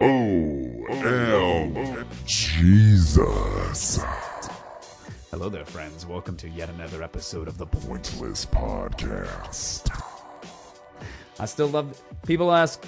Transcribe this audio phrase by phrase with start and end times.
[0.00, 4.00] O M Jesus.
[5.30, 6.06] Hello there, friends.
[6.06, 9.90] Welcome to yet another episode of the Pointless Podcast.
[11.40, 12.00] I still love.
[12.26, 12.84] People ask.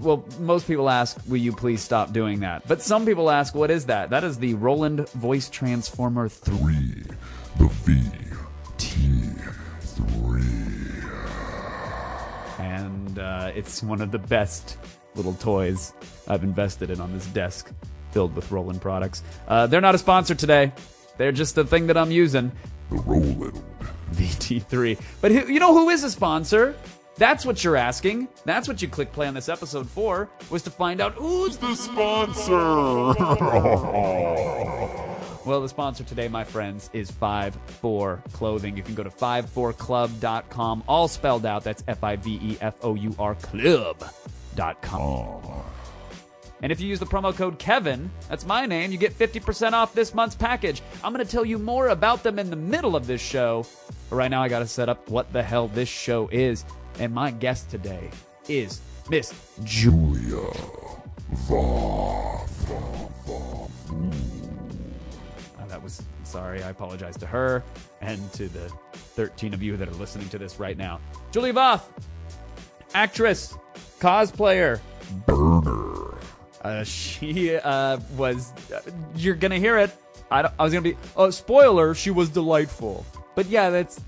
[0.00, 3.70] Well, most people ask, "Will you please stop doing that?" But some people ask, "What
[3.70, 6.56] is that?" That is the Roland Voice Transformer Three.
[6.56, 7.04] Three.
[7.58, 8.02] The V.
[8.78, 8.96] T.
[9.80, 10.42] Three.
[12.58, 14.78] and uh, it's one of the best
[15.16, 15.92] little toys
[16.28, 17.70] I've invested in on this desk
[18.12, 19.22] filled with Roland products.
[19.46, 20.72] Uh, they're not a sponsor today.
[21.18, 22.52] They're just the thing that I'm using.
[22.90, 23.62] The Roland.
[24.12, 25.00] VT3.
[25.20, 26.76] But who, you know who is a sponsor?
[27.16, 28.28] That's what you're asking.
[28.44, 31.74] That's what you click play on this episode for, was to find out who's The
[31.74, 32.52] sponsor.
[35.46, 38.76] Well, the sponsor today, my friends, is 5-4 Clothing.
[38.76, 41.62] You can go to 54club.com, all spelled out.
[41.62, 42.16] That's F I
[46.62, 49.92] And if you use the promo code Kevin, that's my name, you get 50% off
[49.94, 50.82] this month's package.
[51.04, 53.66] I'm going to tell you more about them in the middle of this show.
[54.08, 56.64] But right now, I got to set up what the hell this show is.
[56.98, 58.10] And my guest today
[58.48, 60.46] is Miss Julia.
[65.58, 66.62] Uh, that was sorry.
[66.62, 67.62] I apologize to her
[68.00, 71.00] and to the 13 of you that are listening to this right now.
[71.32, 71.82] Julie Voth,
[72.94, 73.54] actress,
[74.06, 74.80] cosplayer.
[75.26, 76.14] Burner.
[76.62, 78.52] Uh, she uh, was.
[78.72, 78.80] Uh,
[79.16, 79.90] you're gonna hear it.
[80.30, 80.96] I, don't- I was gonna be.
[81.16, 81.94] Oh, spoiler.
[81.94, 83.04] She was delightful.
[83.34, 84.00] But yeah, that's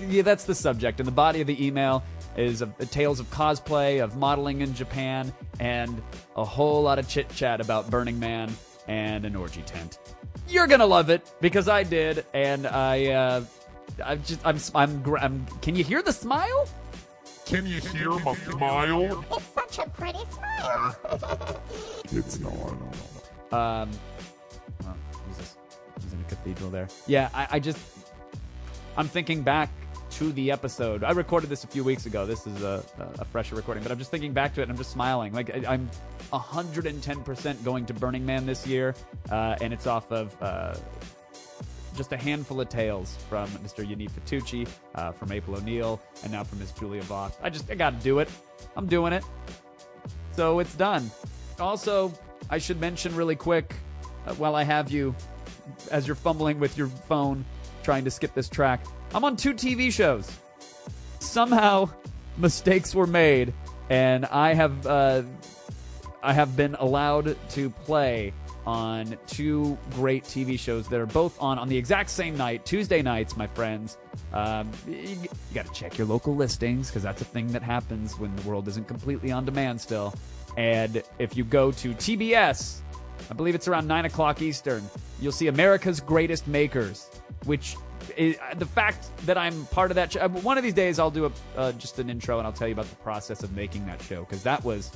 [0.00, 1.00] yeah, that's the subject.
[1.00, 2.02] And the body of the email
[2.36, 6.02] is tales of cosplay, of modeling in Japan, and
[6.34, 8.50] a whole lot of chit chat about Burning Man
[8.88, 9.98] and an orgy tent.
[10.48, 13.06] You're gonna love it because I did, and I.
[13.06, 13.44] Uh,
[14.02, 14.40] I'm just.
[14.46, 14.58] I'm.
[14.74, 15.16] I'm.
[15.20, 15.46] I'm.
[15.60, 16.66] Can you hear the smile?
[17.52, 19.22] Can you hear my smile?
[19.30, 20.96] It's such a pretty smile.
[22.10, 22.52] It's not.
[23.52, 23.90] Um,
[24.84, 24.94] oh,
[25.28, 25.56] Jesus,
[26.00, 26.88] he's in a cathedral there.
[27.06, 27.78] Yeah, I, I just,
[28.96, 29.68] I'm thinking back
[30.12, 31.04] to the episode.
[31.04, 32.24] I recorded this a few weeks ago.
[32.24, 32.82] This is a,
[33.18, 35.34] a fresher recording, but I'm just thinking back to it and I'm just smiling.
[35.34, 35.90] Like I, I'm
[36.32, 38.94] 110% going to Burning Man this year,
[39.30, 40.34] uh, and it's off of.
[40.42, 40.74] Uh,
[41.96, 43.86] just a handful of tales from Mr.
[43.86, 47.34] Yaniv Fatucci, uh, from April O'Neil, and now from Miss Julia Voth.
[47.42, 48.28] I just, I gotta do it.
[48.76, 49.24] I'm doing it.
[50.34, 51.10] So it's done.
[51.60, 52.12] Also,
[52.50, 53.74] I should mention really quick
[54.26, 55.14] uh, while I have you,
[55.90, 57.44] as you're fumbling with your phone
[57.82, 60.30] trying to skip this track, I'm on two TV shows.
[61.18, 61.90] Somehow,
[62.38, 63.52] mistakes were made,
[63.90, 65.22] and I have uh,
[66.22, 68.32] I have been allowed to play
[68.66, 73.02] on two great TV shows that are both on on the exact same night, Tuesday
[73.02, 73.98] nights, my friends.
[74.32, 75.16] Um, you,
[75.54, 78.68] got to check your local listings because that's a thing that happens when the world
[78.68, 80.14] isn't completely on demand still.
[80.56, 82.80] And if you go to TBS,
[83.30, 84.82] I believe it's around nine o'clock Eastern,
[85.20, 87.08] you'll see America's Greatest Makers,
[87.44, 87.76] which.
[88.16, 91.26] Is, the fact that I'm part of that show, one of these days I'll do
[91.26, 94.02] a, uh, just an intro and I'll tell you about the process of making that
[94.02, 94.90] show because that was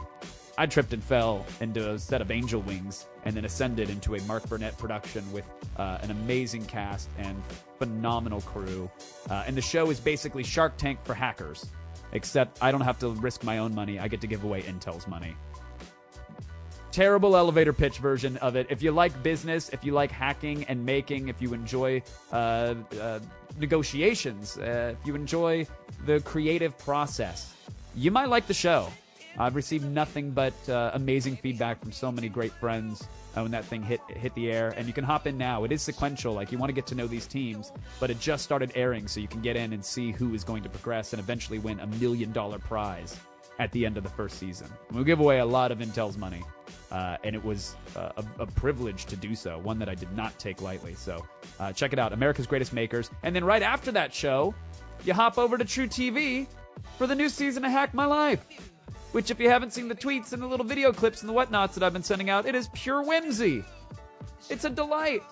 [0.58, 4.22] I tripped and fell into a set of angel wings and then ascended into a
[4.22, 5.44] Mark Burnett production with
[5.76, 7.42] uh, an amazing cast and
[7.78, 8.90] phenomenal crew.
[9.28, 11.66] Uh, and the show is basically Shark Tank for hackers,
[12.12, 13.98] except I don't have to risk my own money.
[13.98, 15.36] I get to give away Intel's money.
[16.90, 18.68] Terrible elevator pitch version of it.
[18.70, 22.02] If you like business, if you like hacking and making, if you enjoy
[22.32, 23.20] uh, uh,
[23.58, 25.66] negotiations, uh, if you enjoy
[26.06, 27.52] the creative process,
[27.94, 28.88] you might like the show.
[29.38, 33.64] I've received nothing but uh, amazing feedback from so many great friends uh, when that
[33.64, 34.72] thing hit hit the air.
[34.76, 35.64] And you can hop in now.
[35.64, 36.34] It is sequential.
[36.34, 39.20] Like you want to get to know these teams, but it just started airing, so
[39.20, 41.86] you can get in and see who is going to progress and eventually win a
[41.86, 43.18] million dollar prize
[43.58, 44.68] at the end of the first season.
[44.92, 46.42] We give away a lot of Intel's money,
[46.90, 49.58] uh, and it was uh, a, a privilege to do so.
[49.58, 50.94] One that I did not take lightly.
[50.94, 51.24] So
[51.58, 53.10] uh, check it out, America's Greatest Makers.
[53.22, 54.54] And then right after that show,
[55.04, 56.46] you hop over to truTV
[56.98, 58.44] for the new season of Hack My Life
[59.12, 61.74] which if you haven't seen the tweets and the little video clips and the whatnots
[61.74, 63.64] that I've been sending out, it is pure whimsy.
[64.50, 65.22] It's a delight.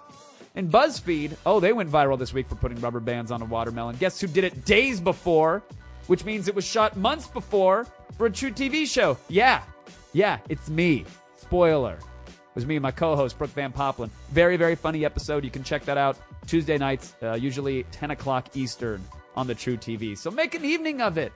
[0.55, 3.97] And BuzzFeed, oh, they went viral this week for putting rubber bands on a watermelon.
[3.97, 5.63] Guess who did it days before?
[6.07, 7.87] Which means it was shot months before
[8.17, 9.19] for a truTV show.
[9.29, 9.63] Yeah,
[10.13, 11.05] yeah, it's me.
[11.37, 11.99] Spoiler.
[12.27, 14.11] It was me and my co-host Brooke Van Poppelen.
[14.31, 15.45] Very, very funny episode.
[15.45, 16.17] You can check that out
[16.47, 19.03] Tuesday nights, uh, usually 10 o'clock Eastern
[19.35, 20.17] on the truTV.
[20.17, 21.33] So make an evening of it.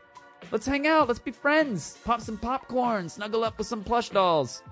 [0.51, 1.09] Let's hang out.
[1.09, 1.99] Let's be friends.
[2.05, 3.09] Pop some popcorn.
[3.09, 4.63] Snuggle up with some plush dolls.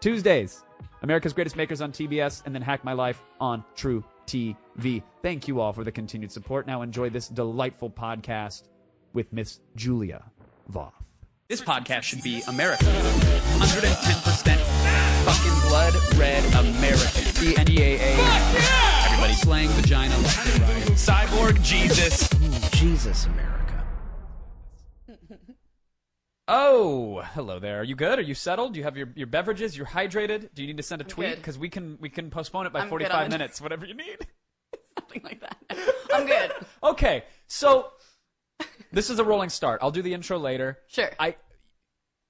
[0.00, 0.62] Tuesdays,
[1.02, 5.02] America's Greatest Makers on TBS, and then Hack My Life on True TV.
[5.22, 6.66] Thank you all for the continued support.
[6.66, 8.64] Now enjoy this delightful podcast
[9.12, 10.24] with Miss Julia
[10.72, 10.92] Voth.
[11.48, 12.84] This podcast should be America.
[12.84, 14.56] 110%
[15.24, 17.24] fucking blood red American.
[17.34, 18.16] The NDAA.
[18.16, 19.06] Fuck yeah!
[19.06, 20.92] Everybody slang vagina right.
[20.96, 22.32] Cyborg Jesus.
[22.34, 23.53] Ooh, Jesus America.
[26.46, 27.80] Oh, hello there.
[27.80, 28.18] Are you good?
[28.18, 28.74] Are you settled?
[28.74, 29.76] Do you have your, your beverages?
[29.76, 30.50] You're hydrated?
[30.54, 31.36] Do you need to send a tweet?
[31.36, 34.26] Because we can we can postpone it by I'm 45 minutes, whatever you need.
[34.98, 35.56] Something like that.
[36.12, 36.52] I'm good.
[36.82, 37.92] Okay, so
[38.92, 39.80] this is a rolling start.
[39.82, 40.80] I'll do the intro later.
[40.86, 41.10] Sure.
[41.18, 41.36] I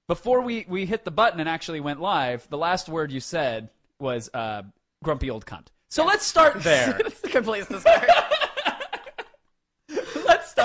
[0.07, 3.67] before we we hit the button and actually went live, the last word you said
[3.99, 4.61] was uh,
[5.03, 5.67] grumpy old cunt.
[5.89, 6.93] So let's start there.
[7.03, 8.09] That's a good place to start.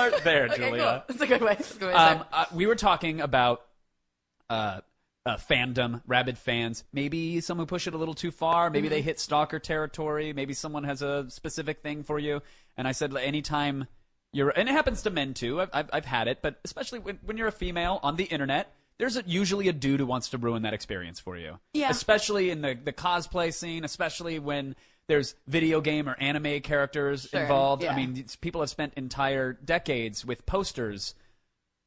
[0.09, 1.03] Start there, okay, Julia.
[1.07, 1.15] cool.
[1.17, 1.55] That's a good way.
[1.55, 2.27] That's a good way to Um, start.
[2.33, 3.61] uh, we were talking about
[4.49, 4.81] uh,
[5.25, 6.83] uh, fandom, rabid fans.
[6.93, 8.69] Maybe someone push it a little too far.
[8.69, 8.95] Maybe Mm-hmm.
[8.95, 10.33] they hit stalker territory.
[10.33, 12.41] Maybe someone has a specific thing for you.
[12.77, 13.87] And I said, anytime
[14.33, 15.61] you're, and it happens to men too.
[15.61, 18.73] I've, I've, I've had it, but especially when, when you're a female on the internet.
[18.97, 21.57] There's a, usually a dude who wants to ruin that experience for you.
[21.73, 21.89] Yeah.
[21.89, 24.75] Especially in the, the cosplay scene, especially when
[25.11, 27.83] there's video game or anime characters Sure, involved.
[27.83, 31.13] I mean, people have spent entire decades with posters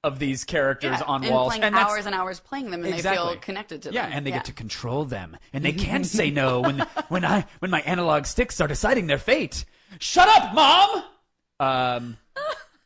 [0.02, 2.84] of these characters Yeah, on and walls playing and that's- hours and hours playing them,
[2.84, 3.94] and they feel connected to them.
[3.94, 7.46] yeah, and they get to control them, and they can't say no when when I
[7.60, 9.64] when my analog sticks are deciding their fate.
[10.00, 11.02] Shut up, mom.
[11.60, 12.16] Um,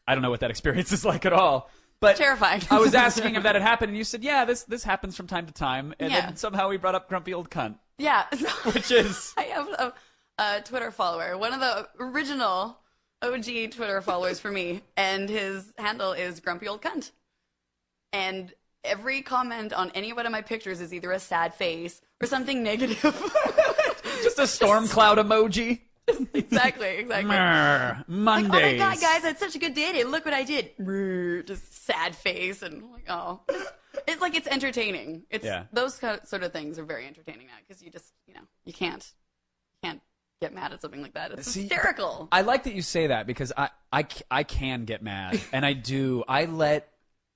[0.06, 1.68] I don't know what that experience is like at all.
[2.00, 2.62] But Terrifying.
[2.70, 5.26] I was asking if that had happened, and you said, "Yeah, this this happens from
[5.26, 6.20] time to time." And Yeah.
[6.26, 8.26] then somehow we brought up grumpy old cunt, Yeah.
[8.72, 9.92] which is I have a,
[10.38, 12.78] a Twitter follower, one of the original
[13.22, 17.10] OG Twitter followers for me, and his handle is grumpy old cunt.
[18.12, 18.52] And
[18.84, 22.62] every comment on any one of my pictures is either a sad face or something
[22.62, 23.00] negative.
[24.22, 25.80] just a storm cloud emoji.
[26.32, 27.24] exactly, exactly.
[27.36, 28.50] Brr, Like, Mondays.
[28.50, 30.04] oh my god, guys, I had such a good day today.
[30.04, 30.70] Look what I did.
[31.46, 33.40] Just sad face and like, oh,
[34.06, 35.24] it's, like it's entertaining.
[35.28, 35.64] It's Yeah.
[35.72, 39.06] those sort of things are very entertaining now because you just, you know, you can't,
[39.82, 40.00] can't
[40.40, 41.32] get mad at something like that.
[41.32, 42.28] It's See, hysterical.
[42.30, 45.72] I like that you say that because I, I, I can get mad, and I
[45.72, 46.24] do.
[46.28, 46.88] I let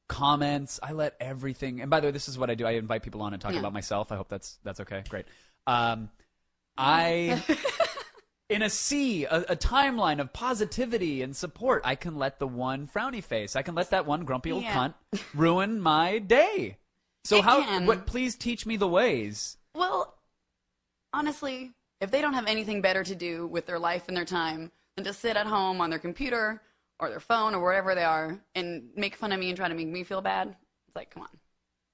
[0.09, 1.81] comments, I let everything.
[1.81, 2.67] And by the way, this is what I do.
[2.67, 3.61] I invite people on and talk Yeah.
[3.61, 4.13] about myself.
[4.13, 5.03] I hope that's that's okay.
[5.09, 5.27] Great.
[5.67, 6.11] Um,
[6.77, 7.43] I.
[8.51, 12.87] In a sea, a, a timeline of positivity and support, I can let the one
[12.87, 14.75] frowny face, I can let that one grumpy old Yeah.
[14.75, 14.95] cunt
[15.33, 16.77] ruin my day.
[17.25, 17.63] So It how?
[17.63, 17.87] can.
[17.87, 18.05] What?
[18.05, 19.57] Please teach me the ways.
[19.75, 20.19] Well,
[21.15, 21.71] honestly,
[22.03, 25.05] if they don't have anything better to do with their life and their time than
[25.05, 26.61] to sit at home on their computer
[26.99, 29.75] or their phone or wherever they are and make fun of me and try to
[29.75, 30.49] make me feel bad,
[30.89, 31.29] it's like, come on.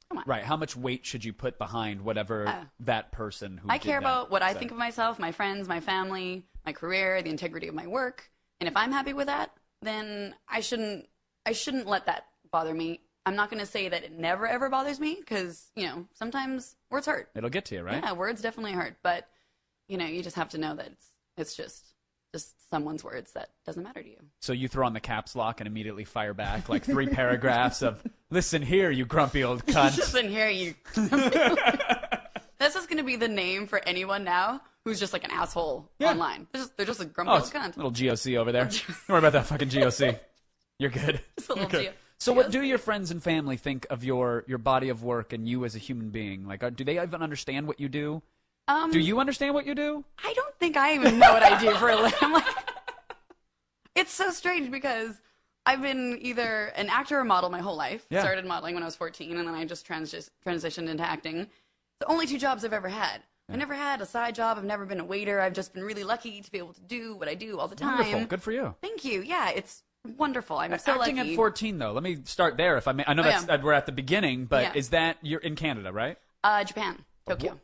[0.08, 0.24] Come on.
[0.26, 0.42] Right.
[0.42, 4.30] How much weight should you put behind whatever Uh, that person who I care about
[4.30, 7.86] what I think of myself, my friends, my family, my career, the integrity of my
[7.86, 8.30] work.
[8.60, 9.50] And if I'm happy with that,
[9.82, 11.06] then I shouldn't
[11.44, 13.02] I shouldn't let that bother me.
[13.26, 16.76] I'm not going to say that it never ever bothers me because, you know, sometimes
[16.90, 17.28] words hurt.
[17.34, 18.02] It'll get to you, right?
[18.02, 19.28] Yeah, words definitely hurt, but
[19.88, 21.06] you know, you just have to know that it's
[21.36, 21.84] it's just
[22.34, 24.18] just someone's words that doesn't matter to you.
[24.40, 28.02] So you throw on the caps lock and immediately fire back like three paragraphs of
[28.30, 30.74] "Listen here, you grumpy old cunt." Listen here, you.
[30.94, 35.88] this is going to be the name for anyone now who's just like an asshole
[35.98, 36.10] Yeah.
[36.10, 36.46] online.
[36.52, 37.76] They're just, they're just a grumpy Oh, old cunt.
[37.76, 38.64] little GOC over there.
[38.86, 40.18] Don't worry about that fucking GOC.
[40.78, 41.16] You're good.
[41.16, 41.82] a little You're good.
[41.84, 45.32] G- So, what do your friends and family think of your your body of work
[45.32, 46.46] and you as a human being?
[46.46, 48.22] Like, are, do they even understand what you do?
[48.68, 50.04] Um, Do you understand what you do?
[50.22, 52.18] I don't think I even know what I do for a living.
[52.22, 52.44] I'm like,
[53.94, 55.20] it's so strange because
[55.66, 58.06] I've been either an actor or model my whole life.
[58.10, 58.20] Yeah.
[58.20, 61.48] Started modeling when I was 14, and then I just transi- transitioned into acting.
[62.00, 63.22] The only two jobs I've ever had.
[63.50, 64.58] I've never had a side job.
[64.58, 65.40] I've never been a waiter.
[65.40, 67.74] I've just been really lucky to be able to do what I do all the
[67.74, 67.96] time.
[67.98, 68.26] Wonderful.
[68.26, 68.74] Good for you.
[68.82, 69.22] Thank you.
[69.22, 69.82] Yeah, it's
[70.18, 70.58] wonderful.
[70.58, 71.30] I'm so Acting lucky.
[71.32, 71.92] at 14, though.
[71.92, 72.76] Let me start there.
[72.76, 73.56] If I may, I know Oh, that's yeah.
[73.56, 74.72] that we're at the beginning, but Yeah.
[74.74, 76.18] is that you're in Canada, right?
[76.44, 77.58] uh, Japan, Tokyo.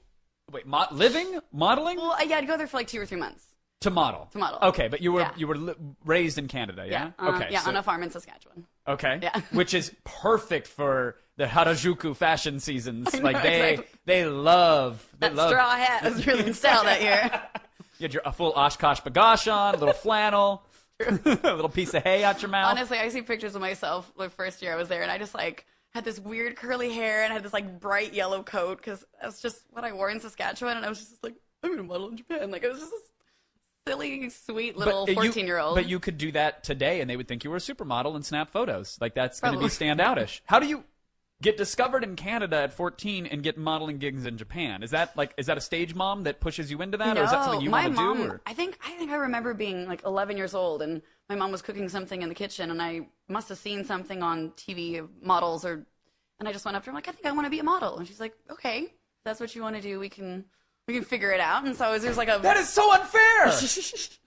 [0.53, 3.45] Wait, mo- living, modeling Well, yeah, I'd go there for like two or three months.
[3.81, 4.29] to model.
[4.33, 4.59] To model.
[4.63, 5.33] Okay, but you were Yeah.
[5.37, 5.75] you were li-
[6.05, 7.11] raised in Canada, yeah?
[7.19, 7.49] uh, okay.
[7.51, 8.67] yeah, so- on a farm in Saskatchewan.
[8.87, 9.19] Okay.
[9.23, 9.41] Yeah.
[9.53, 13.13] Which is perfect for the Harajuku fashion seasons.
[13.13, 13.99] Know, like they exactly.
[14.05, 17.31] they love they That love straw hat was really in style that year.
[17.99, 20.63] you had your a full OshKosh B'gosh on, a little flannel,
[21.07, 22.71] a little piece of hay out your mouth.
[22.71, 25.35] Honestly, I see pictures of myself the first year I was there, and I just
[25.35, 29.41] like had this weird curly hair and had this like bright yellow coat because that's
[29.41, 32.17] just what I wore in Saskatchewan, and I was just like, I'm gonna model in
[32.17, 32.51] Japan.
[32.51, 33.01] Like I was just this
[33.87, 35.77] silly, sweet little But uh, you- fourteen year old.
[35.77, 38.25] But you could do that today, and they would think you were a supermodel and
[38.27, 38.99] snap photos.
[39.01, 39.87] Like that's going to be Probably.
[40.05, 40.41] standoutish.
[40.47, 40.85] How do you
[41.45, 44.83] get discovered in Canada at 14 and get modeling gigs in Japan?
[44.83, 47.31] Is that like is that a stage mom that pushes you into that, or is
[47.31, 48.31] that something you want to do?
[48.31, 48.41] Or?
[48.47, 51.63] I think I think I remember being like 11 years old, and my mom was
[51.63, 55.65] cooking something in the kitchen, and I must have seen something on TV of models,
[55.65, 55.87] or
[56.41, 57.61] and I just went up to her I'm like, I think I want to be
[57.61, 58.93] a model, and she's like, Okay,
[59.25, 60.01] that's what you want to do.
[60.01, 60.47] We can
[60.89, 61.65] we can figure it out.
[61.67, 63.53] And so there's like a That is so unfair.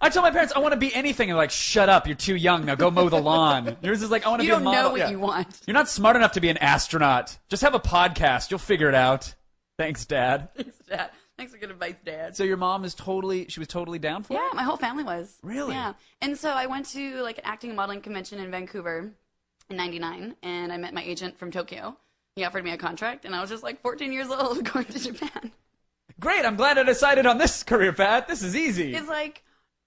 [0.00, 2.06] I told my parents I want to be anything, and they're like, "Shut up!
[2.06, 2.64] You're too young.
[2.66, 4.64] Now go mow the lawn." Yours is like, "I want to You be a don't
[4.64, 5.10] model." know what Yeah.
[5.10, 5.60] you want.
[5.66, 7.38] You're not smart enough to be an astronaut.
[7.48, 8.50] Just have a podcast.
[8.50, 9.34] You'll figure it out.
[9.78, 10.48] Thanks, Dad.
[10.56, 11.10] Thanks, Dad.
[11.38, 12.34] Thanks for good advice, Dad.
[12.36, 13.46] So your mom is totally.
[13.48, 14.36] She was totally down for it?
[14.36, 14.54] Yeah, it.
[14.54, 15.38] my whole family was.
[15.42, 15.74] Really?
[15.74, 15.92] Yeah.
[16.22, 19.12] And so I went to like an acting and modeling convention in Vancouver
[19.68, 21.96] in 99 and I met my agent from Tokyo.
[22.36, 24.98] He offered me a contract and I was just like 14 years old going to
[24.98, 25.52] Japan.
[26.20, 26.44] Great.
[26.46, 28.26] I'm glad I decided on this career path.
[28.28, 28.94] This is easy.
[28.94, 29.42] It's like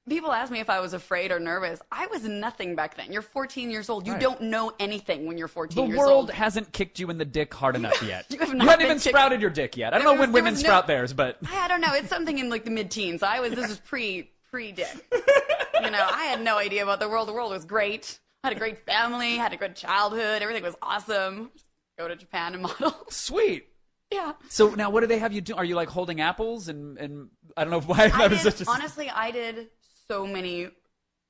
[0.09, 1.79] people ask me if I was afraid or nervous.
[1.91, 3.11] I was nothing back then.
[3.11, 4.05] You're 14 years old.
[4.07, 4.21] You Right.
[4.21, 7.53] don't know anything when you're 14 the years world hasn't kicked you in the dick
[7.53, 8.25] hard enough yet.
[8.29, 9.93] You have you not haven't even kicked- sprouted your dick yet.
[9.93, 11.93] I don't There know was- when women no- sprout theirs, but I don't know.
[11.93, 13.23] It's something in like the mid-teens.
[13.23, 13.53] I was.
[13.53, 14.93] This was pre pre dick.
[15.83, 17.27] you know, I had no idea about the world.
[17.27, 18.19] The world was great.
[18.43, 19.35] I had a great family.
[19.37, 20.41] Had a good childhood.
[20.41, 21.51] Everything was awesome.
[21.53, 21.65] Just
[21.97, 22.95] go to Japan and model.
[23.09, 23.67] sweet.
[24.11, 24.33] yeah.
[24.49, 25.55] So now, what do they have you do?
[25.55, 28.61] Are you like holding apples and and I don't know why I that was such
[28.61, 29.67] a honestly, I did
[30.09, 30.69] so many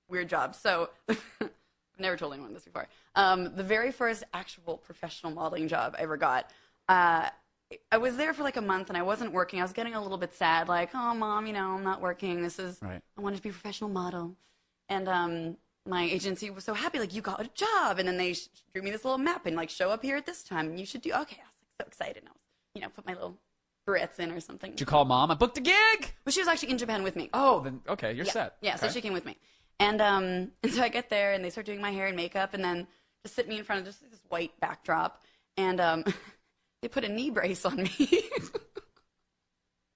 [0.07, 0.57] weird jobs.
[0.57, 1.19] So I've
[1.99, 2.87] never told anyone this before.
[3.15, 6.49] Um, the very first actual professional modeling job I ever got,
[6.87, 7.29] uh,
[7.91, 9.59] I was there for like a month and I wasn't working.
[9.59, 12.41] I was getting a little bit sad, like, oh, mom, you know, I'm not working.
[12.41, 13.01] This is, Right.
[13.17, 14.35] I wanted to be a professional model.
[14.87, 17.99] And um, my agency was so happy, like, you got a job.
[17.99, 20.25] And then they sh- drew me this little map and, like, show up here at
[20.25, 20.67] this time.
[20.67, 21.37] And you should do, okay.
[21.37, 22.17] I was like, so excited.
[22.23, 22.41] And I was,
[22.73, 23.37] you know, put my little
[23.97, 24.71] or something.
[24.71, 25.31] Did you call mom?
[25.31, 26.13] I booked a gig.
[26.23, 27.29] But she was actually in Japan with me.
[27.33, 28.55] Oh, then okay, you're Yeah, set.
[28.61, 28.75] yeah.
[28.75, 29.37] So she came with me,
[29.79, 32.53] and um, and so I get there, and they start doing my hair and makeup,
[32.53, 32.87] and then
[33.23, 35.21] just sit me in front of just this white backdrop,
[35.57, 36.03] and um,
[36.81, 37.91] they put a knee brace on me.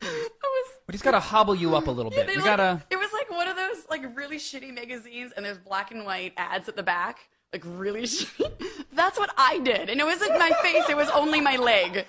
[0.01, 0.05] I
[0.43, 0.67] was.
[0.85, 2.27] But he's got to hobble you up a little bit.
[2.27, 2.83] they we like- gotta.
[2.89, 6.33] It was like one of those like really shitty magazines, and there's black and white
[6.35, 7.19] ads at the back,
[7.53, 8.51] like really shitty.
[8.91, 12.05] That's what I did, and it wasn't my face; it was only my leg.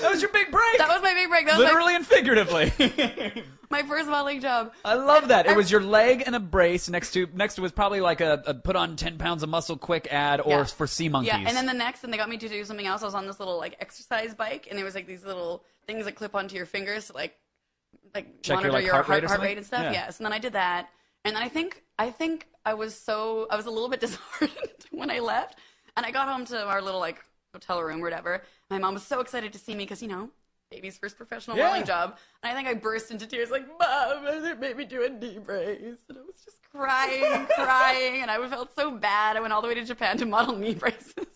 [0.00, 0.78] That was your big break.
[0.78, 1.46] That was my big break.
[1.46, 2.72] That was literally and figuratively.
[2.78, 4.72] my, my first modeling job.
[4.84, 5.46] I love that.
[5.46, 8.20] It I- was your leg and a brace next to next to was probably like
[8.20, 10.64] a, a put on ten pounds of muscle quick ad or Yeah.
[10.64, 11.28] for sea monkeys.
[11.32, 13.02] Yeah, and then the next, and they got me to do something else.
[13.02, 16.04] I was on this little like exercise bike, and there was like these little things
[16.04, 17.34] that clip onto your fingers to like
[18.14, 19.82] like Check your, monitor like, your heart heart, rate heart rate and stuff.
[19.84, 19.92] Yeah.
[19.92, 20.88] Yes, and then I did that,
[21.24, 24.86] and then I think I think I was so I was a little bit disheartened
[24.90, 25.58] when I left,
[25.96, 28.42] and I got home to our little like hotel room or whatever.
[28.70, 30.30] My mom was so excited to see me because you know.
[30.70, 31.64] Baby's first professional Yeah.
[31.64, 35.02] modeling job, and I think I burst into tears like, "Mom, they made me do
[35.04, 39.36] a knee brace," and I was just crying crying, and I felt so bad.
[39.36, 41.26] I went all the way to Japan to model knee braces.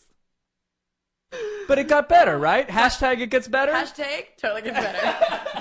[1.66, 2.68] but it got better, right?
[2.68, 3.72] Hashtag it gets better.
[3.72, 5.48] Hashtag totally gets better.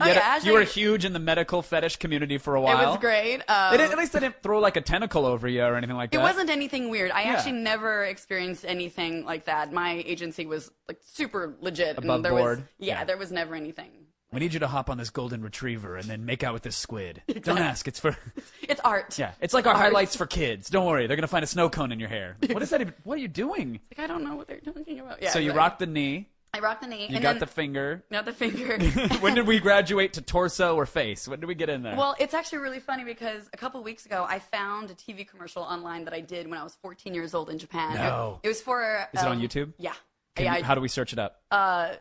[0.00, 2.80] Oh, You yeah, a- you were huge in the medical fetish community for a while.
[2.82, 3.36] It was great.
[3.48, 6.18] Um, at least they didn't throw like a tentacle over you or anything like that.
[6.18, 7.10] it wasn't anything weird.
[7.10, 7.32] I Yeah.
[7.34, 9.72] actually never experienced anything like that.
[9.72, 11.98] My agency was like super legit.
[11.98, 12.58] Above and there board.
[12.60, 13.04] Was, yeah, Yeah.
[13.04, 13.90] there was never anything.
[14.32, 16.76] We need you to hop on this golden retriever and then make out with this
[16.76, 17.20] squid.
[17.42, 17.88] Don't ask.
[17.88, 18.16] It's for
[18.62, 19.18] It's art.
[19.18, 19.32] yeah.
[19.40, 19.82] It's like our Art.
[19.82, 20.70] highlights for kids.
[20.70, 21.08] Don't worry.
[21.08, 22.36] They're gonna find a snow cone in your hair.
[22.48, 22.94] What is that even?
[23.02, 23.80] What are you doing?
[23.90, 25.20] Like I don't know what they're talking about.
[25.20, 25.30] Yeah.
[25.30, 25.58] so you exactly.
[25.58, 26.28] rocked the knee.
[26.52, 27.06] I rocked the knee.
[27.08, 28.02] You and got then, the finger.
[28.10, 28.78] Not the finger.
[29.20, 31.28] when did we graduate to torso or face?
[31.28, 31.96] When did we get in there?
[31.96, 35.62] Well, it's actually really funny because a couple weeks ago I found a TV commercial
[35.62, 37.94] online that I did when I was 14 years old in Japan.
[37.94, 38.40] No.
[38.42, 39.06] It, it was for.
[39.12, 39.72] Is it on um, YouTube?
[39.78, 39.92] Yeah.
[40.34, 41.40] Can yeah, I- how do we search it up?
[41.50, 41.94] uh,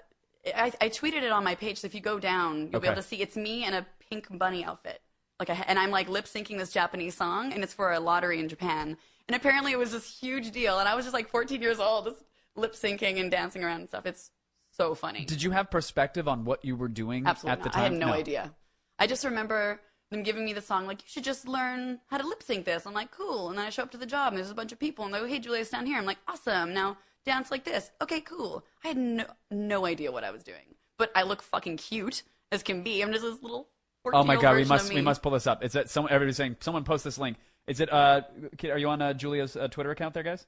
[0.55, 1.79] I, I tweeted it on my page.
[1.79, 2.79] So if you go down, you'll Okay.
[2.79, 5.01] be able to see it's me in a pink bunny outfit.
[5.37, 8.39] Like, a, and I'm like lip syncing this Japanese song, and it's for a lottery
[8.39, 8.97] in Japan.
[9.27, 10.79] And apparently, it was this huge deal.
[10.79, 12.23] And I was just like 14 years old, just
[12.55, 14.05] lip syncing and dancing around and stuff.
[14.05, 14.31] It's
[14.79, 15.25] so funny.
[15.25, 17.73] Did you have perspective on what you were doing Absolutely at the not.
[17.73, 17.81] time?
[17.81, 18.53] I had no, idea.
[18.97, 19.79] I just remember
[20.11, 22.85] them giving me the song, like, you should just learn how to lip sync this.
[22.85, 23.49] I'm like, cool.
[23.49, 25.13] And then I show up to the job, and there's a bunch of people, and
[25.13, 25.97] they go, hey, Julia, stand here.
[25.97, 26.73] I'm like, awesome.
[26.73, 27.91] Now dance like this.
[28.01, 28.65] Okay, cool.
[28.83, 30.75] I had no, no idea what I was doing.
[30.97, 33.01] But I look fucking cute as can be.
[33.01, 33.67] I'm just this little
[34.11, 35.63] Oh my god, we must we must pull this up.
[35.63, 36.11] Is that someone?
[36.11, 37.37] Everybody's saying someone post this link.
[37.67, 37.91] Is it?
[37.91, 38.21] Uh,
[38.63, 40.47] are you on uh, Julia's uh, Twitter account there, guys?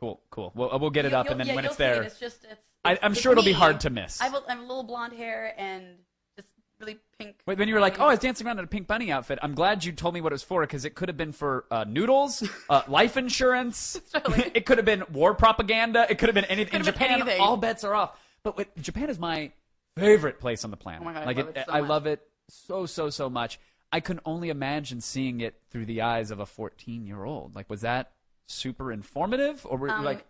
[0.00, 0.52] Cool, cool.
[0.54, 1.94] We'll uh, we'll get it You- up, and then yeah, when it's see it.
[1.94, 3.58] there, It's just, it's, I, I'm sure it'll be me.
[3.58, 4.20] hard to miss.
[4.20, 5.98] I have, a, I have a little blonde hair and
[6.36, 6.46] this
[6.80, 7.36] really pink.
[7.46, 9.38] Wait, when you were like, "Oh, I was dancing around in a pink bunny outfit,"
[9.42, 11.64] I'm glad you told me what it was for because it could have been for
[11.70, 14.00] uh, noodles, uh, life insurance.
[14.12, 14.50] Totally.
[14.54, 16.06] it could have been war propaganda.
[16.10, 16.80] It could have been anything.
[16.80, 17.40] In Japan, anything.
[17.40, 18.18] all bets are off.
[18.42, 19.52] But wait, Japan is my
[19.96, 21.02] favorite place on the planet.
[21.02, 21.88] Oh my God, I like love it so I much.
[21.88, 23.60] love it so so so much.
[23.92, 27.54] I can only imagine seeing it through the eyes of a 14 year old.
[27.54, 28.10] Like, was that
[28.46, 30.24] super informative, or were you Um, like?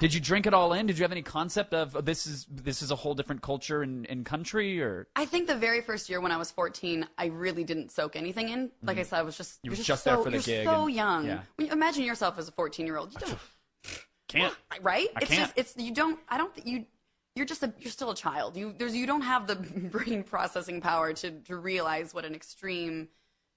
[0.00, 0.86] Did you drink it all in?
[0.86, 3.82] Did you have any concept of oh, this is this is a whole different culture
[3.82, 7.26] and, and country, or I think the very first year when I was 14, I
[7.26, 8.70] really didn't soak anything in.
[8.82, 9.08] Like I mm-hmm.
[9.08, 10.86] said, I was just You were just, just so, there for the you're gig so
[10.86, 11.26] and- young.
[11.26, 11.40] yeah.
[11.56, 13.38] When you imagine yourself as a 14 year old, you don't
[14.28, 14.54] can't?
[14.80, 15.08] right?
[15.16, 15.40] I it's can't.
[15.40, 16.86] just it's you don't I don't think you
[17.34, 18.56] you're just a you're still a child.
[18.56, 19.56] You there's you don't have the
[19.90, 23.08] brain processing power to to realize what an extreme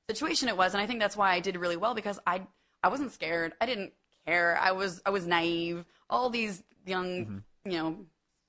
[0.09, 2.47] situation it was, and I think that's why I did really well because I
[2.83, 3.53] I wasn't scared.
[3.59, 3.93] I didn't
[4.25, 4.57] care.
[4.61, 5.85] I was I was naive.
[6.09, 7.97] All these young you know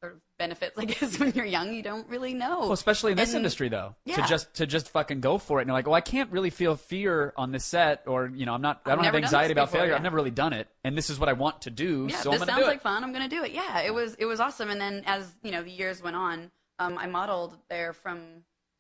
[0.03, 2.61] sort of benefits, I guess, when you're young, you don't really know.
[2.61, 5.63] Well, especially in this And- industry, though, to just to just fucking go for it.
[5.63, 8.53] And you're like, well, I can't really feel fear on this set, or you know,
[8.53, 9.93] I'm not, I don't have anxiety about before, failure.
[9.93, 9.97] yeah.
[9.97, 12.31] I've never really done it, and this is what I want to do, yeah, so
[12.33, 13.03] this sounds do like fun.
[13.03, 13.53] I'm gonna do it.
[13.53, 14.69] Yeah, it was it was awesome.
[14.69, 18.21] And then as you know the years went on, um, I modeled there from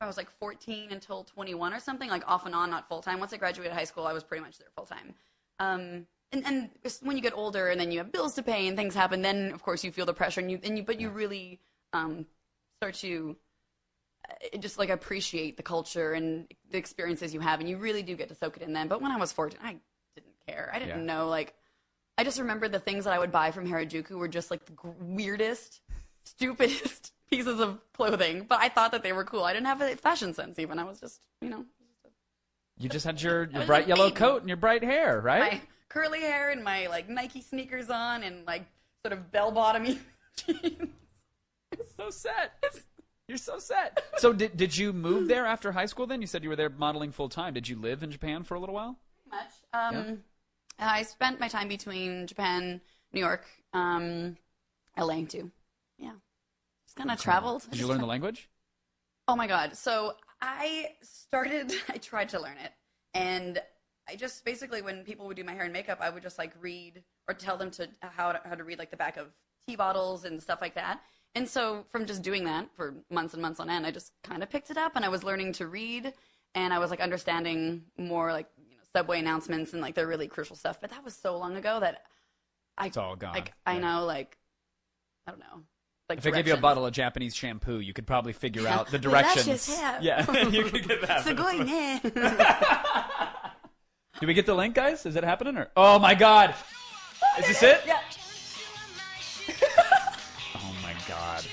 [0.02, 3.18] I was like 14 until 21 or something, like off and on, not full time.
[3.18, 5.14] Once I graduated high school, I was pretty much there full time.
[5.58, 6.70] Um, and and
[7.02, 9.52] when you get older and then you have bills to pay and things happen, then
[9.52, 11.60] of course you feel the pressure and you and you but you really
[11.92, 12.26] um,
[12.78, 13.36] start to
[14.28, 18.16] uh, just like appreciate the culture and the experiences you have, and you really do
[18.16, 18.88] get to soak it in then.
[18.88, 19.76] But when I was 14, I
[20.14, 20.70] didn't care.
[20.74, 21.14] I didn't Yeah.
[21.14, 21.54] know like.
[22.18, 24.74] I just remember the things that I would buy from Harajuku were just like the
[25.00, 25.82] weirdest,
[26.24, 29.44] stupidest pieces of clothing, but I thought that they were cool.
[29.44, 30.78] I didn't have a fashion sense even.
[30.78, 31.66] I was just, you know,
[32.78, 35.60] You just had your, your bright yellow coat and your bright hair, right?
[35.96, 38.66] My curly hair and my like Nike sneakers on and like
[39.04, 39.98] sort of bell bottomy
[40.36, 40.90] jeans.
[41.96, 42.62] so set.
[43.28, 44.04] You're so set.
[44.18, 46.06] So did did you move there after high school?
[46.06, 47.54] Then you said you were there modeling full time.
[47.54, 48.98] Did you live in Japan for a little while?
[49.30, 49.50] much.
[49.72, 50.22] Um,
[50.78, 52.80] I spent my time between Japan,
[53.12, 54.36] New York, um,
[54.96, 55.50] LA too.
[55.98, 56.12] Yeah,
[56.86, 57.66] just kind of traveled.
[57.70, 58.48] Did you learn the language?
[59.28, 59.76] Oh my god!
[59.76, 61.72] So I started.
[61.88, 62.72] I tried to learn it,
[63.14, 63.60] and
[64.08, 66.52] I just basically when people would do my hair and makeup, I would just like
[66.60, 69.28] read or tell them to how to, how to read like the back of
[69.66, 71.00] tea bottles and stuff like that.
[71.34, 74.42] And so from just doing that for months and months on end, I just kind
[74.42, 76.14] of picked it up, and I was learning to read,
[76.54, 80.28] and I was like understanding more like you know subway announcements and like the really
[80.28, 80.80] crucial stuff.
[80.80, 82.04] But that was so long ago that
[82.78, 83.34] I It's all gone.
[83.34, 84.38] like I know like
[85.26, 85.64] I don't know.
[86.08, 88.90] Like If I gave you a bottle of Japanese shampoo, you could probably figure out
[88.90, 89.68] the directions.
[90.00, 91.24] Yeah, you could get that.
[94.20, 95.04] Did we get the link, guys?
[95.04, 95.56] Is it happening?
[95.58, 96.54] Or oh my god,
[97.38, 97.82] is this it?
[97.86, 98.00] Yeah.
[100.58, 101.44] Oh my god.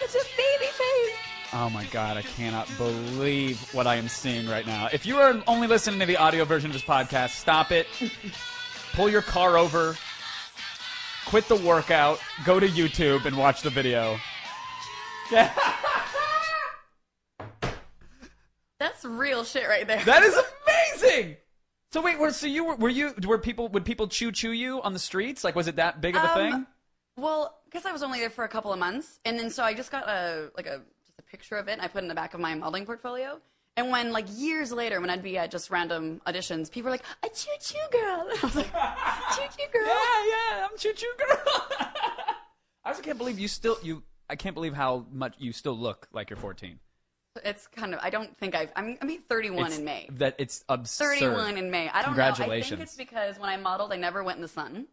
[0.00, 1.16] It's a baby face.
[1.52, 4.88] Oh my god, I cannot believe what I am seeing right now.
[4.92, 7.86] If you are only listening to the audio version of this podcast, stop it.
[8.92, 9.96] Pull your car over.
[11.26, 12.20] Quit the workout.
[12.44, 14.18] Go to YouTube and watch the video.
[18.78, 20.02] That's real shit right there.
[20.04, 20.36] That is
[21.02, 21.36] amazing.
[21.90, 24.80] So wait, were so you were, were you were people would people chew chew you
[24.82, 25.42] on the streets?
[25.42, 26.66] Like was it that big of a Um, thing?
[27.16, 29.74] well, because I was only there for a couple of months, and then so I
[29.74, 32.08] just got a like a just a picture of it, and I put it in
[32.08, 33.40] the back of my modeling portfolio.
[33.76, 37.04] And when like years later, when I'd be at just random auditions, people were like,
[37.24, 41.12] "A choo choo girl." I was like, "Choo choo girl." Yeah, yeah, I'm choo choo
[41.18, 41.38] girl.
[42.84, 44.02] I just can't believe you still you.
[44.28, 46.78] I can't believe how much you still look like you're 14.
[47.44, 48.00] It's kind of.
[48.02, 48.72] I don't think I've.
[48.74, 48.98] I'm.
[49.00, 50.08] I mean, 31 It's- in May.
[50.12, 51.18] That it's absurd.
[51.18, 51.88] 31 in May.
[51.88, 52.22] I don't know.
[52.22, 52.70] I Congratulations.
[52.70, 54.86] think it's because when I modeled, I never went in the sun.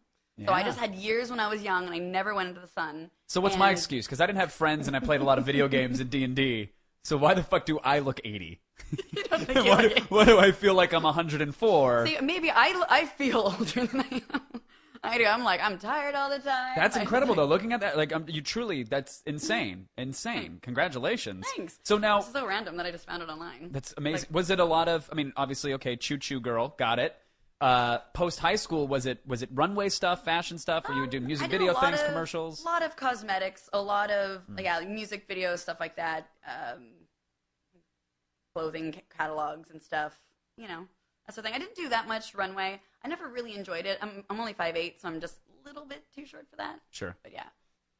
[0.44, 0.66] So I Yeah.
[0.66, 3.10] just had years when I was young, and I never went into the sun.
[3.26, 4.06] So what's my And- excuse?
[4.06, 6.22] Because I didn't have friends and I played a lot of video games and D
[6.24, 6.70] and D.
[7.02, 8.60] So why the fuck do I look 80?
[9.30, 10.10] Don't why, it.
[10.10, 12.06] why do I feel like I'm 104?
[12.06, 14.60] See, maybe I, I feel older than I am.
[15.08, 15.24] I do.
[15.26, 16.72] I'm like, I'm tired all the time.
[16.76, 17.44] That's incredible though.
[17.46, 20.58] Looking at that, like um, you truly, that's insane, insane.
[20.62, 21.46] Congratulations.
[21.56, 21.78] Thanks.
[21.84, 23.70] So now It's so random that I just found it online.
[23.72, 24.28] That's amazing.
[24.32, 25.08] Was it a lot of?
[25.10, 27.16] I mean, obviously, okay, choo choo girl, got it.
[27.58, 31.10] Uh, Post high school, was it was it runway stuff, fashion stuff, or you would
[31.10, 32.60] do Um, music I did video a lot things, of- commercials?
[32.60, 34.58] A lot of cosmetics, a lot of Hmm.
[34.58, 36.28] yeah, like music videos, stuff like that.
[36.46, 36.88] Um,
[38.54, 40.18] clothing ca- catalogs and stuff.
[40.56, 40.86] You know,
[41.26, 41.54] that's the thing.
[41.54, 42.80] I didn't do that much runway.
[43.06, 43.98] I never really enjoyed it.
[44.02, 46.80] I'm I'm only five eight, so I'm just a little bit too short for that.
[46.90, 47.14] Sure.
[47.22, 47.44] But yeah,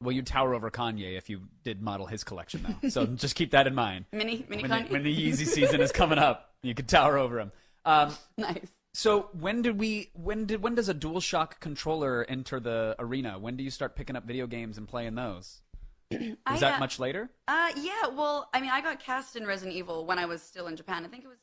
[0.02, 2.88] Well, you'd tower over Kanye if you did model his collection, though.
[2.88, 4.06] so just keep that in mind.
[4.10, 4.90] mini mini When the, Kanye.
[4.90, 7.52] when the Yeezy season is coming up, you could tower over him.
[7.84, 8.66] Um, nice.
[8.94, 10.10] so when did we?
[10.14, 10.60] When did?
[10.60, 13.38] When does a DualShock controller enter the arena?
[13.38, 15.62] When do you start picking up video games and playing those?
[16.10, 17.30] Is I, that uh, much later?
[17.46, 18.08] Uh, yeah.
[18.12, 21.04] Well, I mean, I got cast in Resident Evil when I was still in Japan.
[21.04, 21.38] I think it was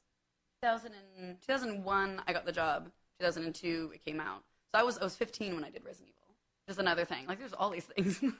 [0.63, 2.21] 2000 and, 2001.
[2.27, 2.89] I got the job.
[3.23, 4.43] 2002 it came out.
[4.73, 6.35] So I was I was 15 when I did Resident Evil.
[6.67, 7.25] Just another thing.
[7.27, 8.21] Like there's all these things.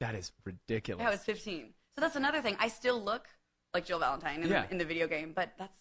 [0.00, 1.02] That is ridiculous.
[1.02, 1.74] yeah, I was 15.
[1.94, 2.56] So that's another thing.
[2.58, 3.28] I still look
[3.74, 4.64] like Jill Valentine in, Yeah.
[4.64, 5.76] the, in the video game, but that's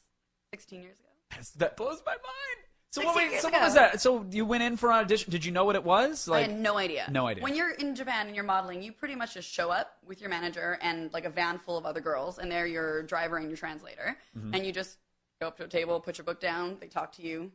[0.53, 1.07] 16 years ago.
[1.29, 2.65] That's- that blows my mind.
[2.91, 4.01] So 16 what, wait, so what was that?
[4.01, 5.31] So you went in for an audition.
[5.31, 6.27] Did you know what it was?
[6.27, 7.07] Like, I had no idea.
[7.09, 7.41] no idea.
[7.45, 10.29] When you're in Japan and you're modeling, you pretty much just show up with your
[10.29, 13.55] manager and like a van full of other girls, and they're your driver and your
[13.57, 14.17] translator.
[14.37, 14.53] Mm-hmm.
[14.53, 14.97] And you just
[15.39, 17.53] go up to a table, put your book down, they talk to you,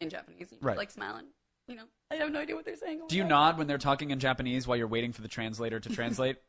[0.00, 0.48] in Japanese.
[0.60, 0.76] Right.
[0.76, 1.26] like smiling.
[1.68, 3.02] You know, I have no idea what they're saying.
[3.08, 5.88] Do you nod when they're talking in Japanese while you're waiting for the translator to
[5.88, 6.36] translate?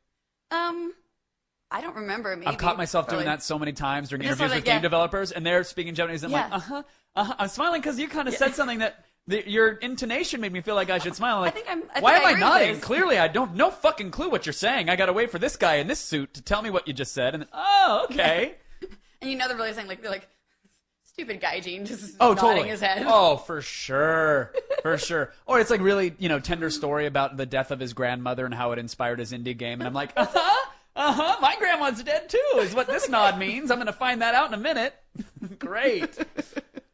[0.54, 0.94] Um,
[1.72, 2.36] I don't remember.
[2.36, 4.80] Maybe I've caught myself doing that so many times during interviews with game yeah.
[4.82, 6.24] developers, and they're speaking Japanese.
[6.24, 6.54] And I'm Yeah.
[6.54, 6.84] like, uh huh,
[7.16, 7.36] uh huh.
[7.40, 10.76] I'm smiling because you kind of said something that the, your intonation made me feel
[10.76, 11.40] like I should smile.
[11.40, 12.74] Like, think I'm- I why think am I I nodding?
[12.76, 12.84] this.
[12.84, 14.90] Clearly, I don't no fucking clue what you're saying.
[14.90, 16.94] I got to wait for this guy in this suit to tell me what you
[16.94, 17.34] just said.
[17.36, 18.56] And then, oh, okay.
[19.22, 20.28] And you know they're really saying like they're like
[21.14, 22.70] stupid guy, gaijin just Oh, nodding totally.
[22.70, 23.04] his head.
[23.08, 25.34] Oh, for sure, for sure.
[25.46, 28.54] Or it's like really, you know, tender story about the death of his grandmother and
[28.54, 29.82] how it inspired his indie game.
[29.82, 31.38] And I'm like, uh huh, uh huh.
[31.42, 32.58] My grandma's dead too.
[32.58, 33.72] Is what this nod means.
[33.72, 34.94] I'm gonna find that out in a minute.
[35.60, 36.18] Great.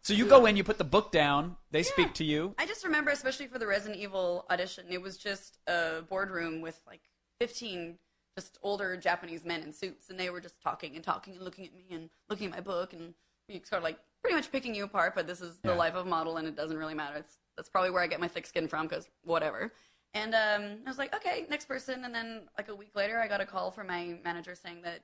[0.01, 1.58] So you go in, you put the book down.
[1.71, 2.56] They speak to you.
[2.58, 6.80] I just remember, especially for the Resident Evil audition, it was just a boardroom with
[6.88, 7.01] like
[7.41, 7.97] 15
[8.38, 11.65] just older Japanese men in suits, and they were just talking and talking and looking
[11.65, 13.15] at me and looking at my book and
[13.49, 15.15] sort of like pretty much picking you apart.
[15.15, 15.75] But this is the Yeah.
[15.75, 17.17] life of a model, and it doesn't really matter.
[17.17, 19.71] It's that's probably where I get my thick skin from, because whatever.
[20.13, 22.05] And um, I was like, okay, next person.
[22.05, 25.01] And then like a week later, I got a call from my manager saying that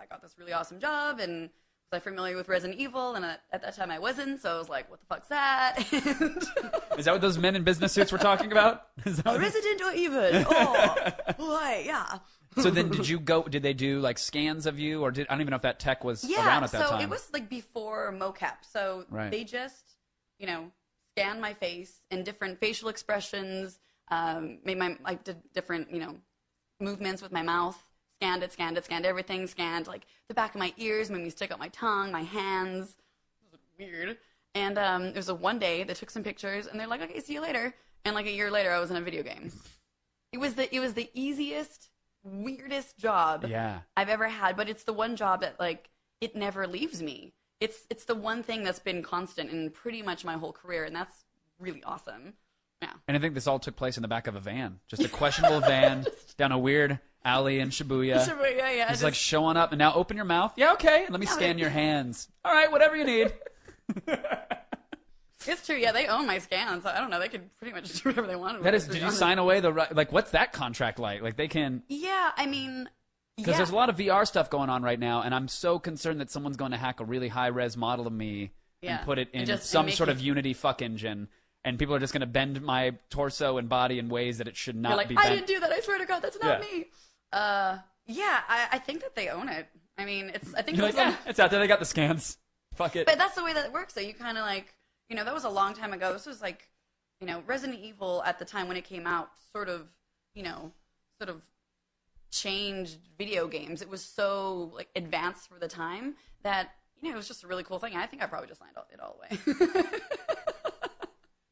[0.00, 1.42] I got this really awesome job and
[1.90, 3.14] was I familiar with Resident Evil?
[3.14, 5.78] And at, at that time I wasn't, so I was like, what the fuck's that?
[6.92, 8.88] And Is that what those men in business suits were talking about?
[9.06, 10.30] Is that Resident Evil.
[10.50, 10.94] Oh,
[11.38, 11.82] why?
[11.86, 12.18] Yeah.
[12.56, 13.42] So then, did you go?
[13.42, 15.78] Did they do like scans of you, or did I don't even know if that
[15.80, 16.46] tech was Yeah.
[16.46, 17.00] around at that so time?
[17.00, 18.64] So it was like before mocap.
[18.70, 19.30] So Right.
[19.30, 19.96] they just,
[20.38, 20.70] you know,
[21.16, 26.16] scanned my face and different facial expressions, um, made my like did different, you know,
[26.80, 27.82] movements with my mouth.
[28.20, 31.30] Scanned it, scanned it, scanned everything, scanned like the back of my ears, made me
[31.30, 32.96] stick out my tongue, my hands.
[33.44, 34.16] It was weird.
[34.54, 35.82] And um, it was a one day.
[35.82, 38.50] They took some pictures, and they're like, "Okay, see you later." And like a year
[38.50, 39.50] later, I was in a video game.
[40.30, 41.88] It was the it was the easiest,
[42.24, 43.80] weirdest job yeah.
[43.96, 47.32] I've ever had, but it's the one job that like it never leaves me.
[47.60, 50.94] It's it's the one thing that's been constant in pretty much my whole career, and
[50.94, 51.24] that's
[51.58, 52.34] really awesome.
[52.80, 52.90] Yeah.
[53.06, 55.08] And I think this all took place in the back of a van, just a
[55.08, 56.04] questionable van
[56.36, 58.26] down a weird alley in Shibuya.
[58.56, 58.82] Yeah, yeah.
[58.88, 60.52] He's just- like showing up, and now open your mouth.
[60.56, 61.06] Yeah, okay.
[61.08, 62.28] Let me scan your hands.
[62.44, 63.32] All right, whatever you need.
[65.48, 65.76] It's true.
[65.76, 66.84] Yeah, they own my scans.
[66.86, 67.18] I don't know.
[67.20, 68.62] They could pretty much do whatever they wanted.
[68.64, 68.88] That is.
[68.88, 69.94] it, Did you sign away the right?
[69.94, 71.22] Like, what's that contract like?
[71.22, 72.88] Like, they can Yeah, I mean,
[73.36, 73.56] because yeah.
[73.58, 76.30] there's a lot of VR stuff going on right now, and I'm so concerned that
[76.30, 78.96] someone's going to hack a really high res model of me Yeah.
[78.98, 81.28] and put it And in just- some sort you- of Unity fuck engine.
[81.64, 84.56] And people are just going to bend my torso and body in ways that it
[84.56, 85.34] should not You're like, be I bent.
[85.34, 85.70] didn't do that.
[85.70, 86.76] I swear to God, that's not Yeah.
[86.78, 86.86] me.
[87.32, 89.68] Uh, yeah, I, I think that they own it.
[89.96, 90.52] I mean, it's.
[90.54, 91.60] I think it like, eh, a- it's out there.
[91.60, 92.36] They got the scans.
[92.74, 93.06] Fuck it.
[93.06, 93.94] But that's the way that it works.
[93.94, 94.74] So you kind of like,
[95.12, 96.10] you know, that was a long time ago.
[96.14, 96.70] This was like,
[97.20, 99.86] you know, Resident Evil at the time when it came out, sort of,
[100.34, 100.72] you know,
[101.18, 101.42] sort of
[102.30, 103.82] changed video games.
[103.82, 106.70] It was so like advanced for the time that
[107.02, 107.94] you know it was just a really cool thing.
[107.94, 109.84] I think I probably just signed it all away.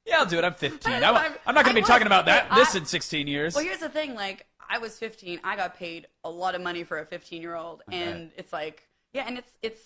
[0.07, 0.45] Yeah, I'll do it.
[0.45, 0.93] I'm 15.
[0.93, 3.29] I- I'm, I'm- not going to be was, talking about that but this in 16
[3.29, 3.55] years.
[3.55, 4.17] well, here's the thing.
[4.17, 5.39] Like, I was 15.
[5.45, 8.83] I got paid a lot of money for a 15 year old, and it's like,
[9.13, 9.81] yeah, and it's it's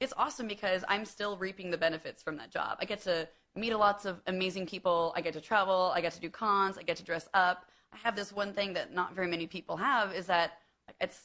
[0.00, 2.78] it's awesome because I'm still reaping the benefits from that job.
[2.80, 5.12] I get to meet lots of amazing people.
[5.16, 5.92] I get to travel.
[5.94, 6.78] I get to do cons.
[6.78, 7.66] I get to dress up.
[7.92, 10.58] I have this one thing that not very many people have is that
[11.00, 11.20] it's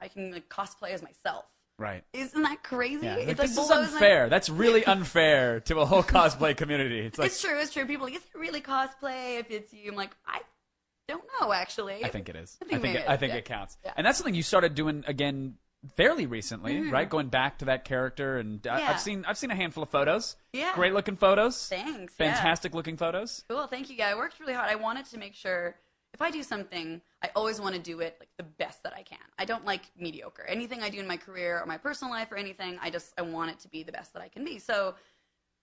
[0.00, 1.46] I can like, cosplay as myself.
[1.78, 2.04] right.
[2.12, 3.06] Isn't that crazy?
[3.06, 3.16] Yeah.
[3.16, 4.28] It's Like, this is unfair.
[4.28, 7.00] That's really unfair to a whole cosplay community.
[7.00, 7.58] It's like, it's true.
[7.58, 7.86] It's true.
[7.86, 9.90] People like, is it really cosplay if it's you?
[9.90, 10.40] I'm like, I
[11.08, 12.04] don't know actually.
[12.04, 12.58] I think it is.
[12.60, 13.38] I I think think, maybe it, I think yeah.
[13.38, 13.78] it counts.
[13.84, 13.92] Yeah.
[13.96, 15.54] And that's something you started doing again
[15.96, 17.08] fairly recently, right?
[17.08, 18.78] Going back to that character, and I, Mm-hmm.
[18.80, 18.90] Yeah.
[18.90, 20.36] I've seen I've seen a handful of photos.
[20.52, 20.72] Yeah.
[20.74, 21.68] Great looking photos.
[21.68, 22.14] Thanks.
[22.18, 22.32] yeah.
[22.34, 23.44] Fantastic looking photos.
[23.48, 23.96] Cool, thank you.
[23.96, 24.70] Yeah, I worked really hard.
[24.70, 25.76] I wanted to make sure
[26.14, 29.02] if I do something, I always want to do it like the best that I
[29.02, 29.18] can.
[29.38, 30.44] I don't like mediocre.
[30.48, 33.22] Anything I do in my career or my personal life or anything, I just I
[33.22, 34.58] want it to be the best that I can be.
[34.58, 34.94] So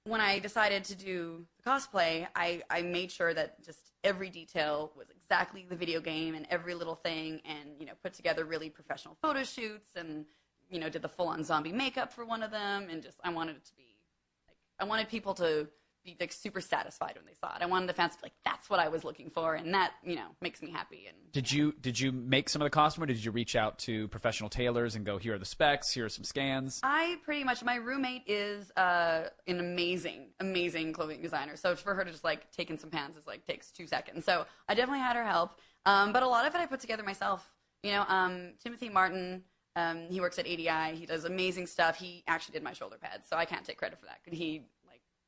[0.06, 4.91] when I decided to do the cosplay, I, I made sure that just every detail
[4.95, 8.70] was exactly the video game and every little thing and, you know, put together really
[8.70, 10.26] professional photo shoots and,
[10.70, 13.30] you know, did the full on zombie makeup for one of them and just I
[13.32, 13.98] wanted it to be
[14.48, 15.68] like I wanted people to
[16.06, 17.62] be like super satisfied when they saw it.
[17.62, 19.94] I wanted the fans to be like, that's what I was looking for and that,
[20.04, 23.04] you know, makes me happy and Did you did you make some of the costume,
[23.04, 26.06] or did you reach out to professional tailors and go, here are the specs, here
[26.06, 26.80] are some scans?
[26.84, 31.56] I pretty much my roommate is uh, an amazing, amazing clothing designer.
[31.56, 34.26] So for her to just like take in some pants is like takes two seconds.
[34.26, 37.04] So I definitely had her help, um, but a lot of it I put together
[37.04, 37.50] myself.
[37.84, 39.44] You know, um, Timothy Martin.
[39.78, 40.96] Um, he works at ADI.
[40.96, 41.98] He does amazing stuff.
[41.98, 44.20] He actually did my shoulder pads, so I can't take credit for that.
[44.34, 44.62] He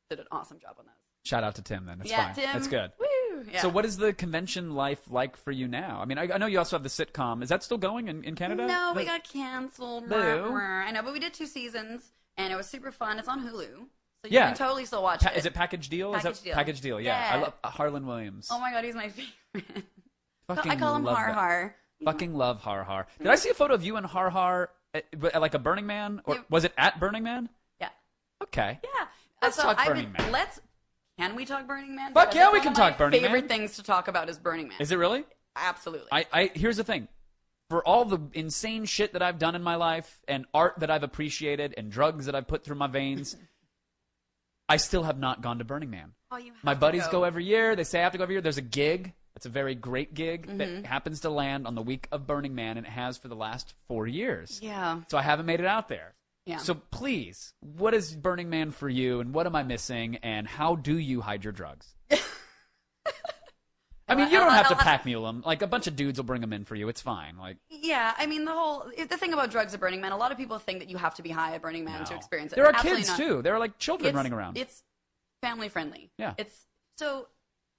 [0.09, 0.93] did an awesome job on those.
[1.25, 1.97] Shout out to Tim then.
[1.99, 2.35] That's yeah, fine.
[2.35, 2.53] Tim.
[2.53, 2.91] That's good.
[2.99, 3.45] Woo!
[3.51, 3.61] Yeah.
[3.61, 5.99] So, what is the convention life like for you now?
[6.01, 7.43] I mean, I, I know you also have the sitcom.
[7.43, 8.65] Is that still going in, in Canada?
[8.65, 10.11] No, we got canceled.
[10.11, 13.19] I know, but we did two seasons, and it was super fun.
[13.19, 13.87] It's on Hulu, So
[14.25, 14.47] you Yeah.
[14.47, 15.37] can totally still watch Pa- it.
[15.37, 16.15] is it package deal?
[16.15, 16.53] is Package that Deal.
[16.55, 17.01] package deal?
[17.01, 18.47] Yeah, I love uh, Harland Williams.
[18.51, 19.09] Oh my god, he's my
[19.53, 19.85] favorite.
[20.47, 21.35] Fucking I call him Har that.
[21.35, 21.75] Har.
[22.05, 23.07] Fucking love Har Har.
[23.19, 25.85] Did I see a photo of you and Har Har at, at like a Burning
[25.87, 26.41] Man, or Yeah.
[26.49, 27.49] was it at Burning Man?
[27.81, 27.89] Yeah.
[28.43, 28.79] Okay.
[28.83, 29.05] Yeah.
[29.41, 30.31] Let's talk Burning been- Man.
[30.31, 30.59] Let's.
[31.19, 32.13] Can we talk Burning Man?
[32.13, 33.41] Fuck yeah, we can talk Burning favorite Man.
[33.49, 34.77] Favorite things to talk about is Burning Man.
[34.79, 35.23] Is it really?
[35.55, 36.07] Absolutely.
[36.11, 37.07] I, I here's the thing.
[37.69, 41.03] For all the insane shit that I've done in my life and art that I've
[41.03, 43.35] appreciated and drugs that I've put through my veins,
[44.69, 46.13] I still have not gone to Burning Man.
[46.31, 47.11] Oh, you have My buddies go.
[47.19, 47.75] go every year.
[47.75, 48.41] They say I have to go every year.
[48.41, 49.13] There's a gig.
[49.35, 50.57] It's a very great gig Mm-hmm.
[50.57, 53.35] that happens to land on the week of Burning Man, and it has for the
[53.35, 54.59] last four years.
[54.63, 55.01] Yeah.
[55.09, 56.13] So I haven't made it out there.
[56.47, 56.57] Yeah.
[56.57, 60.75] So please, what is Burning Man for you, and what am I missing, and how
[60.75, 61.93] do you hide your drugs?
[64.09, 65.43] I mean, you don't have to pack mule them.
[65.45, 66.87] Like a bunch of dudes will bring them in for you.
[66.87, 67.37] It's fine.
[67.37, 70.13] Like Yeah, I mean the whole the thing about drugs at Burning Man.
[70.13, 72.15] A lot of people think that you have to be high at Burning Man to
[72.15, 72.55] experience it.
[72.55, 73.17] There are Absolutely kids not.
[73.17, 73.41] too.
[73.41, 74.57] There are like children It's, running around.
[74.57, 74.81] It's
[75.41, 76.09] family friendly.
[76.17, 76.35] Yeah.
[76.37, 76.55] It's
[76.97, 77.27] so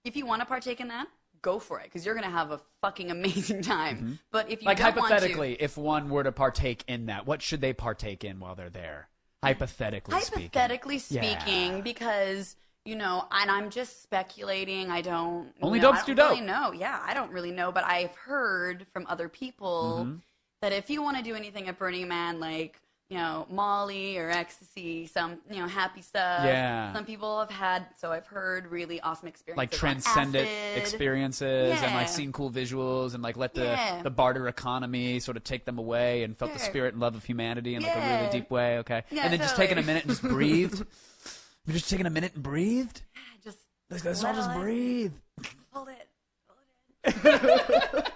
[0.04, 1.06] if you want to partake in that,
[1.42, 4.18] go for it because you're gonna have a fucking amazing time.
[4.30, 4.68] But if you Mm-hmm.
[4.68, 8.40] like hypothetically, want if one were to partake in that, what should they partake in
[8.40, 9.08] while they're there?
[9.42, 10.42] Hypothetically to, speaking.
[10.50, 11.38] hypothetically Yeah.
[11.38, 14.90] speaking, because you know, and I'm just speculating.
[14.90, 16.46] I don't Only know, dopes I do don't really dope.
[16.46, 16.72] know.
[16.72, 20.16] Yeah, I don't really know, but I've heard from other people Mm-hmm.
[20.62, 24.30] that if you want to do anything at Burning Man, like you know, Molly or
[24.30, 26.44] ecstasy, some you know, happy stuff.
[26.44, 26.92] Yeah.
[26.92, 29.56] Some people have had, so I've heard really awesome experiences.
[29.56, 34.02] like transcendent experiences and like seeing cool visuals and like let the, Yeah.
[34.02, 37.24] the barter economy sort of take them away and felt the spirit and love of
[37.24, 38.78] humanity in like a really deep way.
[38.80, 39.02] Okay.
[39.10, 40.84] Yeah, and then just taking a minute and just breathed.
[41.66, 43.00] You're just taking a minute and breathed?
[43.42, 43.58] Just
[43.90, 45.12] Let's, let's all just breathe.
[45.72, 46.08] Hold it.
[46.46, 48.04] Hold it.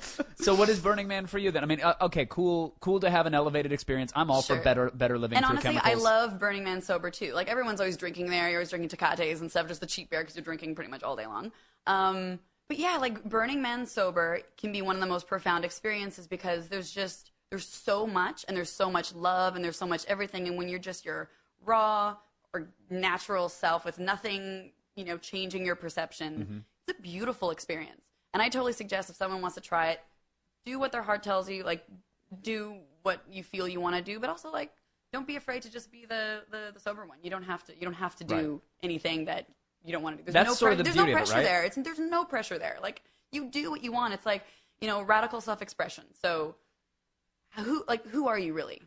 [0.40, 1.62] So what is Burning Man for you then?
[1.62, 4.10] I mean, uh, okay, cool, cool to have an elevated experience.
[4.16, 7.34] I'm all for better, better living And honestly, I love Burning Man sober too.
[7.34, 8.48] Like everyone's always drinking there.
[8.48, 11.02] You're always drinking Tecates and stuff, just the cheap beer because you're drinking pretty much
[11.02, 11.52] all day long.
[11.86, 16.26] Um, but yeah, like Burning Man sober can be one of the most profound experiences
[16.26, 20.06] because there's just there's so much and there's so much love and there's so much
[20.06, 20.46] everything.
[20.48, 21.28] And when you're just your
[21.64, 22.16] raw
[22.54, 26.58] or natural self with nothing, you know, changing your perception, Mm-hmm.
[26.88, 28.00] it's a beautiful experience.
[28.32, 30.00] And I totally suggest if someone wants to try it,
[30.64, 31.84] do what their heart tells you like
[32.42, 34.70] do what you feel you want to do but also like
[35.12, 37.74] don't be afraid to just be the, the the sober one you don't have to
[37.74, 38.60] you don't have to do Right.
[38.82, 39.46] anything that
[39.84, 41.18] you don't want to do there's That's no sort of the there's beauty no of
[41.18, 41.44] it, pressure right?
[41.44, 44.44] there it's there's no pressure there like you do what you want it's like
[44.80, 46.54] you know radical self-expression so
[47.56, 48.80] who like who are you really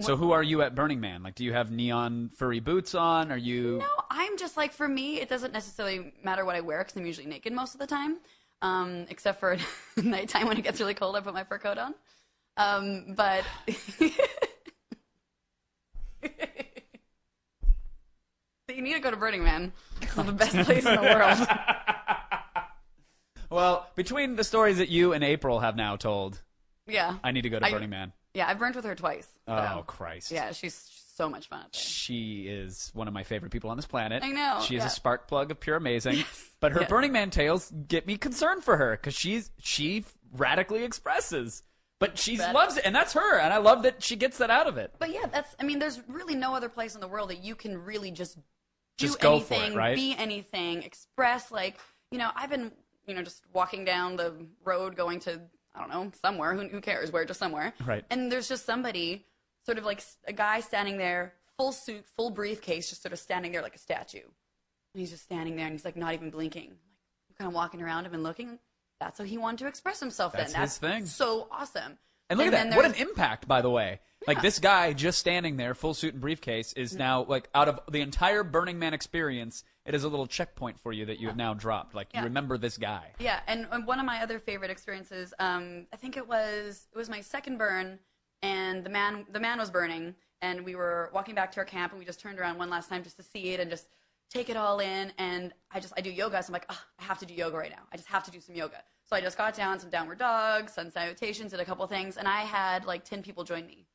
[0.00, 1.22] So who are you at Burning Man?
[1.22, 3.30] Like, do you have neon furry boots on?
[3.30, 3.78] Are you?
[3.78, 7.06] No, I'm just like for me, it doesn't necessarily matter what I wear because I'm
[7.06, 8.18] usually naked most of the time,
[8.62, 9.58] um, except for
[10.02, 11.14] nighttime when it gets really cold.
[11.16, 11.94] I put my fur coat on.
[12.56, 13.44] Um, but
[18.68, 19.72] you need to go to Burning Man.
[20.00, 21.46] It's the best place in the world.
[23.50, 26.40] Well, between the stories that you and April have now told,
[26.86, 28.12] Yeah, I need to go to I- Burning Man.
[28.34, 28.48] yeah.
[28.48, 29.28] I've burnt with her twice.
[29.46, 30.30] so- Oh Christ!
[30.30, 30.74] Yeah, she's
[31.14, 31.60] so much fun.
[31.72, 31.80] There.
[31.80, 34.22] She is one of my favorite people on this planet.
[34.22, 34.86] I know, She is yeah.
[34.86, 36.24] a spark plug of pure amazing.
[36.60, 36.86] But her Yeah.
[36.86, 41.64] Burning Man tales get me concerned for her because she's she radically expresses,
[41.98, 43.38] but she loves it, and that's her.
[43.38, 44.94] And I love that she gets that out of it.
[45.00, 45.56] But yeah, that's.
[45.58, 48.36] I mean, there's really no other place in the world that you can really just
[48.36, 49.96] do Just for it, anything, right?
[49.96, 51.50] be anything, express.
[51.50, 51.78] Like,
[52.12, 52.70] you know, I've been,
[53.08, 54.32] you know, just walking down the
[54.64, 55.40] road going to,
[55.74, 56.54] I don't know, somewhere.
[56.54, 57.10] Who, who cares?
[57.10, 57.24] Where?
[57.24, 57.74] Just somewhere.
[57.84, 58.04] Right.
[58.10, 59.26] And there's just somebody,
[59.64, 63.52] sort of like a guy standing there, full suit, full briefcase, just sort of standing
[63.52, 64.18] there like a statue.
[64.18, 66.70] And he's just standing there, and he's like not even blinking.
[66.70, 68.58] Like, kind of walking around him and looking.
[69.00, 70.32] That's how he wanted to express himself.
[70.32, 71.06] That's then his thing.
[71.06, 71.98] So awesome.
[72.30, 72.76] And look then at that!
[72.76, 74.00] What an impact, by the way.
[74.26, 77.80] Like this guy just standing there, full suit and briefcase, is now like out of
[77.90, 79.64] the entire Burning Man experience.
[79.84, 81.94] It is a little checkpoint for you that you have now dropped.
[81.94, 83.12] Like you remember this guy.
[83.18, 86.96] Yeah, and and one of my other favorite experiences, um, I think it was it
[86.96, 87.98] was my second burn,
[88.42, 91.92] and the man the man was burning, and we were walking back to our camp,
[91.92, 93.88] and we just turned around one last time just to see it and just
[94.30, 95.12] take it all in.
[95.18, 97.56] And I just I do yoga, so I'm like, oh, I have to do yoga
[97.56, 97.82] right now.
[97.92, 98.82] I just have to do some yoga.
[99.04, 102.26] So I just got down some downward dogs, sun salutations, did a couple things, and
[102.26, 103.86] I had like ten people join me.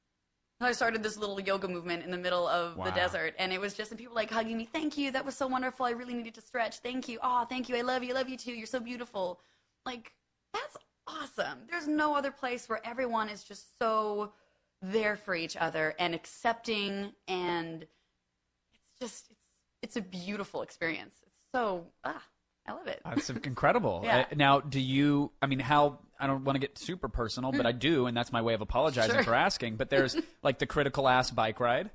[0.60, 2.86] So I started this little yoga movement in the middle of Wow.
[2.86, 4.66] the desert, and it was just and people like hugging me.
[4.66, 5.86] Thank you, that was so wonderful.
[5.86, 6.80] I really needed to stretch.
[6.80, 7.20] Thank you.
[7.22, 7.76] Oh, thank you.
[7.76, 8.12] I love you.
[8.14, 8.54] I love you too.
[8.54, 9.40] You're so beautiful.
[9.86, 10.14] Like
[10.54, 10.76] that's
[11.08, 11.60] awesome.
[11.70, 14.34] There's no other place where everyone is just so
[14.82, 19.40] there for each other and accepting, and it's just it's
[19.82, 21.16] it's a beautiful experience.
[21.24, 22.22] It's so ah,
[22.68, 23.02] I love it.
[23.06, 24.02] That's incredible.
[24.04, 24.20] Yeah.
[24.32, 25.32] Uh, now, do you?
[25.42, 26.00] I mean, how?
[26.20, 28.62] I don't want to get super personal, but I do, and that's my way of
[28.62, 29.24] apologizing Sure.
[29.24, 29.76] for asking.
[29.76, 31.92] But there's like the critical ass bike ride.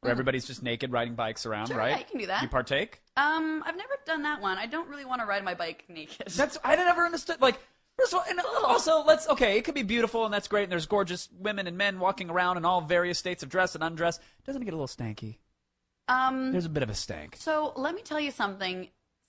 [0.00, 1.90] where everybody's just naked riding bikes around, Sure, right?
[1.90, 2.42] yeah, you can do that.
[2.42, 3.00] You partake?
[3.16, 4.56] Um, I've never done that one.
[4.56, 6.28] I don't really want to ride my bike naked.
[6.28, 7.40] That's I never understood.
[7.40, 7.75] Like, first of all,
[8.28, 11.66] and also let's okay, it could be beautiful and that's great, and there's gorgeous women
[11.66, 14.18] and men walking around in all various states of dress and undress.
[14.44, 15.38] Doesn't it get a little stanky?
[16.08, 17.36] um, There's a bit of a stank.
[17.36, 18.88] So let me tell you something.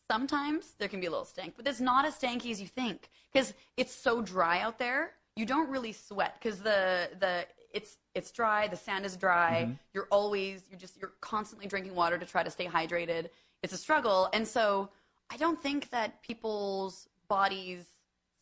[0.09, 3.09] Sometimes there can be a little stank, but it's not as stanky as you think
[3.33, 5.11] because it's so dry out there.
[5.35, 8.67] You don't really sweat because the the it's it's dry.
[8.67, 9.63] The sand is dry.
[9.63, 9.73] Mm-hmm.
[9.93, 13.29] You're always you're just you're constantly drinking water to try to stay hydrated.
[13.63, 14.89] It's a struggle, and so
[15.29, 17.85] I don't think that people's bodies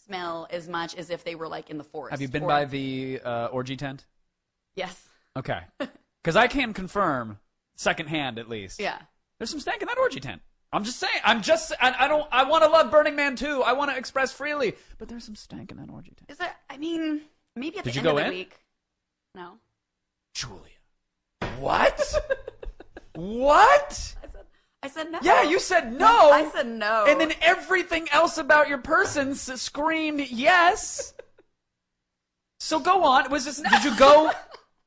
[0.06, 2.12] smell as much as if they were like in the forest.
[2.12, 4.06] Have you been or- by the uh, orgy tent?
[4.76, 5.08] Yes.
[5.38, 5.60] Okay,
[6.24, 7.40] because I can confirm,
[7.76, 8.80] secondhand at least.
[8.80, 8.98] Yeah.
[9.38, 10.42] There's some stank in that orgy tent.
[10.72, 11.20] I'm just saying.
[11.24, 11.74] I'm just.
[11.82, 12.28] I, I don't.
[12.32, 13.62] I want to love Burning Man too.
[13.64, 16.30] I want to express freely, but there's some stank in that orgy tent.
[16.30, 16.54] Is there?
[16.70, 17.22] I mean,
[17.56, 18.30] maybe at Did the you end go of the in?
[18.30, 18.56] week.
[19.34, 19.54] No.
[20.34, 20.60] Julia.
[21.60, 22.02] What?
[23.16, 24.16] what?
[24.86, 25.12] I said.
[25.12, 25.20] No.
[25.24, 26.32] Yeah, you said no.
[26.32, 27.06] I said no.
[27.08, 31.14] And then everything else about your person s- screamed yes.
[32.60, 33.30] So go on.
[33.32, 33.62] Was this?
[33.62, 34.32] Did you go?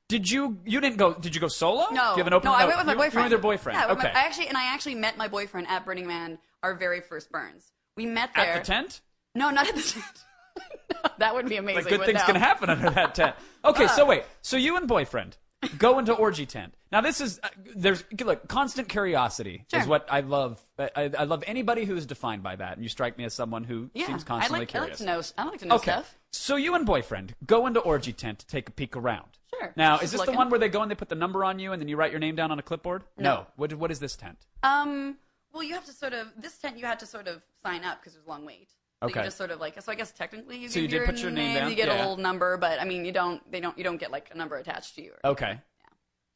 [0.08, 0.58] Did you?
[0.64, 1.14] You didn't go?
[1.14, 1.86] Did you go solo?
[1.90, 2.48] No, Do you have an open?
[2.48, 3.14] no, I went with my you- boyfriend.
[3.14, 3.76] You with your boyfriend.
[3.76, 4.12] Yeah, with okay.
[4.14, 7.32] my, I actually and I actually met my boyfriend at Burning Man, our very first
[7.32, 7.72] burns.
[7.96, 8.52] We met there.
[8.52, 9.00] At the tent?
[9.34, 11.14] No, not at the tent.
[11.18, 11.82] that would be amazing.
[11.82, 12.26] Like good but things no.
[12.26, 13.34] can happen under that tent.
[13.64, 13.88] Okay, uh.
[13.88, 14.22] so wait.
[14.42, 15.36] So you and boyfriend
[15.76, 16.74] go into orgy tent.
[16.90, 20.64] Now this is uh, there's look constant curiosity is what I love.
[20.78, 23.34] I, I I love anybody who is defined by that, and you strike me as
[23.34, 24.98] someone who Yeah, seems I constantly like, I like curious.
[24.98, 25.22] to know.
[25.36, 25.92] I like to know Okay.
[25.92, 26.16] stuff.
[26.32, 29.26] So you and boyfriend go into orgy tent to take a peek around.
[29.58, 29.72] Sure.
[29.76, 30.34] Now, Just is this looking.
[30.34, 31.96] the one where they go and they put the number on you and then you
[31.96, 33.04] write your name down on a clipboard?
[33.16, 33.46] No.
[33.56, 34.38] What what is this tent?
[34.62, 35.16] Um.
[35.52, 36.76] Well, you have to sort of this tent.
[36.78, 38.68] You had to sort of sign up because there's a long wait.
[39.02, 39.20] So Okay.
[39.20, 39.80] You just sort of like.
[39.80, 41.70] So I guess technically you So you did your put your name down?
[41.70, 41.98] You get Yeah.
[41.98, 43.40] a little number, but I mean you don't.
[43.50, 43.76] They don't.
[43.78, 45.12] You don't get like a number attached to you.
[45.24, 45.60] Okay.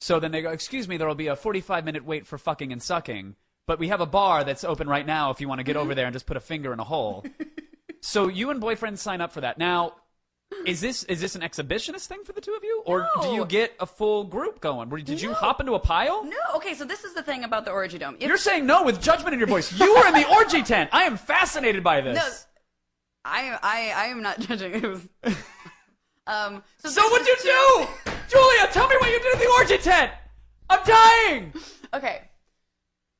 [0.00, 2.72] So then they go, "Excuse me, there will be a 45 minute wait for fucking
[2.72, 5.64] and sucking, but we have a bar that's open right now if you want to
[5.64, 7.24] get over there and just put a finger in a hole."
[8.00, 9.58] so you and boyfriend sign up for that.
[9.58, 9.96] Now,
[10.66, 13.44] is this is this an exhibitionist thing for the two of you, or do you
[13.44, 14.88] get a full group going?
[15.04, 15.34] Did you No.
[15.34, 16.24] hop into a pile?
[16.24, 16.36] No.
[16.56, 16.74] Okay.
[16.74, 18.16] So this is the thing about the Orgy Dome.
[18.20, 19.72] If- You're saying no with judgment in your voice.
[19.72, 20.90] You were in the orgy tent.
[20.92, 22.16] I am fascinated by this.
[22.16, 22.28] No,
[23.24, 24.72] I I I am not judging.
[24.74, 25.08] It was.
[26.26, 26.62] Um.
[26.78, 27.42] So, So what'd you two-
[28.04, 28.12] do?
[28.28, 30.10] Julia, tell me what you did in the orgy tent.
[30.70, 31.52] I'm dying.
[31.92, 32.22] Okay.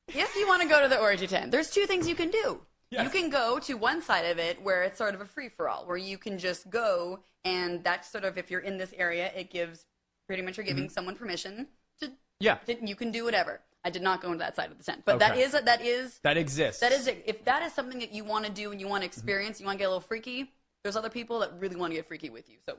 [0.07, 2.61] If you want to go to the orgy tent, there's two things you can do.
[2.89, 3.03] Yes.
[3.03, 5.69] You can go to one side of it where it's sort of a free for
[5.69, 9.31] all, where you can just go and that's sort of if you're in this area,
[9.35, 9.85] it gives
[10.27, 10.75] pretty much you're Mm-hmm.
[10.75, 11.67] giving someone permission
[12.01, 13.61] to, Yeah, to you can do whatever.
[13.85, 15.41] I did not go into that side of the tent, but that Okay.
[15.41, 16.79] is that is that exists.
[16.81, 19.05] that is if that is something that you want to do and you want to
[19.05, 20.51] experience, you want to get a little freaky.
[20.83, 22.77] There's other people that really want to get freaky with you, so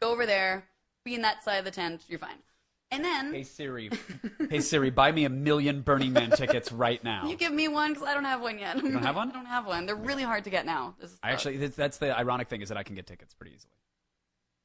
[0.00, 0.64] go over there,
[1.04, 2.38] be in that side of the tent, you're fine.
[2.90, 3.90] And then Hey Siri,
[4.50, 7.26] hey Siri, buy me a million Burning Man tickets right now.
[7.26, 8.76] You give me one because I don't have one yet.
[8.76, 9.30] You don't have one?
[9.32, 9.86] I don't have one.
[9.86, 10.94] They're really hard to get now.
[11.00, 13.54] This is I actually, that's the ironic thing is that I can get tickets pretty
[13.56, 13.74] easily,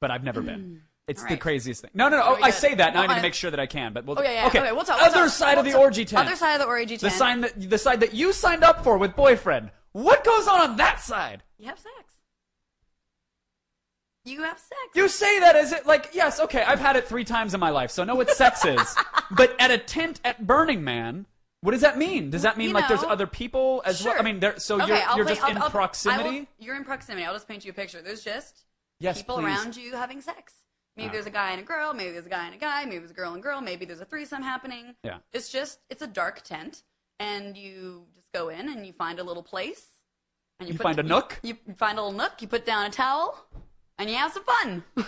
[0.02, 0.82] but I've never been.
[1.10, 1.42] It's All the right.
[1.42, 1.92] craziest thing.
[1.94, 2.24] No, no, no.
[2.26, 3.02] Oh, we I say that now.
[3.02, 3.94] I need to I- make sure that I can.
[3.94, 4.48] But we'll, Okay, yeah.
[4.48, 4.60] okay.
[4.60, 4.98] Okay, we'll talk.
[5.00, 6.28] we'll Other talk- side of we'll the talk- orgy tent.
[6.28, 7.14] Other side of the orgy the tent.
[7.14, 9.72] sign that the side that you signed up for with boyfriend.
[9.94, 11.42] What goes on on that side?
[11.58, 11.96] You have sex.
[14.26, 14.76] You have sex.
[14.96, 16.62] You say that as it like yes, okay.
[16.64, 18.96] I've had it three times in my life, so I know what sex is.
[19.32, 21.26] But at a tent at Burning Man,
[21.62, 22.30] what does that mean?
[22.30, 24.14] Does that mean You like there's know- other people as well?
[24.14, 24.24] I Sure.
[24.24, 24.60] mean, there.
[24.60, 26.48] So okay, you're I'll you're play- just I'll- in I'll- I will- proximity.
[26.60, 27.26] you're in proximity.
[27.26, 28.02] I'll just paint you a picture.
[28.02, 28.66] There's just
[29.00, 29.46] Yes, people please.
[29.46, 30.54] around you having sex.
[31.00, 31.94] Maybe there's a guy and a girl.
[31.94, 32.84] Maybe there's a guy and a guy.
[32.86, 33.62] Maybe there's a girl and girl.
[33.62, 34.96] Maybe there's a threesome happening.
[35.04, 35.20] Yeah.
[35.34, 36.84] It's just it's a dark tent,
[37.20, 39.86] and you just go in and you find a little place,
[40.60, 41.40] and you, You put- find a nook?
[41.42, 42.42] You, you find a little nook.
[42.42, 43.46] You put down a towel,
[43.98, 44.84] and you have some fun.
[44.98, 45.04] oh,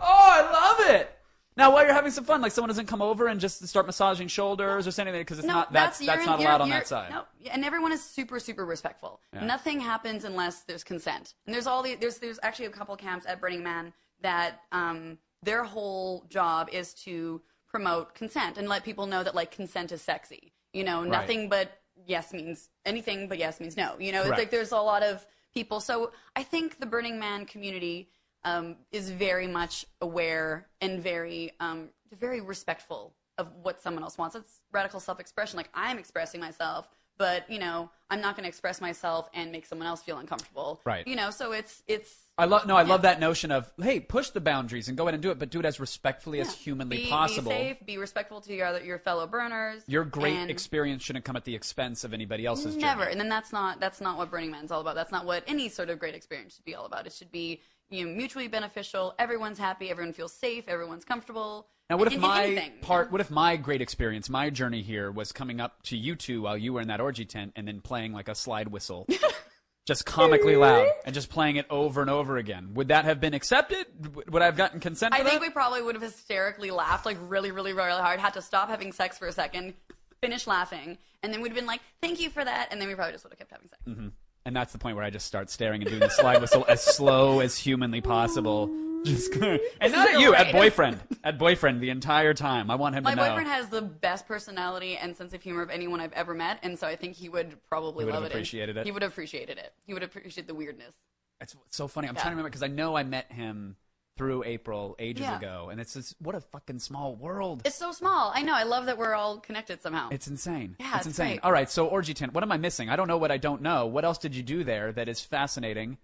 [0.00, 1.16] I love it.
[1.56, 4.26] Now, while you're having some fun, like someone doesn't come over and just start massaging
[4.26, 7.10] shoulders or something because it's no, not that's you're that's not allowed on that side.
[7.10, 9.20] No, and everyone is super, super respectful.
[9.32, 9.44] Yeah.
[9.44, 11.34] Nothing happens unless there's consent.
[11.46, 15.18] And there's all the there's there's actually a couple camps at Burning Man that um,
[15.44, 20.02] their whole job is to promote consent and let people know that like consent is
[20.02, 20.52] sexy.
[20.72, 23.94] You know, nothing but yes means anything but yes means no.
[24.00, 25.78] You know, it's like there's a lot of people.
[25.78, 28.08] So I think the Burning Man community
[28.44, 31.88] um, is very much aware and very um,
[32.18, 34.36] very respectful of what someone else wants.
[34.36, 35.56] It's radical self-expression.
[35.56, 36.88] Like I'm expressing myself,
[37.18, 40.80] but you know, I'm not going to express myself and make someone else feel uncomfortable.
[40.84, 41.06] Right.
[41.06, 44.30] You know, so it's it's I love no, I love that notion of hey, push
[44.30, 46.98] the boundaries and go ahead and do it, but do it as respectfully as humanly
[46.98, 47.50] be, possible.
[47.50, 47.86] Be safe.
[47.86, 49.82] Be respectful to your other, your fellow burners.
[49.86, 53.02] Your great experience shouldn't come at the expense of anybody else's Never.
[53.02, 53.12] journey.
[53.12, 54.94] And then that's not that's not what Burning Man's all about.
[54.94, 57.06] That's not what any sort of great experience should be all about.
[57.06, 57.60] It should be
[57.94, 59.14] you know, mutually beneficial.
[59.18, 59.90] Everyone's happy.
[59.90, 60.68] Everyone feels safe.
[60.68, 61.68] Everyone's comfortable.
[61.90, 63.08] Now, what if my anything, you part?
[63.08, 63.12] know?
[63.12, 66.56] What if my great experience, my journey here, was coming up to you two while
[66.56, 69.06] you were in that orgy tent, and then playing like a slide whistle,
[69.86, 72.70] just comically loud, and just playing it over and over again?
[72.74, 73.86] Would that have been accepted?
[74.30, 75.12] Would I have gotten consent?
[75.12, 75.40] I think that?
[75.42, 78.18] we probably would have hysterically laughed like really, really, really hard.
[78.18, 79.74] Had to stop having sex for a second,
[80.22, 82.94] finish laughing, and then we'd have been like, "Thank you for that," and then we
[82.94, 83.82] probably just would have kept having sex.
[83.86, 84.08] Mm-hmm.
[84.46, 86.82] And that's the point where I just start staring and doing the slide whistle as
[86.82, 88.70] slow as humanly possible.
[89.04, 92.70] Just and not at you, at boyfriend, at boyfriend the entire time.
[92.70, 93.22] I want him My to know.
[93.22, 96.58] My boyfriend has the best personality and sense of humor of anyone I've ever met,
[96.62, 98.86] and so I think he would probably He would have love appreciated it.
[98.86, 99.74] He would have appreciated it.
[99.84, 100.94] He would appreciate the weirdness.
[101.38, 102.08] It's so funny.
[102.08, 102.22] I'm Yeah.
[102.22, 103.76] trying to remember because I know I met him
[104.16, 105.36] through April ages Yeah.
[105.38, 107.62] ago, and it's just what a fucking small world.
[107.64, 108.30] It's so small.
[108.34, 108.54] I know.
[108.54, 110.08] I love that we're all connected somehow.
[110.10, 110.76] It's insane.
[110.78, 111.26] Yeah, it's it's insane.
[111.36, 111.44] great.
[111.44, 112.32] All right, so orgy tent.
[112.32, 112.88] What am I missing?
[112.90, 113.86] I don't know what I don't know.
[113.86, 115.98] What else did you do there that is fascinating?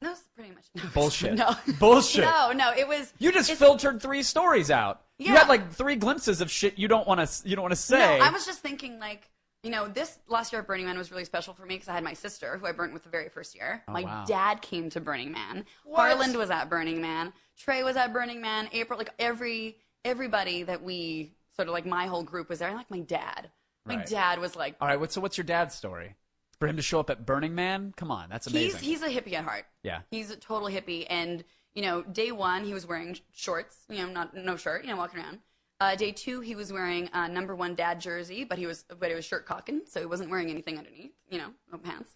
[0.00, 1.34] no, it's pretty much Bullshit.
[1.36, 2.24] No, Bullshit.
[2.24, 3.12] No, no, it was.
[3.18, 5.02] You just filtered three stories out.
[5.18, 7.48] You had like three glimpses of shit you don't want to.
[7.48, 8.18] You don't want to say.
[8.18, 9.28] No, I was just thinking like.
[9.62, 11.92] You know, this last year at Burning Man was really special for me because I
[11.94, 13.82] had my sister, who I burnt with the very first year.
[13.88, 14.24] Oh, my Oh, wow.
[14.24, 15.64] dad came to Burning Man.
[15.84, 15.98] What?
[15.98, 17.32] Harland was at Burning Man.
[17.58, 18.68] Trey was at Burning Man.
[18.72, 22.68] April, like every everybody that we sort of like my whole group was there.
[22.68, 23.50] And like my dad,
[23.84, 24.06] my Right.
[24.06, 24.98] dad was like All right.
[24.98, 26.14] What, so what's your dad's story?
[26.60, 27.92] For him to show up at Burning Man?
[27.96, 28.80] Come on, that's amazing.
[28.80, 29.64] He's he's a hippie at heart.
[29.82, 30.00] Yeah.
[30.10, 31.42] He's a total hippie, and
[31.74, 34.96] you know, day one he was wearing shorts, you know, not no shirt, you know,
[34.96, 35.38] walking around.
[35.80, 39.10] Uh, day two he was wearing a number one dad jersey, but he was but
[39.10, 42.10] it was shirt cocking, so he wasn't wearing anything underneath, you know, no pants.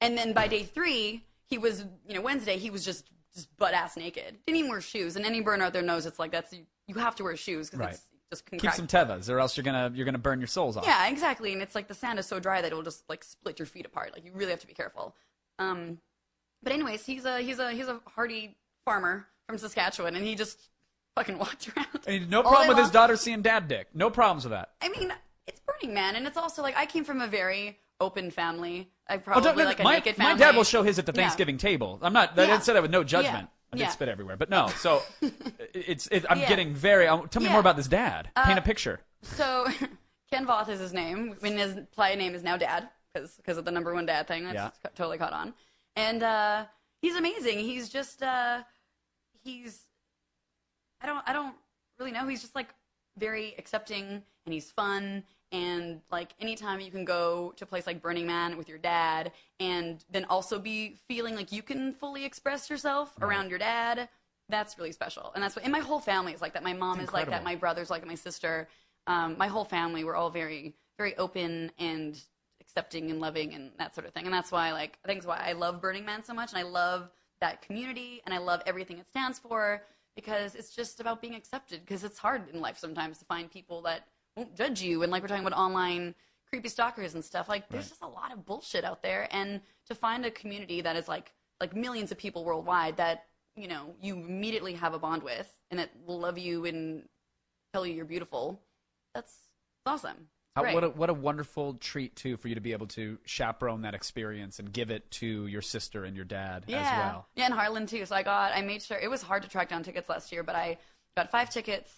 [0.00, 3.74] And then by day three he was, you know, Wednesday he was just just butt
[3.74, 5.16] ass naked, didn't even wear shoes.
[5.16, 6.54] And any burner out there knows it's like that's
[6.86, 7.92] you have to wear shoes because Right.
[7.94, 10.78] it's just can Keep some tethers, or else you're gonna you're gonna burn your soles
[10.78, 10.84] off.
[10.86, 11.52] yeah, exactly.
[11.52, 13.66] And it's like the sand is so dry that it will just like split your
[13.66, 14.14] feet apart.
[14.14, 15.14] Like you really have to be careful.
[15.58, 15.98] Um,
[16.62, 18.56] but anyways, he's a he's a he's a hardy
[18.86, 20.58] farmer from Saskatchewan, and he just
[21.16, 21.88] fucking walked around.
[22.06, 23.88] And he had no problem with his daughter seeing dad dick.
[23.94, 24.70] No problems with that.
[24.80, 25.12] I mean,
[25.46, 28.90] it's Burning Man, and it's also like I came from a very open family.
[29.08, 31.06] I Oh, probably don't- no, like a my, naked my dad will show his at
[31.06, 31.22] the Yeah.
[31.22, 31.98] Thanksgiving table.
[32.02, 32.30] I'm not.
[32.38, 32.46] I Yeah.
[32.48, 33.48] didn't say that with no judgment.
[33.72, 33.88] I did Yeah.
[33.90, 34.68] spit everywhere, but no.
[34.68, 35.02] So
[35.74, 36.06] it's.
[36.08, 36.48] It, I'm Yeah.
[36.48, 37.06] getting very.
[37.06, 37.52] um, Tell me Yeah.
[37.52, 38.30] more about this dad.
[38.36, 39.00] Paint a Uh, picture.
[39.22, 39.66] So
[40.30, 41.36] Ken Voth is his name.
[41.40, 44.44] I mean, his play name is now Dad because of the number one dad thing.
[44.44, 44.70] That's Yeah.
[44.94, 45.54] totally caught on.
[45.96, 46.64] And uh,
[47.02, 47.58] he's amazing.
[47.60, 48.62] He's just uh,
[49.44, 49.80] he's
[51.02, 51.54] I don't I don't
[51.98, 52.26] really know.
[52.26, 52.68] He's just like
[53.18, 55.24] very accepting and he's fun.
[55.50, 59.32] And like anytime you can go to a place like Burning Man with your dad
[59.60, 64.08] and then also be feeling like you can fully express yourself around your dad
[64.48, 65.32] that's really special.
[65.34, 66.62] And that's what and my whole family is like that.
[66.62, 67.44] My mom is like that.
[67.44, 68.08] My brother's like that.
[68.08, 68.68] My sister
[69.06, 72.22] um, my whole family we're all very very open and
[72.60, 74.24] accepting and loving and that sort of thing.
[74.24, 76.58] And that's why like i think it's why i love burning man so much and
[76.58, 79.82] i love that community and i love everything it stands for
[80.14, 83.82] because it's just about being accepted because it's hard in life sometimes to find people
[83.82, 84.06] that
[84.36, 86.14] won't judge you and like we're talking about online
[86.48, 89.94] creepy stalkers and stuff like there's just a lot of bullshit out there and to
[89.94, 93.24] find a community that is like like millions of people worldwide that
[93.56, 97.04] you know you immediately have a bond with and that will love you and
[97.72, 98.60] tell you you're beautiful
[99.14, 99.34] that's
[99.86, 100.74] awesome How, great.
[100.74, 103.94] what a what a wonderful treat too for you to be able to chaperone that
[103.94, 106.78] experience and give it to your sister and your dad yeah.
[106.80, 107.26] as well.
[107.36, 108.04] Yeah, in Harland too.
[108.04, 110.42] So I got, I made sure it was hard to track down tickets last year,
[110.42, 110.76] but I
[111.16, 111.90] got five tickets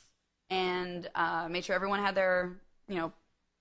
[0.50, 2.52] and uh, made sure everyone had their,
[2.88, 3.12] you know,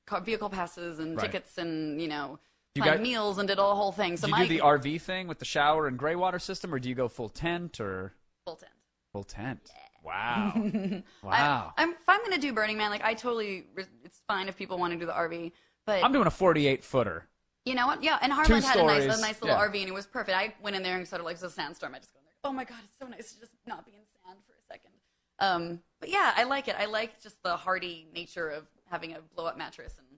[0.06, 1.26] car, vehicle passes and Right.
[1.26, 2.38] tickets and you know,
[2.76, 4.16] You got- meals and did all the whole thing.
[4.18, 6.72] So do you my do the RV thing with the shower and gray water system,
[6.72, 8.14] or do you go full tent or
[8.46, 8.72] full tent.
[9.12, 9.72] full tent?
[10.04, 11.74] Wow, I, wow!
[11.78, 13.66] I'm, if I'm gonna do Burning Man, like I totally,
[14.04, 15.52] it's fine if people want to do the RV,
[15.86, 17.26] but I'm doing a 48 footer.
[17.66, 18.04] You know what?
[18.04, 19.66] Yeah, and Harland too had a nice, a nice little yeah.
[19.66, 20.38] RV, and it was perfect.
[20.38, 21.96] I went in there and sort of like it was a sandstorm.
[21.96, 22.34] I just go in there.
[22.44, 24.92] Oh my god, it's so nice to just not be in sand for a second.
[25.40, 26.76] Um, but yeah, I like it.
[26.78, 30.13] I like just the hardy nature of having a blow up mattress and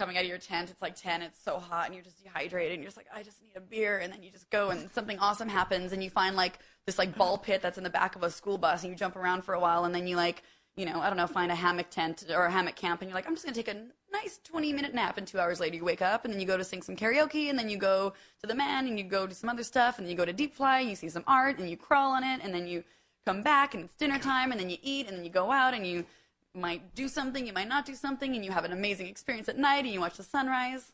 [0.00, 0.70] coming out of your tent.
[0.70, 1.20] It's like ten.
[1.20, 3.60] It's so hot, and you're just dehydrated, and you're just like, I just need a
[3.60, 6.98] beer, and then you just go, and something awesome happens, and you find like this
[6.98, 9.44] like ball pit that's in the back of a school bus, and you jump around
[9.44, 10.42] for a while, and then you like
[10.76, 13.14] you know, I don't know, find a hammock tent or a hammock camp, and you're
[13.14, 15.84] like, I'm just gonna take a nice 20 minute nap, and two hours later you
[15.84, 18.46] wake up, and then you go to sing some karaoke, and then you go to
[18.46, 20.56] the man, and you go do some other stuff, and then you go to deep
[20.56, 22.82] playa, you see some art, and you crawl on it, and then you
[23.26, 25.74] come back, and it's dinner time, and then you eat, and then you go out,
[25.74, 26.06] and you
[26.54, 29.58] might do something, you might not do something, and you have an amazing experience at
[29.58, 30.92] night, and you watch the sunrise.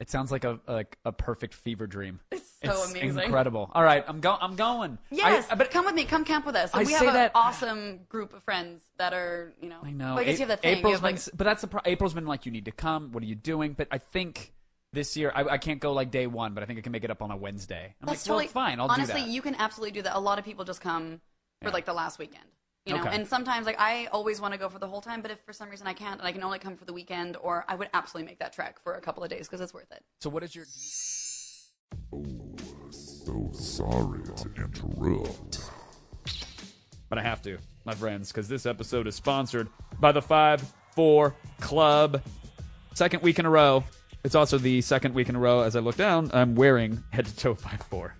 [0.00, 2.20] It sounds like a like a perfect fever dream.
[2.32, 3.18] It's so amazing.
[3.18, 3.70] incredible.
[3.74, 4.38] All right, I'm going.
[4.40, 4.98] I'm going.
[5.10, 6.04] Yes, I, but come with me.
[6.04, 6.70] Come camp with us.
[6.74, 9.78] I we have an that- awesome group of friends that are, you know.
[9.82, 10.14] I know.
[10.14, 10.78] Well, I guess A- you have that thing.
[10.78, 13.12] April's have, like, been, but that's the pro- April's been like, you need to come.
[13.12, 13.74] What are you doing?
[13.74, 14.52] But I think
[14.92, 15.30] this year.
[15.34, 17.22] I, I can't go like day one, but I think I can make it up
[17.22, 17.94] on a Wednesday.
[18.00, 18.80] I'm That's like, well, totally fine.
[18.80, 19.32] I'll honestly, do that.
[19.32, 20.16] you can absolutely do that.
[20.16, 21.20] A lot of people just come
[21.62, 21.72] for Yeah.
[21.74, 22.44] like the last weekend.
[22.86, 23.14] You know, Okay.
[23.16, 25.54] and sometimes like I always want to go for the whole time, but if for
[25.54, 27.88] some reason I can't and I can only come for the weekend, or I would
[27.94, 30.02] absolutely make that trek for a couple of days because it's worth it.
[30.20, 30.66] so what is your?
[32.12, 32.24] Oh,
[32.90, 35.60] so sorry to interrupt.
[37.08, 37.56] But I have to,
[37.86, 39.68] my friends, because this episode is sponsored
[39.98, 40.62] by the Five
[40.94, 42.22] Four Club.
[42.92, 43.82] Second week in a row.
[44.24, 45.60] It's also the second week in a row.
[45.60, 48.14] As I look down, I'm wearing head to toe Five Four.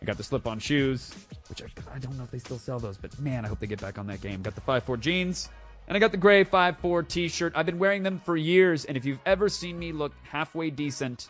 [0.00, 1.14] I got the slip-on shoes,
[1.48, 3.66] which I, I don't know if they still sell those, but man, I hope they
[3.66, 4.42] get back on that game.
[4.42, 5.48] Got the Five Four jeans,
[5.88, 7.52] and I got the gray Five Four T-shirt.
[7.56, 11.28] I've been wearing them for years, and if you've ever seen me look halfway decent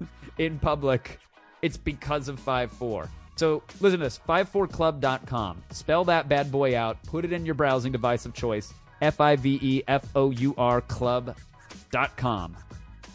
[0.38, 1.18] in public,
[1.62, 3.08] it's because of 5-4.
[3.36, 5.62] So listen to this 54club.com.
[5.70, 8.72] Spell that bad boy out, put it in your browsing device of choice.
[9.02, 12.56] F I V E F O U R club.com.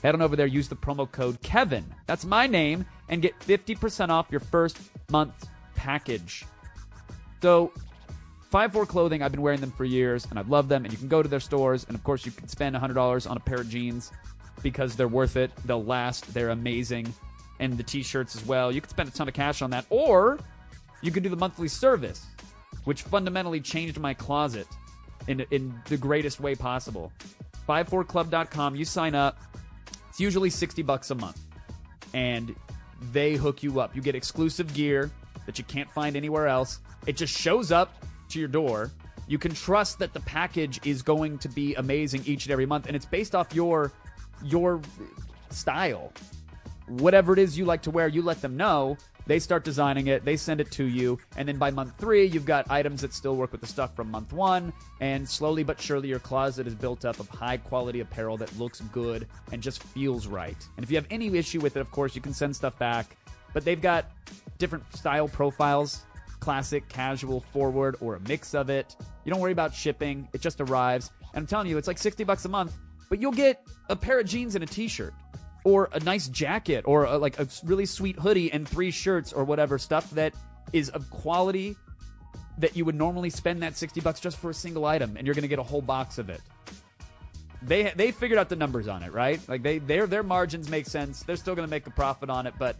[0.01, 1.85] Head on over there, use the promo code Kevin.
[2.07, 4.79] That's my name, and get 50% off your first
[5.11, 6.45] month package.
[7.41, 7.71] So
[8.51, 10.85] 5-4 clothing, I've been wearing them for years, and I love them.
[10.85, 13.37] And you can go to their stores, and of course, you can spend $100 on
[13.37, 14.11] a pair of jeans
[14.63, 15.51] because they're worth it.
[15.65, 16.33] They'll last.
[16.33, 17.13] They're amazing.
[17.59, 18.71] And the t-shirts as well.
[18.71, 20.39] You can spend a ton of cash on that, or
[21.01, 22.25] you can do the monthly service,
[22.85, 24.67] which fundamentally changed my closet
[25.27, 27.11] in in the greatest way possible.
[27.69, 28.75] 54club.com.
[28.75, 29.39] You sign up.
[30.11, 31.39] It's usually 60 bucks a month.
[32.13, 32.53] And
[33.13, 33.95] they hook you up.
[33.95, 35.09] You get exclusive gear
[35.45, 36.81] that you can't find anywhere else.
[37.07, 38.91] It just shows up to your door.
[39.29, 42.87] You can trust that the package is going to be amazing each and every month
[42.87, 43.93] and it's based off your
[44.43, 44.81] your
[45.49, 46.11] style.
[46.87, 48.97] Whatever it is you like to wear, you let them know.
[49.25, 52.45] They start designing it, they send it to you, and then by month three, you've
[52.45, 56.09] got items that still work with the stuff from month one, and slowly but surely,
[56.09, 60.27] your closet is built up of high quality apparel that looks good and just feels
[60.27, 60.57] right.
[60.77, 63.15] And if you have any issue with it, of course, you can send stuff back,
[63.53, 64.05] but they've got
[64.57, 66.03] different style profiles
[66.41, 68.95] classic, casual, forward, or a mix of it.
[69.23, 71.11] You don't worry about shipping, it just arrives.
[71.33, 72.75] And I'm telling you, it's like 60 bucks a month,
[73.09, 75.13] but you'll get a pair of jeans and a t shirt
[75.63, 79.43] or a nice jacket or a, like a really sweet hoodie and three shirts or
[79.43, 80.33] whatever stuff that
[80.73, 81.75] is of quality
[82.57, 85.35] that you would normally spend that 60 bucks just for a single item and you're
[85.35, 86.41] going to get a whole box of it.
[87.63, 89.39] They they figured out the numbers on it right?
[89.47, 91.21] Like they their their margins make sense.
[91.23, 92.75] They're still going to make a profit on it but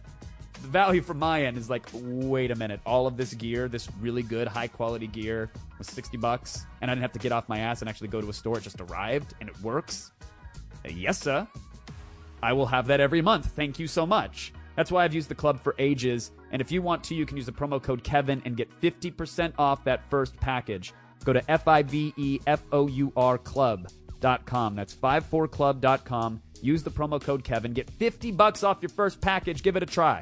[0.54, 3.88] the value from my end is like wait a minute all of this gear this
[4.00, 7.48] really good high quality gear was 60 bucks and i didn't have to get off
[7.48, 8.58] my ass and actually go to a store.
[8.58, 10.12] It just arrived and it works.
[10.88, 11.46] Yes sir
[12.42, 13.46] I will have that every month.
[13.46, 14.52] Thank you so much.
[14.76, 16.32] That's why I've used the club for ages.
[16.50, 19.52] And if you want to, you can use the promo code Kevin and get 50%
[19.58, 20.92] off that first package.
[21.24, 24.74] Go to F I V E F O U R club.com.
[24.74, 26.42] That's 54club.com.
[26.60, 27.72] Use the promo code Kevin.
[27.72, 29.62] Get 50 bucks off your first package.
[29.62, 30.20] Give it a try.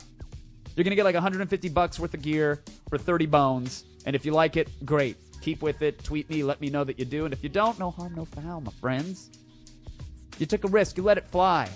[0.76, 3.84] You're going to get like 150 bucks worth of gear for 30 bones.
[4.06, 5.16] And if you like it, great.
[5.42, 6.02] Keep with it.
[6.02, 6.42] Tweet me.
[6.42, 7.24] Let me know that you do.
[7.24, 9.30] And if you don't, no harm, no foul, my friends.
[10.38, 10.96] You took a risk.
[10.96, 11.68] You let it fly.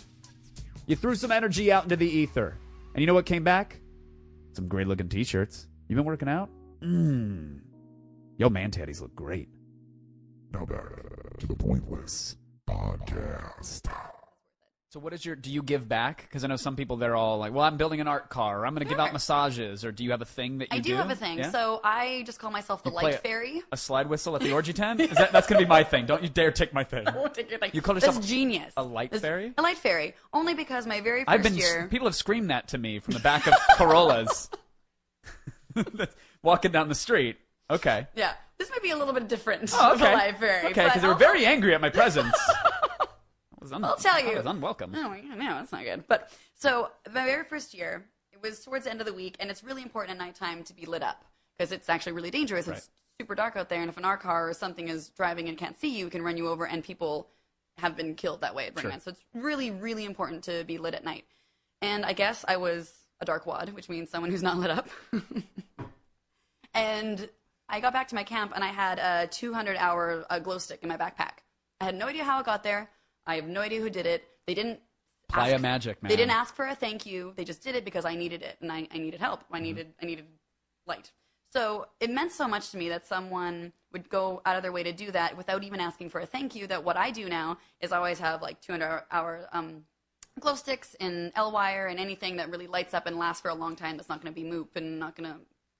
[0.86, 2.58] You threw some energy out into the ether.
[2.94, 3.80] And you know what came back?
[4.52, 5.66] Some great looking t shirts.
[5.88, 6.50] You've been working out?
[6.80, 7.60] Mmm.
[8.36, 9.48] Yo, man tatties look great.
[10.52, 12.36] Now back to the Pointless
[12.68, 13.82] Podcast.
[14.94, 15.34] So, what is your.
[15.34, 16.22] Do you give back?
[16.22, 18.64] Because I know some people, they're all like, well, I'm building an art car, or
[18.64, 20.92] I'm going to give out massages, or do you have a thing that you do?
[20.92, 21.38] I do, have a thing.
[21.38, 21.50] Yeah?
[21.50, 23.60] So I just call myself the You light fairy.
[23.72, 25.00] A slide whistle at the orgy tent?
[25.00, 26.06] Is that, that's going to be my thing.
[26.06, 27.02] Don't you dare take my thing.
[27.08, 27.72] I won't take your thing.
[27.74, 28.72] You call yourself That's genius.
[28.76, 29.52] a light That's- fairy?
[29.58, 30.14] A light fairy.
[30.32, 31.56] Only because my very 1st I've been.
[31.56, 31.88] year.
[31.90, 34.48] People have screamed that to me from the back of Corollas.
[36.44, 37.38] Walking down the street.
[37.68, 38.06] Okay.
[38.14, 40.14] Yeah, this might be a little bit different Oh, okay.
[40.14, 40.66] light fairy.
[40.68, 42.36] Okay, because they were very angry at my presence.
[43.64, 44.28] Was un- I'll tell you.
[44.28, 44.36] I you.
[44.36, 44.92] was unwelcome.
[44.94, 46.04] Oh, yeah, no, that's not good.
[46.06, 49.50] But so my very first year, it was towards the end of the week, and
[49.50, 51.24] it's really important at nighttime to be lit up
[51.56, 52.68] because it's actually really dangerous.
[52.68, 52.76] Right.
[52.76, 52.90] It's
[53.20, 55.78] super dark out there, and if an art car or something is driving and can't
[55.78, 57.28] see you, it can run you over, and people
[57.78, 58.90] have been killed that way at Burning Sure.
[58.90, 59.00] Man.
[59.00, 61.24] So it's really, really important to be lit at night.
[61.82, 64.88] And I guess I was a dark wad, which means someone who's not lit up.
[66.74, 67.28] and
[67.68, 70.80] I got back to my camp, and I had a 200 hour uh, glow stick
[70.82, 71.38] in my backpack.
[71.80, 72.90] I had no idea how it got there.
[73.26, 74.24] I have no idea who did it.
[74.46, 74.80] They didn't.
[75.28, 76.10] Playa ask- magic, man.
[76.10, 77.32] They didn't ask for a thank you.
[77.36, 79.40] They just did it because I needed it and I, I needed help.
[79.44, 79.54] Mm-hmm.
[79.54, 80.26] I needed I needed
[80.86, 81.12] light.
[81.52, 84.82] So it meant so much to me that someone would go out of their way
[84.82, 86.66] to do that without even asking for a thank you.
[86.66, 89.84] That what I do now is I always have like 200 hour um,
[90.40, 93.54] glow sticks and EL wire and anything that really lights up and lasts for a
[93.54, 93.96] long time.
[93.96, 95.38] That's not going to be moop and not going to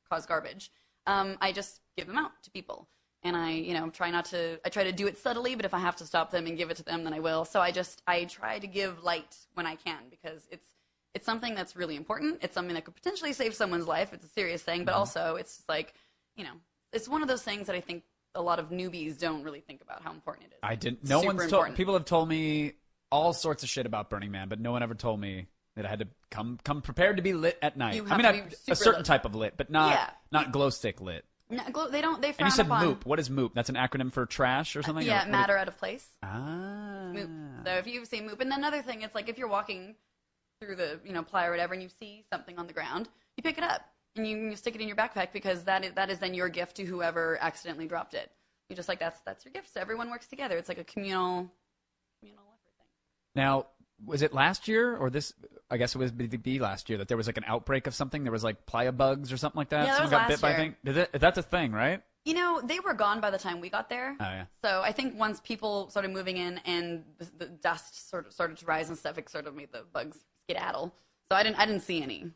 [0.08, 0.70] cause garbage.
[1.06, 2.88] Um, I just give them out to people.
[3.24, 4.60] And I, you know, try not to.
[4.64, 6.70] I try to do it subtly, but if I have to stop them and give
[6.70, 7.44] it to them, then I will.
[7.44, 10.66] So I just I try to give light when I can because it's
[11.14, 12.40] it's something that's really important.
[12.42, 14.12] It's something that could potentially save someone's life.
[14.12, 15.00] It's a serious thing, but mm-hmm.
[15.00, 15.94] also it's just like,
[16.36, 16.52] you know,
[16.92, 18.04] it's one of those things that I think
[18.34, 20.58] a lot of newbies don't really think about how important it is.
[20.62, 21.08] I didn't.
[21.08, 21.74] No one's told.
[21.76, 22.74] People have told me
[23.10, 25.46] all sorts of shit about Burning Man, but no one ever told me
[25.76, 28.02] that I had to come come prepared to be lit at night.
[28.06, 29.06] I mean, to I- be a certain lit.
[29.06, 30.10] type of lit, but not Yeah.
[30.30, 31.24] not glow stick lit.
[31.50, 32.22] No, they don't.
[32.22, 32.84] They And frown you said upon.
[32.86, 33.04] MOOP.
[33.04, 33.52] What is MOOP?
[33.54, 35.06] That's an acronym for trash or something.
[35.06, 36.08] Yeah, Or- matter out of place.
[36.22, 37.10] Ah.
[37.12, 37.64] Moop.
[37.66, 39.94] So if you say moop, and then another thing, it's like if you're walking
[40.60, 43.42] through the you know playa or whatever, and you see something on the ground, you
[43.42, 43.82] pick it up
[44.16, 46.48] and you, you stick it in your backpack because that is that is then your
[46.48, 48.30] gift to whoever accidentally dropped it.
[48.70, 49.72] You just like that's that's your gift.
[49.74, 50.56] So everyone works together.
[50.56, 51.50] It's like a communal
[52.20, 52.86] communal effort thing.
[53.34, 53.66] Now,
[54.06, 55.32] was it last year or this?
[55.70, 58.22] I guess it was be, last year that there was like an outbreak of something.
[58.22, 59.86] There was like playa bugs or something like that.
[59.86, 60.58] Yeah, that Someone got last bit by a year.
[60.58, 60.76] thing.
[60.84, 62.02] Did it, that's a thing, right?
[62.24, 64.16] You know, they were gone by the time we got there.
[64.20, 64.44] Oh yeah.
[64.62, 68.56] So I think once people started moving in and the, the dust sort of started
[68.58, 70.94] to rise and stuff, it sort of made the bugs skedaddle.
[71.30, 72.30] So I didn't I didn't see any.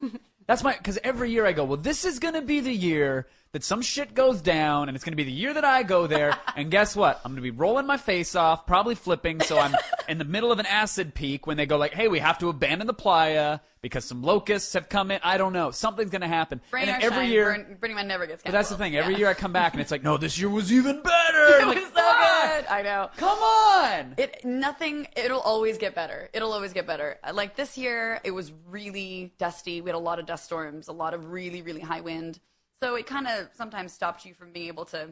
[0.46, 3.64] That's my because every year I go, well, this is gonna be the year that
[3.64, 6.36] some shit goes down, and it's gonna be the year that I go there.
[6.56, 7.20] and guess what?
[7.24, 9.40] I'm gonna be rolling my face off, probably flipping.
[9.40, 9.74] So I'm
[10.08, 12.48] in the middle of an acid peak when they go like, hey, we have to
[12.48, 15.18] abandon the playa because some locusts have come in.
[15.24, 15.70] I don't know.
[15.70, 16.60] Something's gonna happen.
[16.70, 17.44] Rain and every shine, year.
[17.46, 18.52] Burn, Burning Man never gets canceled.
[18.52, 18.96] but that's the thing.
[18.96, 19.18] Every Yeah.
[19.20, 21.46] year I come back and it's like, no, this year was even better.
[21.60, 22.20] it like, was so "Fuck!
[22.60, 22.66] good.
[22.70, 23.10] I know.
[23.16, 24.14] Come on.
[24.18, 25.06] It nothing.
[25.16, 26.28] It'll always get better.
[26.32, 27.18] It'll always get better.
[27.24, 29.80] Uh, like this year, it was really dusty.
[29.80, 32.38] We had a lot of dust storms, a lot of really really high wind.
[32.82, 35.10] So it kind of sometimes stopped you from being able to,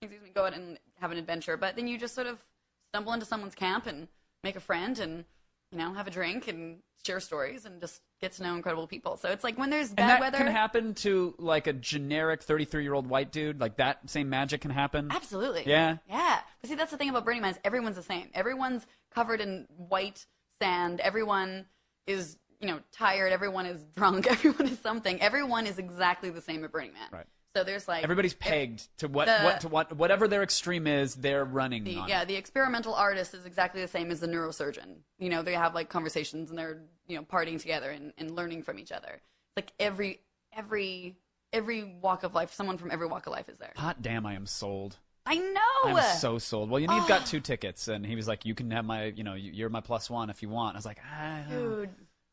[0.00, 1.56] excuse me, go out and have an adventure.
[1.56, 2.38] But then you just sort of
[2.92, 4.08] stumble into someone's camp and
[4.42, 5.24] make a friend and
[5.70, 9.16] you know have a drink and share stories and just get to know incredible people.
[9.16, 10.38] So it's like when there's bad and that weather.
[10.38, 13.60] can happen to like a generic 33 year old white dude.
[13.60, 15.10] Like that same magic can happen.
[15.10, 15.64] Absolutely.
[15.66, 15.98] Yeah.
[16.08, 16.40] Yeah.
[16.60, 18.28] But see, that's the thing about Burning Man is everyone's the same.
[18.34, 20.26] Everyone's covered in white
[20.60, 21.00] sand.
[21.00, 21.66] Everyone
[22.06, 23.32] is, you know, tired.
[23.32, 24.26] Everyone is drunk.
[24.30, 25.20] Everyone is something.
[25.20, 27.08] Everyone is exactly the same at Burning Man.
[27.12, 27.26] Right.
[27.56, 31.16] So there's like Everybody's pegged to what, the- what to what whatever their extreme is,
[31.16, 32.08] they're running The, on.
[32.08, 32.28] yeah, it.
[32.28, 34.98] the experimental artist is exactly the same as the neurosurgeon.
[35.18, 38.62] You know, they have like conversations and they're you know partying together and, and learning
[38.62, 39.20] from each other.
[39.56, 40.20] Like every
[40.52, 41.16] every
[41.52, 43.72] every walk of life, someone from every walk of life is there.
[43.76, 44.96] Hot damn, I am sold.
[45.26, 45.96] I know.
[45.96, 46.70] I'm so sold.
[46.70, 49.06] Well, you know, you've got two tickets, and he was like, "You can have my,
[49.06, 51.90] you know, you- you're my plus one if you want." I was like, I, Dude,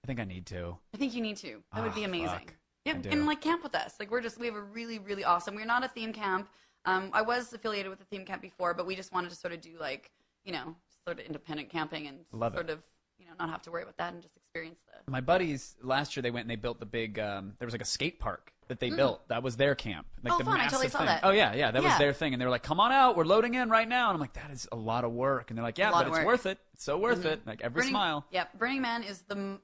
[0.08, 0.78] I think I need to.
[0.94, 1.62] I think you need to.
[1.76, 2.28] That would be Ah, amazing.
[2.30, 2.54] fuck.
[2.86, 3.10] Yeah, I do.
[3.10, 3.96] and like camp with us.
[4.00, 5.54] Like we're just we have a really really awesome.
[5.54, 6.48] We're not a theme camp.
[6.86, 9.54] Um, I was affiliated with a theme camp before, but we just wanted to sort
[9.54, 10.10] of do like
[10.46, 12.56] you know sort of independent camping and Love it.
[12.56, 12.80] sort of
[13.20, 15.12] you know not have to worry about that and just experience the.
[15.12, 17.20] My buddies last year they went and they built the big.
[17.20, 19.26] Um, there was like a skate park that they built.
[19.30, 20.08] That was their camp.
[20.24, 20.56] Like Oh, the fun.
[20.56, 21.08] I massive totally saw thing.
[21.08, 21.22] that.
[21.26, 21.98] Oh yeah, yeah, that was Yeah.
[21.98, 22.34] their thing.
[22.34, 24.34] And they were like, "Come on out, we're loading in right now." And I'm like,
[24.34, 26.20] "That is a lot of work." And they're like, "Yeah, lot but of it's work.
[26.20, 26.28] Mm-hmm.
[26.28, 26.60] worth it.
[26.74, 27.46] It's so worth it.
[27.46, 29.60] Like every Burning, smile." Yeah, Burning Man is the m-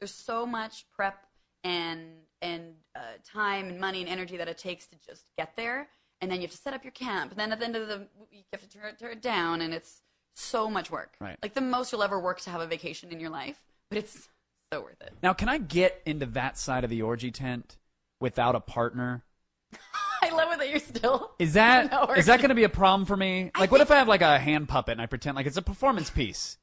[0.00, 1.26] there's so much prep
[1.64, 2.10] and
[2.42, 5.88] and uh, time and money and energy that it takes to just get there,
[6.20, 7.88] and then you have to set up your camp, and then at the end of
[7.88, 10.02] the you have to tear, it- tear it down, and it's
[10.34, 11.16] so much work.
[11.20, 11.36] Right.
[11.42, 14.28] Like the most you'll ever work to have a vacation in your life, but it's
[14.72, 15.14] so worth it.
[15.22, 17.78] Now, can I get into that side of the orgy tent
[18.20, 19.24] without a partner?
[20.22, 21.32] I love it that you're still.
[21.38, 23.50] Is that is that going to be a problem for me?
[23.58, 25.62] Like, what if I have like a hand puppet and I pretend like it's a
[25.62, 26.58] performance piece?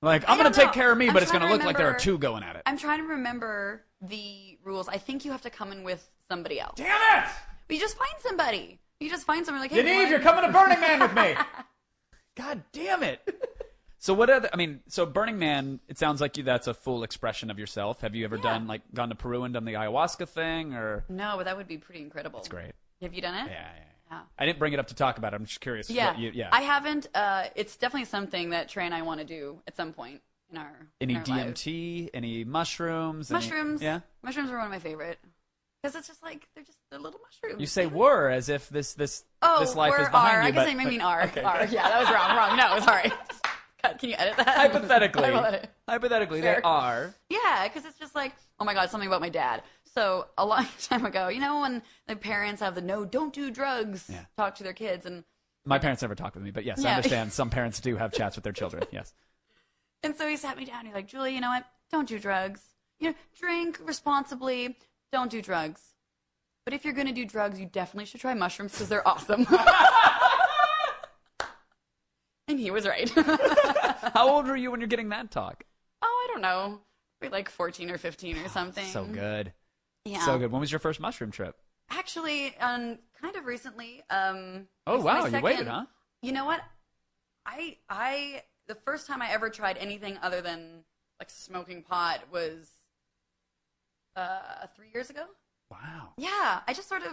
[0.00, 1.76] Like, I'm going to take care of me, I'm but it's going to look like
[1.76, 2.62] there are two going at it.
[2.66, 4.88] I'm trying to remember the rules.
[4.88, 6.74] I think you have to come in with somebody else.
[6.76, 6.86] Damn
[7.24, 7.28] it!
[7.66, 8.78] But you just find somebody.
[9.00, 11.34] You just find somebody like, hey, Lauren- you're coming to Burning Man with me.
[12.36, 13.20] God damn it.
[13.98, 14.48] So what other?
[14.52, 15.80] I mean, so Burning Man.
[15.88, 16.44] It sounds like you.
[16.44, 18.00] That's a full expression of yourself.
[18.02, 18.42] Have you ever Yeah.
[18.42, 21.04] done like gone to Peru and done the ayahuasca thing, or?
[21.08, 22.38] No, but that would be pretty incredible.
[22.38, 22.70] It's great.
[23.02, 23.50] Have you done it?
[23.50, 23.84] Yeah, yeah.
[24.10, 24.20] Yeah.
[24.38, 25.36] I didn't bring it up to talk about it.
[25.36, 25.90] I'm just curious.
[25.90, 26.16] Yeah.
[26.16, 26.48] you- yeah.
[26.52, 27.08] I haven't.
[27.14, 30.58] Uh, it's definitely something that Trey and I want to do at some point in
[30.58, 31.62] our any in our lives.
[31.64, 32.10] DMT?
[32.14, 33.30] Any mushrooms?
[33.30, 33.82] any- mushrooms.
[33.82, 34.00] yeah.
[34.22, 35.18] mushrooms are one of my favorite
[35.82, 37.60] because it's just like they're just they're little mushrooms.
[37.60, 40.42] You say "were" as if this this oh, this life is behind R.
[40.42, 40.48] you.
[40.48, 41.22] I guess but, I mean R.
[41.24, 41.68] okay, okay.
[41.74, 42.36] Yeah, that was wrong.
[42.36, 42.56] Wrong.
[42.56, 43.12] No, sorry.
[43.82, 43.98] Cut.
[44.00, 44.56] Can you edit that?
[44.56, 45.70] Hypothetically, I will edit.
[45.88, 46.54] hypothetically, Sure.
[46.56, 47.14] they are.
[47.28, 49.62] Yeah, because it's just like, oh my god, something about my dad.
[49.98, 53.50] So a long time ago, you know, when the parents have the no, don't do
[53.50, 54.26] drugs, Yeah.
[54.36, 55.24] talk to their kids, and
[55.64, 57.32] My parents never talked with me, but yes, I understand.
[57.32, 58.84] Some parents do have chats with their children.
[58.92, 59.12] Yes.
[60.04, 60.86] and so he sat me down.
[60.86, 61.64] He's like, Julie, you know what?
[61.90, 62.60] Don't do drugs.
[63.00, 64.76] You know, drink responsibly.
[65.10, 65.82] Don't do drugs.
[66.64, 69.48] But if you're gonna do drugs, you definitely should try mushrooms because they're awesome.
[72.46, 73.10] and he was right.
[74.14, 75.64] How old were you when you're getting that talk?
[76.02, 76.82] oh, I don't know,
[77.20, 78.86] Maybe like 14 or 15 or ah, something.
[78.86, 79.52] So good.
[80.08, 80.24] Yeah.
[80.24, 80.50] So good.
[80.52, 81.56] When was your first mushroom trip?
[81.90, 84.02] Actually, um, kind of recently.
[84.10, 85.86] Um, Oh wow, you waited, huh?
[86.22, 86.60] You know what?
[87.46, 90.84] I I the first time I ever tried anything other than
[91.20, 92.70] like smoking pot was
[94.16, 95.24] uh three years ago.
[95.70, 96.10] Wow.
[96.16, 97.12] Yeah, I just sort of,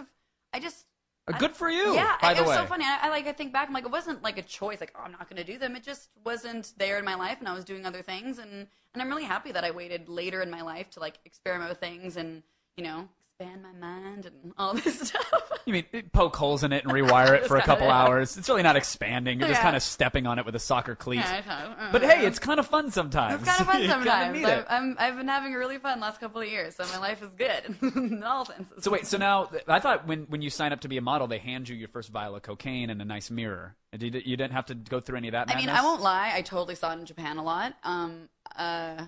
[0.52, 0.86] I just.
[1.28, 1.94] Uh, I- Good for you.
[1.94, 2.56] Yeah, by it the was way.
[2.56, 2.84] so funny.
[2.84, 3.26] I, I like.
[3.26, 3.68] I think back.
[3.68, 4.80] I'm like, it wasn't like a choice.
[4.80, 5.74] Like, oh, I'm not going to do them.
[5.76, 8.38] It just wasn't there in my life, and I was doing other things.
[8.38, 11.68] And and I'm really happy that I waited later in my life to like experiment
[11.68, 12.42] with things and
[12.76, 13.08] you know
[13.38, 15.42] expand my mind and all this stuff.
[15.66, 18.38] You mean poke holes in it and rewire it for a couple hours?
[18.38, 19.38] It's really not expanding.
[19.40, 19.62] You're just Yeah.
[19.64, 21.18] kind of stepping on it with a soccer cleat.
[21.18, 21.84] Yeah, I.
[21.88, 23.42] Uh, But hey, it's kind of fun sometimes.
[23.42, 24.38] It's kind of fun You kinda sometimes.
[24.38, 24.64] need I've.
[24.70, 27.28] I'm, I've been having a really fun last couple of years, so my life is
[27.34, 28.82] good in all senses.
[28.84, 31.26] So wait, so now I thought when when you sign up to be a model,
[31.26, 33.74] they hand you your first vial of cocaine and a nice mirror.
[33.98, 35.50] You, you didn't have to go through any of that.
[35.50, 35.82] I mean, madness?
[35.82, 36.32] I won't lie.
[36.34, 37.74] I totally saw it in Japan a lot.
[37.82, 39.04] Um, uh,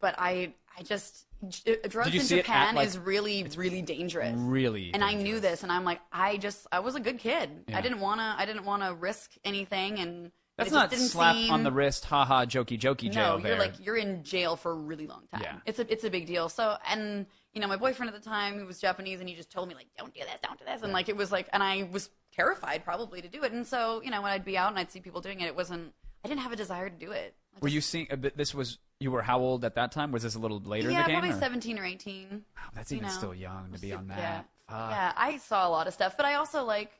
[0.00, 3.82] but I, I just j- uh, drugs in it at, Japan like- is really, really
[3.82, 4.34] dangerous.
[4.36, 7.64] Really, And I knew this, and I'm like, I just, I was a good kid.
[7.68, 7.78] Yeah.
[7.78, 11.34] I didn't wanna, I didn't wanna risk anything, and That's it just not didn't slap
[11.36, 13.52] seem, on the wrist, haha, jokey jokey jail No, there.
[13.52, 15.42] you're like you're in jail for a really long time.
[15.42, 15.56] Yeah.
[15.66, 16.48] It's a it's a big deal.
[16.48, 19.50] So and you know, my boyfriend at the time who was Japanese and he just
[19.50, 21.60] told me like, Don't do this, don't do this and like it was like and
[21.62, 23.50] I was terrified probably to do it.
[23.52, 25.56] And so, you know, when I'd be out and I'd see people doing it, it
[25.56, 25.92] wasn't
[26.24, 27.34] I didn't have a desire to do it.
[27.56, 28.06] I were you seeing?
[28.10, 30.12] Uh, this was you were how old at that time?
[30.12, 31.20] Was this a little later Yeah, in the game?
[31.20, 32.44] probably or- seventeen or eighteen.
[32.56, 33.10] Wow, that's even know.
[33.10, 34.18] still young to be on that.
[34.18, 34.40] Yeah.
[34.68, 34.90] Fuck.
[34.90, 36.90] Yeah, I saw a lot of stuff, but I also like,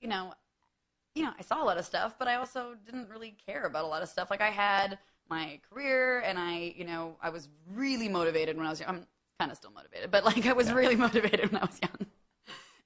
[0.00, 0.32] you know,
[1.14, 3.84] you know, I saw a lot of stuff, but I also didn't really care about
[3.84, 4.30] a lot of stuff.
[4.30, 4.98] Like I had
[5.28, 8.88] my career, and I, you know, I was really motivated when I was young.
[8.90, 9.06] I'm
[9.38, 12.06] kind of still motivated, but like I was really motivated when I was young,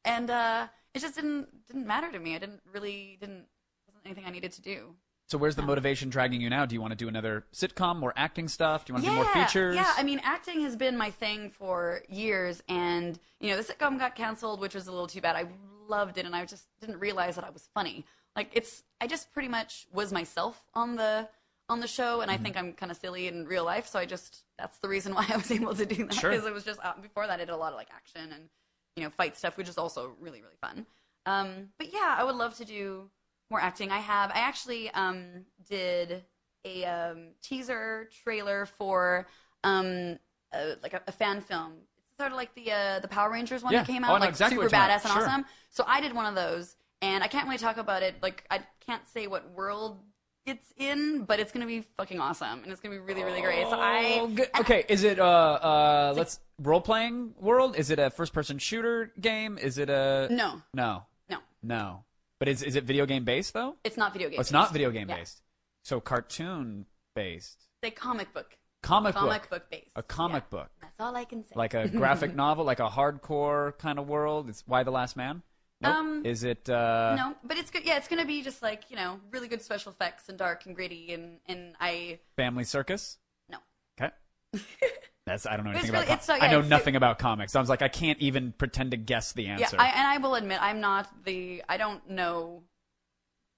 [0.04, 2.34] and uh, it just didn't didn't matter to me.
[2.34, 3.44] I didn't really didn't
[3.86, 4.94] wasn't anything I needed to do.
[5.30, 6.66] So where's the motivation dragging you now?
[6.66, 8.84] Do you want to do another sitcom, more acting stuff?
[8.84, 9.76] Do you want to do more features?
[9.76, 13.96] Yeah, I mean, acting has been my thing for years, and you know, the sitcom
[13.96, 15.36] got canceled, which was a little too bad.
[15.36, 15.46] I
[15.86, 18.04] loved it, and I just didn't realize that I was funny.
[18.34, 21.28] Like, it's I just pretty much was myself on the
[21.68, 22.42] on the show, and I Mm-hmm.
[22.42, 25.26] think I'm kind of silly in real life, so I just that's the reason why
[25.32, 26.32] I was able to do that Sure.
[26.32, 28.48] because it was just uh, before that I did a lot of like action and
[28.96, 30.86] you know fight stuff, which is also really really fun.
[31.24, 33.10] Um, but yeah, I would love to do
[33.50, 33.90] more acting.
[33.90, 34.30] I have.
[34.30, 36.24] I actually um, did
[36.64, 39.26] a um, teaser trailer for
[39.64, 40.18] um,
[40.52, 41.72] uh, like a, a fan film.
[42.08, 43.80] It's sort of like the uh, the Power Rangers one Yeah.
[43.80, 45.12] that came Oh, out, know like exactly super what you're talking badass and.
[45.22, 45.28] Sure.
[45.28, 45.44] awesome.
[45.70, 48.16] So I did one of those, and I can't really talk about it.
[48.22, 49.98] Like I can't say what world
[50.46, 53.66] it's in, but it's gonna be fucking awesome, and it's gonna be really really great.
[53.68, 54.60] So I Oh.
[54.60, 57.76] Okay, is it uh uh let's role playing world?
[57.76, 59.58] Is it a first person shooter game?
[59.58, 62.04] Is it a no no no, no?
[62.40, 63.76] But is is it video game based though?
[63.84, 64.38] it's not video game.
[64.38, 65.18] Oh, it's not video game Yeah.
[65.18, 65.42] based.
[65.84, 69.20] So cartoon based, They comic book, comic, book.
[69.22, 69.90] comic book, book based.
[69.96, 71.52] a comic book, That's all I can say.
[71.54, 74.48] like a graphic novel, like a hardcore kind of world.
[74.48, 75.42] It's Y the Last Man.
[75.82, 75.94] Nope.
[75.94, 76.68] Um, is it?
[76.68, 77.84] uh no, but it's good.
[77.84, 80.74] Yeah, it's gonna be just like you know, really good special effects and dark and
[80.74, 83.18] gritty, and and I Family Circus?
[83.48, 83.58] no.
[84.00, 84.12] Okay.
[85.30, 86.16] That's I don't know anything really- about.
[86.18, 87.54] it's so- com- I know it's- nothing about comics.
[87.56, 89.60] I was like, I can't even pretend to guess the answer.
[89.60, 89.80] Yeah, answer.
[89.80, 91.62] I, and I will admit, I'm not the.
[91.68, 92.62] I don't know.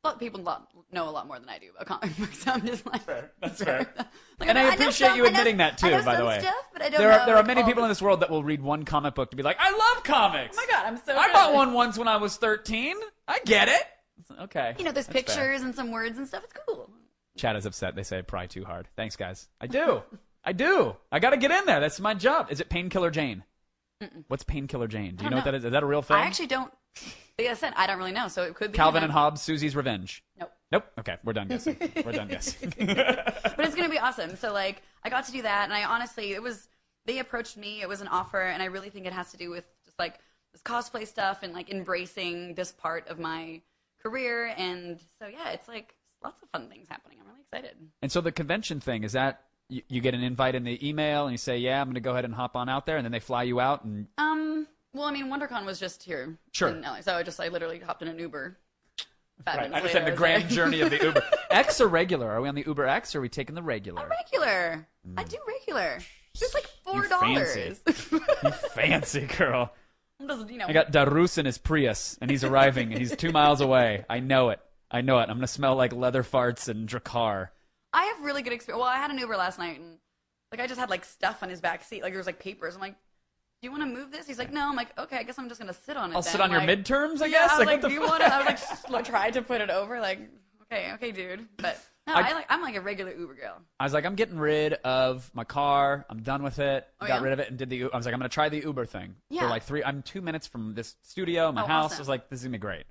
[0.04, 0.40] A lot of people
[0.90, 2.44] know a lot more than I do about comic books.
[2.46, 3.06] I'm just like,
[3.40, 3.86] That's fair.
[4.40, 5.86] Like, and know- I appreciate some- you I know- admitting that too.
[5.86, 7.62] I know by the way, stuff, but I don't there know, are there are many
[7.62, 10.02] people in this world that will read one comic book to be like, I love
[10.04, 10.56] comics.
[10.58, 11.16] Oh my god, I'm so.
[11.16, 11.32] I good.
[11.32, 12.96] bought one once when I was thirteen.
[13.28, 13.82] I get it.
[14.40, 14.74] Okay.
[14.78, 15.44] You know, there's That's fair.
[15.44, 16.42] pictures and some words and stuff.
[16.44, 16.90] It's cool.
[17.36, 17.94] Chad is upset.
[17.94, 18.88] They say I pry too hard.
[18.96, 19.48] Thanks, guys.
[19.60, 20.02] I do.
[20.44, 20.96] I do.
[21.10, 21.80] I got to get in there.
[21.80, 22.48] That's my job.
[22.50, 23.44] Is it Painkiller Jane?
[24.28, 25.14] What's Painkiller Jane?
[25.14, 25.64] Do you don't know what that is?
[25.64, 26.16] Is that a real thing?
[26.16, 26.72] I actually don't.
[27.38, 28.28] Like I said, I don't really know.
[28.28, 30.24] So it could be Calvin and Hobbes, Susie's Revenge.
[30.38, 30.52] Nope.
[30.70, 30.84] Nope.
[30.98, 31.76] Okay, we're done guessing.
[32.04, 32.72] We're done guessing.
[32.78, 34.36] but it's gonna be awesome.
[34.36, 36.68] So like, I got to do that, and I honestly, it was
[37.04, 37.82] they approached me.
[37.82, 40.18] It was an offer, and I really think it has to do with just like
[40.52, 43.60] this cosplay stuff and like embracing this part of my
[44.02, 44.52] career.
[44.56, 47.18] And so yeah, it's like lots of fun things happening.
[47.20, 47.76] I'm really excited.
[48.00, 51.24] And so the convention thing is that you, you get an invite in the email
[51.26, 53.04] and you say, "Yeah, I'm going to go ahead and hop on out there," and
[53.04, 56.68] then they fly you out and Um, well, I mean, WonderCon was just here, Sure.
[56.68, 58.58] in LA, so I just I literally hopped in an Uber.
[59.44, 59.70] Five Right.
[59.70, 60.50] minutes I understand the later, I was grand there.
[60.56, 61.22] journey of the Uber.
[61.50, 62.30] X or regular?
[62.30, 64.06] Are we on the Uber X or are we taking the regular?
[64.08, 64.86] regular.
[65.16, 65.98] I do regular.
[66.34, 67.78] Just like four You dollars.
[67.84, 68.16] fancy.
[68.42, 69.72] You fancy girl.
[70.24, 73.32] Just, you know, I got Darus in his Prius, and he's arriving, and he's two
[73.32, 74.04] miles away.
[74.08, 74.60] I know it.
[74.90, 75.22] I know it.
[75.22, 77.48] I'm gonna smell like leather farts and Drakkar.
[77.92, 78.80] I have really good experience.
[78.80, 79.98] Well, I had an Uber last night, and
[80.50, 82.74] like I just had like stuff on his back seat, like there was like papers.
[82.74, 82.94] I'm like,
[83.60, 85.48] "Do you want to move this?" He's like, "No." I'm like, "Okay, I guess I'm
[85.48, 87.50] just gonna sit on it." I'll then." sit on your midterms, I guess.
[87.50, 87.54] Yeah.
[87.54, 89.60] I was Like, like, "Do you want to?" I was like, like, tried to put
[89.60, 90.20] it over, like,
[90.72, 92.46] "Okay, okay, dude," but No, I- I, like.
[92.48, 93.60] I'm like a regular Uber girl.
[93.78, 96.04] I was like, I'm getting rid of my car.
[96.10, 96.88] I'm done with it.
[97.00, 97.22] Oh, Got yeah?
[97.22, 97.84] rid of it and did the.
[97.92, 99.42] I was like, I'm gonna try the Uber thing Yeah.
[99.42, 99.84] for like three.
[99.84, 101.84] I'm two minutes from this studio, my Oh, house.
[101.92, 101.98] awesome.
[101.98, 102.86] I was like, this is gonna be great.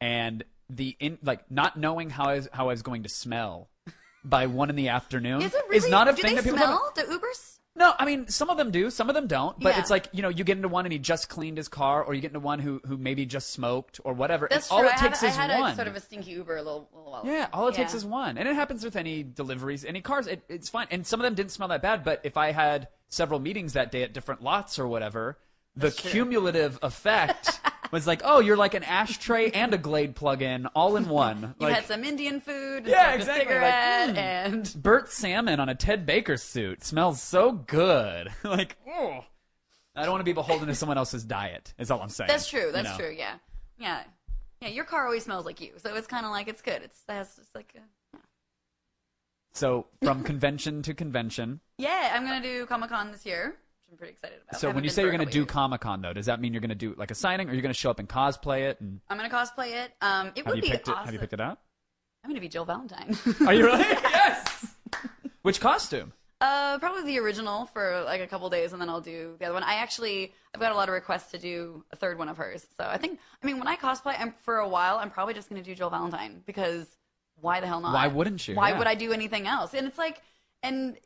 [0.00, 3.68] And the in like not knowing how I was, how I was going to smell
[4.24, 5.90] by one in the afternoon Is it really?
[5.90, 6.58] not a do thing they that people.
[6.58, 7.58] smell the Ubers?
[7.76, 9.58] No, I mean some of them do, some of them don't.
[9.58, 9.80] But Yeah.
[9.80, 12.14] it's like you know, you get into one and he just cleaned his car, or
[12.14, 14.46] you get into one who who maybe just smoked or whatever.
[14.48, 14.88] That's and all true.
[14.90, 15.72] it I had, takes I is had one.
[15.72, 17.22] a sort of a stinky Uber a little, little while.
[17.26, 20.28] Yeah, all it takes is one, and it happens with any deliveries, any cars.
[20.28, 22.04] It, it's fine, and some of them didn't smell that bad.
[22.04, 25.38] But if I had several meetings that day at different lots or whatever,
[25.74, 26.10] the true.
[26.12, 27.58] cumulative effect
[27.94, 31.54] was like, oh, you're like an ashtray and a Glade plug-in all in one.
[31.60, 34.18] You like had some Indian food, and Yeah, exactly, a cigarette, like, mm.
[34.18, 38.28] and Burt Salmon on a Ted Baker suit smells so good.
[38.44, 39.24] like, oh,
[39.96, 41.72] I don't want to be beholden to someone else's diet.
[41.78, 42.28] Is all I'm saying.
[42.28, 42.66] that's true.
[42.66, 42.96] you That's know?
[42.98, 43.14] true.
[43.16, 43.34] Yeah,
[43.78, 44.02] yeah,
[44.60, 44.68] yeah.
[44.68, 46.82] Your car always smells like you, so it's kind of like it's good.
[46.82, 48.18] It's that's just like, a,
[49.52, 51.60] So from convention to convention.
[51.78, 52.12] yeah.
[52.14, 53.54] I'm gonna do Comic Con this year,
[53.94, 54.60] I'm pretty excited about.
[54.60, 55.46] So when you say you're going to do.
[55.46, 57.62] Comic Con, though, does that mean you're going to do like a signing, or you're
[57.62, 58.80] going to show up and cosplay it?
[58.80, 59.92] And I'm gonna cosplay it.
[60.00, 61.02] Um, it have would you be picked awesome.
[61.02, 61.04] it?
[61.04, 61.60] Have you picked it out?
[62.24, 63.16] I'm gonna be Jill Valentine.
[63.46, 63.78] Are you really?
[63.84, 64.74] yes.
[65.42, 66.12] Which costume?
[66.40, 69.54] Uh, probably the original for like a couple days, and then I'll do the other
[69.54, 69.62] one.
[69.62, 72.66] I actually, I've got a lot of requests to do a third one of hers.
[72.76, 75.48] So I think, I mean, when I cosplay, I'm for a while, I'm probably just
[75.48, 76.88] going to do Jill Valentine because
[77.40, 77.94] why the hell not?
[77.94, 78.56] Why wouldn't you?
[78.56, 78.78] Why Yeah.
[78.78, 79.72] would I do anything else?
[79.74, 80.20] And it's like,
[80.62, 80.96] and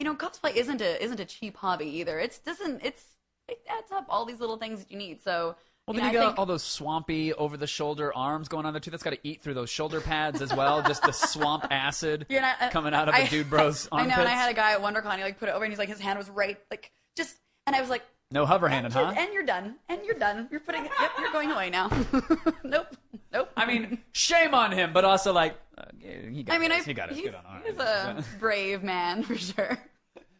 [0.00, 2.18] you know, cosplay isn't a isn't a cheap hobby either.
[2.18, 3.04] It's doesn't it's
[3.48, 5.20] it adds up all these little things that you need.
[5.22, 5.54] So
[5.86, 8.80] Well, you then know, you got think- all those swampy, over-the-shoulder arms going on there
[8.80, 8.90] too.
[8.90, 10.82] That's got to eat through those shoulder pads as well.
[10.82, 14.06] just the swamp acid You're not, uh, coming out of I- a dude bro's I
[14.06, 15.16] know, and I had a guy at WonderCon.
[15.18, 17.36] He like put it over, and he's like, his hand was right, like just,
[17.66, 19.12] and I was like, no hover handed, and, huh?
[19.14, 20.46] you're, and you're done, and you're done.
[20.52, 21.90] You're putting, yep, you're going away now.
[22.62, 22.86] nope,
[23.32, 23.50] nope.
[23.56, 26.70] I mean, shame on him, but also like, uh, he got I mean.
[26.70, 29.76] I, he got his he's, good on he's a brave man for sure.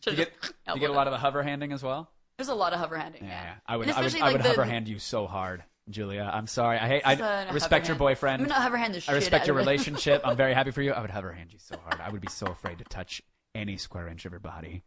[0.07, 0.33] You get,
[0.75, 2.11] you get a lot of the hover handing as well.
[2.39, 3.25] There's a lot of hover handing.
[3.25, 5.27] Yeah, Yeah, I would, And I would, especially, I would the- hover hand you so
[5.27, 6.31] hard, Julia.
[6.33, 6.79] I'm sorry.
[6.79, 7.03] I hate.
[7.05, 7.99] I respect your hand.
[7.99, 8.43] boyfriend.
[8.43, 10.23] I'm gonna hover hand the I respect out your relationship.
[10.25, 10.93] I'm very happy for you.
[10.93, 12.01] I would hover hand you so hard.
[12.01, 13.21] I would be so afraid to touch
[13.55, 14.85] any square inch of your body,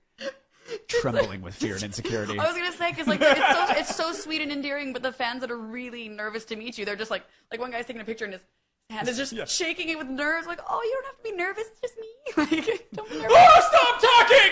[0.88, 2.40] trembling with fear and insecurity.
[2.40, 5.12] I was gonna say because like it's so it's so sweet and endearing, but the
[5.12, 8.02] fans that are really nervous to meet you, they're just like like one guy's taking
[8.02, 8.44] a picture and his
[8.90, 9.46] hand is just Yeah.
[9.46, 10.48] shaking it with nerves.
[10.48, 11.66] Like, oh, you don't have to be nervous.
[11.72, 12.08] It's just me.
[12.38, 13.38] Like, don't be oh, nervous.
[13.38, 14.52] Oh, stop talking!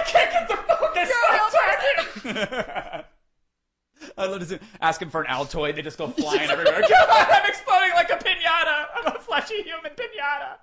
[0.00, 1.08] I can't get the focus.
[1.08, 3.04] You're a Stop talking.
[4.16, 5.76] I love to see, ask him for an Altoid.
[5.76, 6.80] They just go flying everywhere.
[6.88, 8.86] God, I'm exploding like a pinata.
[8.96, 10.56] I'm a fleshy human pinata.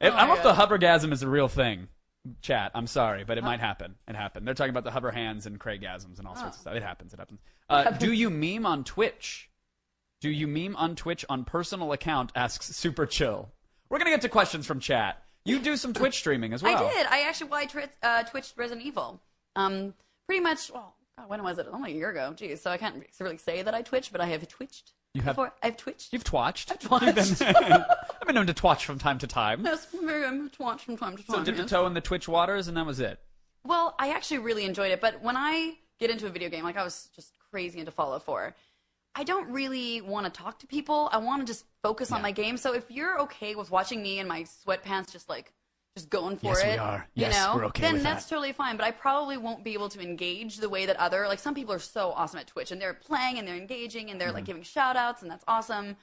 [0.00, 1.88] I don't know if the hovergasm is a real thing.
[2.42, 3.94] Chat, I'm sorry, but it might happen.
[4.06, 4.46] It happened.
[4.46, 6.74] They're talking about the hover hands and Craigasms and all sorts of stuff.
[6.74, 7.14] It happens.
[7.14, 7.40] It happens.
[7.68, 9.50] Uh, do you meme on Twitch?
[10.20, 12.30] Do you meme on Twitch on personal account?
[12.34, 13.50] Asks Super Chill.
[13.88, 15.22] We're gonna get to questions from chat.
[15.44, 16.76] You do some Twitch streaming as well.
[16.86, 17.06] I did.
[17.06, 17.66] I actually well,
[18.02, 19.20] I uh, twitched Resident Evil.
[19.56, 19.94] Um,
[20.26, 20.70] pretty much.
[20.72, 21.66] Well, God, when was it?
[21.70, 22.32] Only a year ago.
[22.36, 24.92] Geez, so I can't really say that I twitched, but I have twitched.
[25.14, 25.52] You have- Before.
[25.62, 26.12] I've twitched.
[26.12, 26.66] You've twatched.
[26.80, 27.06] twatched.
[27.06, 27.72] You've been,
[28.20, 29.64] I've been known to twatch from time to time.
[29.64, 31.36] Yes, very um, twatched from time to time.
[31.36, 33.18] So dipped a toe in the Twitch waters, and that was it.
[33.64, 36.76] Well, I actually really enjoyed it, but when I get into a video game, like
[36.76, 38.54] I was just crazy into Fallout 4,
[39.14, 41.08] I don't really want to talk to people.
[41.12, 42.56] I want to just focus on my game.
[42.56, 45.52] So if you're okay with watching me in my sweatpants just like
[45.96, 47.08] just going for Yes, we it, are.
[47.16, 48.30] you Yes, know, we're okay then that's that.
[48.30, 48.76] totally fine.
[48.76, 51.74] But I probably won't be able to engage the way that other like some people
[51.74, 54.36] are so awesome at Twitch and they're playing and they're engaging and they're Mm-hmm.
[54.36, 55.96] like giving shout outs and that's awesome.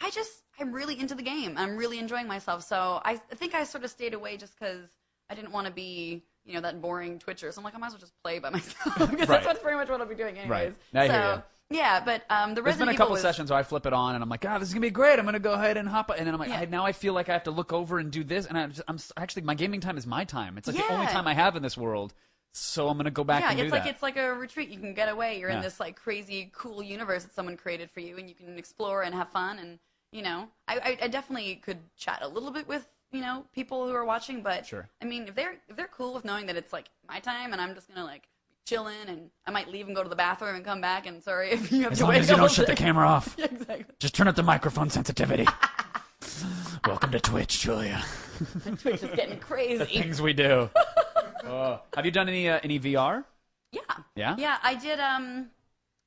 [0.00, 1.54] I just I'm really into the game.
[1.56, 2.64] I'm really enjoying myself.
[2.64, 4.88] So I I think I sort of stayed away just because
[5.30, 7.52] I didn't want to be you know that boring Twitcher.
[7.52, 9.44] So I'm like I might as well just play by myself because Right.
[9.44, 10.74] that's pretty much what I'll be doing anyways.
[10.94, 13.50] I hear so yeah, but um, the There's Resident been a Evil couple was, sessions
[13.50, 15.18] where I flip it on and I'm like, God, this is gonna be great.
[15.18, 16.60] I'm gonna go ahead and hop, up and then I'm like, Yeah.
[16.60, 18.70] I, now I feel like I have to look over and do this, and I'm,
[18.70, 20.56] just, I'm actually my gaming time is my time.
[20.56, 22.14] It's like the only time I have in this world,
[22.54, 23.90] so I'm gonna go back Yeah, and do it's like that.
[23.90, 24.70] it's like a retreat.
[24.70, 25.38] You can get away.
[25.38, 25.56] You're Yeah.
[25.56, 29.02] in this like crazy cool universe that someone created for you, and you can explore
[29.02, 29.58] and have fun.
[29.58, 29.78] And
[30.10, 33.86] you know, I, I, I definitely could chat a little bit with you know people
[33.86, 34.88] who are watching, but Sure.
[35.02, 37.60] I mean, if they're if they're cool with knowing that it's like my time and
[37.60, 38.26] I'm just gonna like
[38.68, 41.50] chilling and I might leave and go to the bathroom and come back and sorry
[41.52, 43.44] if you have as to long wait as you don't shut the camera off, Yeah,
[43.50, 43.84] exactly.
[43.98, 45.46] just turn up the microphone sensitivity.
[46.86, 48.04] Welcome to Twitch, Julia.
[48.82, 49.84] Twitch is getting crazy.
[49.84, 50.68] Things we do.
[51.44, 51.80] Oh.
[51.96, 53.24] Have you done any uh, any VR?
[53.72, 53.80] Yeah.
[54.14, 54.34] Yeah?
[54.36, 55.00] Yeah, I did.
[55.00, 55.46] Um,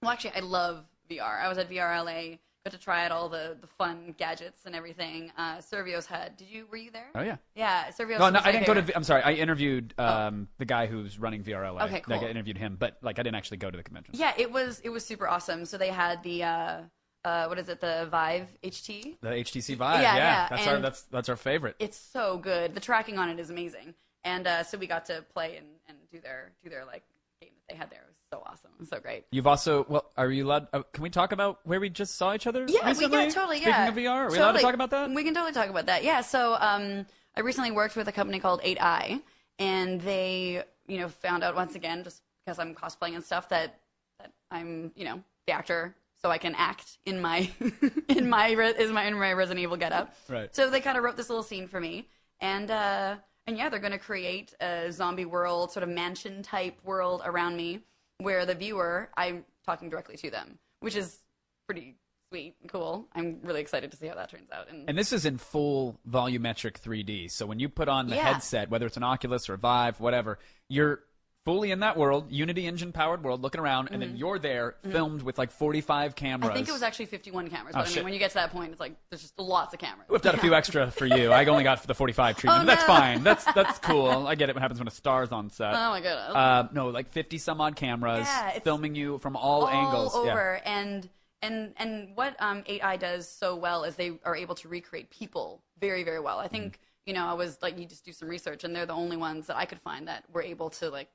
[0.01, 1.41] well, actually, I love VR.
[1.41, 5.31] I was at VRLA, got to try out all the, the fun gadgets and everything.
[5.37, 6.37] Uh, Servio's had.
[6.37, 6.67] Did you?
[6.69, 7.07] Were you there?
[7.15, 7.37] Oh yeah.
[7.55, 8.19] Yeah, Servio's.
[8.19, 8.81] No, no, I didn't go to.
[8.81, 9.23] V- I'm sorry.
[9.23, 11.83] I interviewed um, the guy who's running VRLA.
[11.83, 12.15] Okay, cool.
[12.15, 14.15] Like, I interviewed him, but like I didn't actually go to the convention.
[14.17, 15.65] Yeah, it was it was super awesome.
[15.65, 16.81] So they had the uh,
[17.25, 19.17] uh, what is it, the Vive HT.
[19.21, 20.01] The HTC Vive.
[20.01, 21.75] Yeah, Yeah, yeah, That's our that's that's our favorite.
[21.79, 22.73] It's so good.
[22.73, 25.97] The tracking on it is amazing, and uh, so we got to play and, and
[26.11, 27.03] do their do their like
[27.41, 28.05] game that they had there.
[28.31, 28.71] So awesome.
[28.89, 29.25] So great.
[29.31, 30.67] You've also well, are you allowed?
[30.71, 32.65] Uh, can we talk about where we just saw each other?
[32.67, 33.17] Yeah, recently?
[33.17, 33.57] we yeah, totally.
[33.57, 33.87] Speaking yeah.
[33.89, 34.39] of VR, are we totally.
[34.39, 35.11] allowed to talk about that?
[35.11, 36.05] We can totally talk about that.
[36.05, 36.21] Yeah.
[36.21, 37.05] So um,
[37.35, 39.21] I recently worked with a company called 8i,
[39.59, 43.79] and they, you know, found out once again, just because I'm cosplaying and stuff, that
[44.19, 47.49] that I'm, you know, the actor, so I can act in my
[48.07, 50.15] in my is my in my Resident Evil getup.
[50.29, 50.55] Right.
[50.55, 52.07] So they kind of wrote this little scene for me,
[52.39, 53.15] and uh,
[53.45, 57.57] and yeah, they're going to create a zombie world, sort of mansion type world around
[57.57, 57.81] me,
[58.21, 61.19] where the viewer, I'm talking directly to them, which is
[61.67, 61.97] pretty
[62.29, 63.07] sweet and cool.
[63.13, 64.69] I'm really excited to see how that turns out.
[64.69, 67.29] And, And this is in full volumetric 3D.
[67.31, 68.33] So when you put on the Yeah.
[68.33, 71.03] headset, whether it's an Oculus or Vive, whatever, you're
[71.45, 75.21] fully in that world, Unity engine powered world, looking around, and then you're there, filmed
[75.23, 76.41] with like 45 cameras.
[76.47, 76.51] Mm-hmm.
[76.51, 77.95] I think it was actually 51 cameras, but I Oh, shit.
[77.97, 80.07] mean, when you get to that point, it's like there's just lots of cameras.
[80.09, 81.31] Whipped out a few extra for you.
[81.31, 82.63] I only got for the 45 treatment.
[82.63, 82.87] Oh, That's no.
[82.87, 83.23] fine.
[83.23, 84.27] That's that's cool.
[84.27, 84.55] I get it.
[84.55, 85.73] What happens when a star's on set?
[85.73, 86.35] Oh my goodness.
[86.35, 90.13] Uh, no, like 50 some odd cameras Yeah, filming you from all, angles.
[90.15, 90.31] all Yeah.
[90.33, 91.09] over and
[91.41, 95.63] and and what um 8i does so well is they are able to recreate people
[95.79, 96.81] very very well i think Mm-hmm.
[97.07, 99.47] you know i was like you just do some research and they're the only ones
[99.47, 101.09] that i could find that were able to like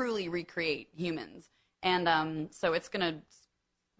[0.00, 1.50] truly recreate humans
[1.82, 3.20] and um so it's gonna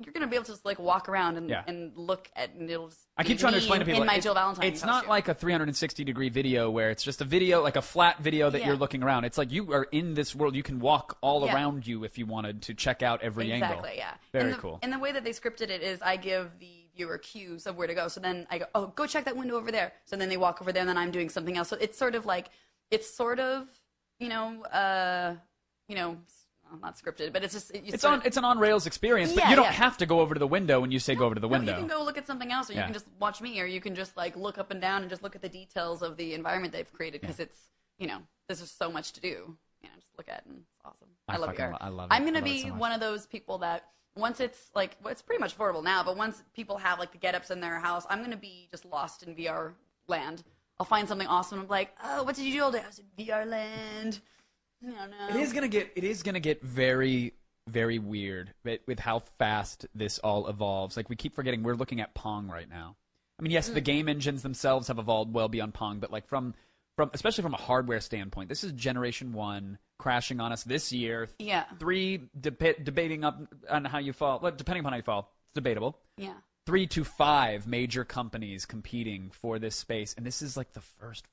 [0.03, 1.63] you're gonna be able to just like walk around and, Yeah.
[1.67, 4.15] and look at and it'll just I keep trying to explain to people in my
[4.15, 7.61] it- Jill Valentine It's not like a 360 degree video where it's just a video,
[7.63, 8.69] like a flat video that Yeah.
[8.69, 9.25] you're looking around.
[9.27, 10.57] It's like you are in this world.
[10.57, 11.55] You can walk all Yeah.
[11.55, 13.69] around you if you wanted to check out every angle.
[13.69, 14.15] Exactly, yeah.
[14.33, 14.79] Very and the, cool.
[14.83, 17.87] And the way that they scripted it is I give the viewer cues of where
[17.87, 18.09] to go.
[18.09, 19.93] So then I go, oh, go check that window over there.
[20.07, 21.69] So then they walk over there and then I'm doing something else.
[21.69, 22.49] So it's sort of like,
[22.91, 23.69] it's sort of,
[24.19, 25.37] you know, uh,
[25.91, 26.17] you know,
[26.71, 29.33] well, not scripted, but it's just, you It's on of- it's an on rails experience,
[29.33, 29.73] but Yeah, you don't yeah.
[29.73, 31.53] have to go over to the window when you say go over to the No,
[31.59, 31.73] window.
[31.73, 33.81] you can go look at something else, or you can just watch me, or you
[33.81, 36.33] can just like look up and down and just look at the details of the
[36.35, 37.59] environment they've created because it's,
[37.99, 39.57] you know, there's just so much to do.
[39.83, 41.09] You know, just look at and it's awesome.
[41.29, 41.73] I I, love VR.
[41.73, 42.15] lo- I love it.
[42.15, 45.23] I'm gonna it be so one of those people that once it's like, well, it's
[45.23, 48.23] pretty much affordable now, but once people have like the get-ups in their house, I'm
[48.23, 49.73] gonna be just lost in VR
[50.07, 50.45] land.
[50.79, 51.61] I'll find something awesome.
[51.61, 52.81] I'm like, oh, what did you do all day?
[52.83, 54.21] I was in VR land.
[54.83, 57.35] It is gonna get it is gonna get very
[57.69, 60.97] very weird with, with how fast this all evolves.
[60.97, 62.97] Like we keep forgetting we're looking at Pong right now.
[63.39, 63.75] I mean, yes, Mm.
[63.75, 66.55] the game engines themselves have evolved well beyond Pong, but like from
[66.97, 71.29] from especially from a hardware standpoint, this is generation one crashing on us this year.
[71.39, 71.65] Yeah.
[71.79, 74.41] Three deba- debating up on how you fall.
[74.41, 75.99] Well, depending upon how you fall, it's debatable.
[76.17, 76.35] Yeah.
[76.67, 81.27] Three to five major companies competing for this space, and this is like the first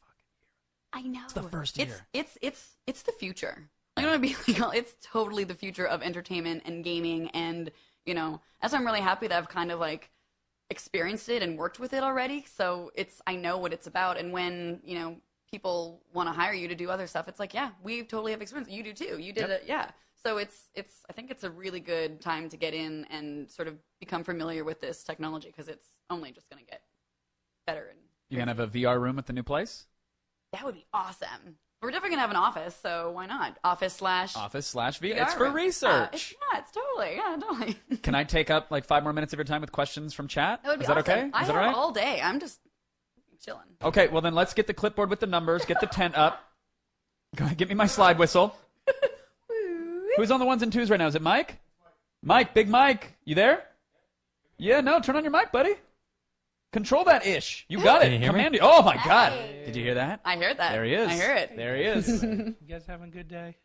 [0.94, 1.22] I know.
[1.26, 2.08] It's the first It's year.
[2.14, 3.70] it's it's it's the future.
[3.96, 7.72] I'm gonna be like, it's totally the future of entertainment and gaming, and
[8.06, 10.10] you know, that's why I'm really happy that I've kind of like
[10.70, 12.46] experienced it and worked with it already.
[12.46, 15.18] So it's I know what it's about, and when you know
[15.52, 18.42] people want to hire you to do other stuff, it's like, yeah, we totally have
[18.42, 18.70] experience.
[18.70, 19.18] You do too.
[19.20, 19.50] You did Yep.
[19.50, 19.92] it, yeah.
[20.24, 23.68] So it's it's I think it's a really good time to get in and sort
[23.68, 26.82] of become familiar with this technology because it's only just gonna get
[27.68, 29.86] better and You gonna have a VR room at the new place?
[30.54, 31.58] That would be awesome.
[31.82, 33.58] We're definitely gonna have an office, so why not?
[33.64, 35.00] Office slash Office slash.
[35.00, 35.52] VR It's for room.
[35.52, 36.10] Uh, research.
[36.14, 37.76] it's, yeah, it's totally, yeah, totally.
[38.04, 40.64] Can I take up like five more minutes of your time with questions from chat?
[40.64, 41.12] That would be Is that awesome.
[41.14, 41.26] okay?
[41.28, 41.76] Is I that have all right?
[41.76, 42.20] all day.
[42.24, 42.60] I'm just
[43.46, 43.62] chilling.
[43.84, 46.44] Okay, well then let's get the clipboard with the numbers, get the tent up.
[47.36, 48.56] Go ahead, Give me my slide whistle.
[50.18, 51.08] Who's on the ones and twos right now?
[51.08, 51.60] Is it Mike?
[52.24, 53.14] Mike, big Mike.
[53.24, 53.64] You there?
[54.58, 55.76] Yeah, no, turn on your mic, buddy.
[56.74, 57.66] Control that ish.
[57.70, 58.12] You got it.
[58.12, 58.40] you hear me?
[58.40, 58.62] Command it.
[58.64, 59.34] Oh my god.
[59.66, 60.20] Did you hear that?
[60.26, 60.72] I heard that.
[60.74, 61.08] There he is.
[61.08, 61.56] I hear it.
[61.56, 62.24] There he is.
[62.24, 63.56] You guys having a good day?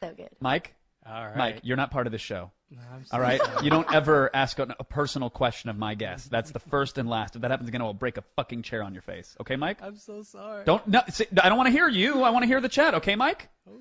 [0.00, 0.30] So good.
[0.40, 0.74] Mike,
[1.06, 1.36] All right.
[1.36, 2.50] Mike, you're not part of the show.
[2.92, 3.64] I'm so All right, sorry.
[3.64, 6.28] you don't ever ask a, a personal question of my guest.
[6.28, 7.36] That's the first and last.
[7.36, 9.36] If that happens again, I will break a fucking chair on your face.
[9.40, 9.78] Okay, Mike?
[9.80, 10.64] I'm so sorry.
[10.64, 10.84] Don't.
[10.88, 12.24] No, see, I don't want to hear you.
[12.24, 12.94] I want to hear the chat.
[12.94, 13.48] Okay, Mike?
[13.68, 13.72] Oh,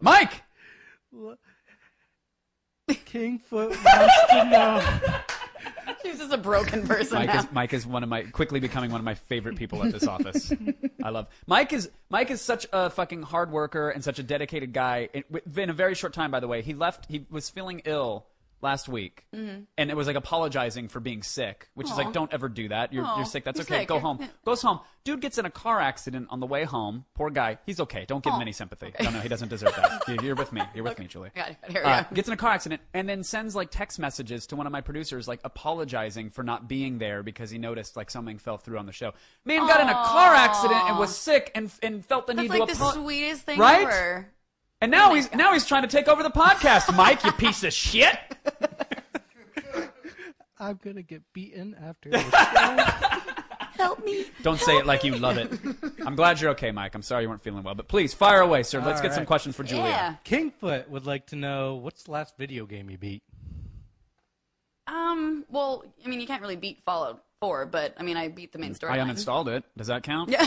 [0.00, 0.42] Mike.
[2.88, 4.82] Kingfoot wants to know.
[6.04, 7.40] She's just a broken person Mike now.
[7.40, 10.06] is Mike is one of my quickly becoming one of my favorite people at this
[10.06, 10.52] office.
[11.02, 14.72] I love Mike is Mike is such a fucking hard worker and such a dedicated
[14.72, 15.08] guy.
[15.12, 15.24] In,
[15.56, 17.06] in a very short time, by the way, he left.
[17.08, 18.26] He was feeling ill
[18.60, 22.48] last week, and it was like apologizing for being sick, which is like, don't ever
[22.48, 22.92] do that.
[22.92, 23.44] You're, you're sick.
[23.44, 23.80] That's okay.
[23.80, 23.88] sick.
[23.88, 24.28] Go home.
[24.44, 24.80] Goes home.
[25.04, 27.04] Dude gets in a car accident on the way home.
[27.14, 27.58] Poor guy.
[27.64, 28.04] He's okay.
[28.06, 28.92] Don't give him any sympathy.
[29.02, 30.22] No, no, he doesn't deserve that.
[30.22, 30.60] You're, with me.
[30.74, 31.30] You're with me, Julie.
[31.34, 31.56] I got it.
[31.70, 32.14] Here we Uh, go.
[32.14, 34.80] gets in a car accident and then sends like text messages to one of my
[34.82, 38.84] producers, like apologizing for not being there because he noticed like something fell through on
[38.86, 39.12] the show.
[39.46, 42.58] Man got in a car accident and was sick and and felt the That's need
[42.58, 43.02] like to the apologize.
[43.04, 43.82] sweetest thing Right?
[43.82, 44.28] ever.
[44.80, 46.94] And now he's now he's trying to take over the podcast.
[46.96, 48.16] Mike, you piece of shit.
[50.58, 52.22] I'm gonna get beaten after this.
[53.76, 54.26] Help me.
[54.42, 55.52] Don't say it like you love it.
[56.04, 56.94] I'm glad you're okay, Mike.
[56.96, 58.80] I'm sorry you weren't feeling well, but please fire away, sir.
[58.80, 59.26] Let's All get some right.
[59.26, 59.84] questions for Julia.
[59.84, 60.14] Yeah.
[60.24, 63.22] Kingfoot would like to know what's the last video game you beat.
[64.86, 65.44] Um.
[65.48, 68.58] Well, I mean, you can't really beat Fallout 4, but I mean, I beat the
[68.58, 68.92] main story.
[68.92, 69.64] I uninstalled it.
[69.76, 70.30] Does that count?
[70.30, 70.46] Yeah.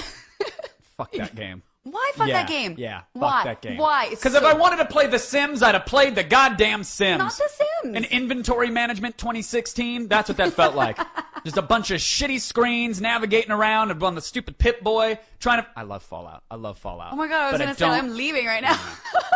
[0.97, 1.63] Fuck that game.
[1.83, 2.75] Why fuck yeah, that game?
[2.77, 3.01] Yeah.
[3.13, 3.43] Why?
[3.43, 3.77] That game.
[3.77, 4.09] Why?
[4.11, 7.17] Because if I wanted to play The Sims, I'd have played the goddamn Sims.
[7.17, 7.95] Not The Sims.
[7.97, 10.07] An inventory management 2016.
[10.07, 10.99] That's what that felt like.
[11.43, 15.63] Just a bunch of shitty screens navigating around and on the stupid Pip Boy trying
[15.63, 15.67] to.
[15.75, 16.43] I love Fallout.
[16.51, 17.13] I love Fallout.
[17.13, 18.79] Oh my god, I was but gonna I say I'm leaving right now.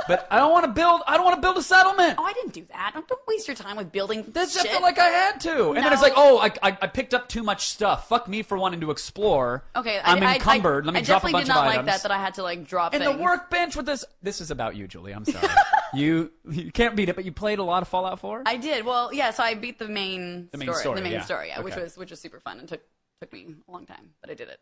[0.07, 1.01] But I don't want to build.
[1.07, 2.19] I don't want to build a settlement.
[2.19, 2.91] oh, I didn't do that.
[2.93, 4.69] Don't, don't waste your time with building That's I shit.
[4.69, 7.27] felt like I had to, and then it's like, oh, I, I, I picked up
[7.27, 8.07] too much stuff.
[8.07, 9.63] Fuck me for wanting to explore.
[9.75, 10.83] Okay, I, I'm I, encumbered.
[10.83, 11.49] I, Let me I drop a bunch of items.
[11.49, 12.03] I definitely did not like that.
[12.03, 13.17] That I had to like drop and things.
[13.17, 14.05] the workbench with this.
[14.21, 15.11] This is about you, Julie.
[15.13, 15.47] I'm sorry.
[15.93, 18.43] you you can't beat it, but you played a lot of Fallout 4.
[18.45, 18.85] I did.
[18.85, 19.31] Well, yeah.
[19.31, 20.95] So I beat the main The main story.
[20.95, 21.21] The main yeah.
[21.23, 21.83] story, yeah, which Okay.
[21.83, 22.81] was which was super fun and took
[23.21, 24.59] took me a long time, but I did it.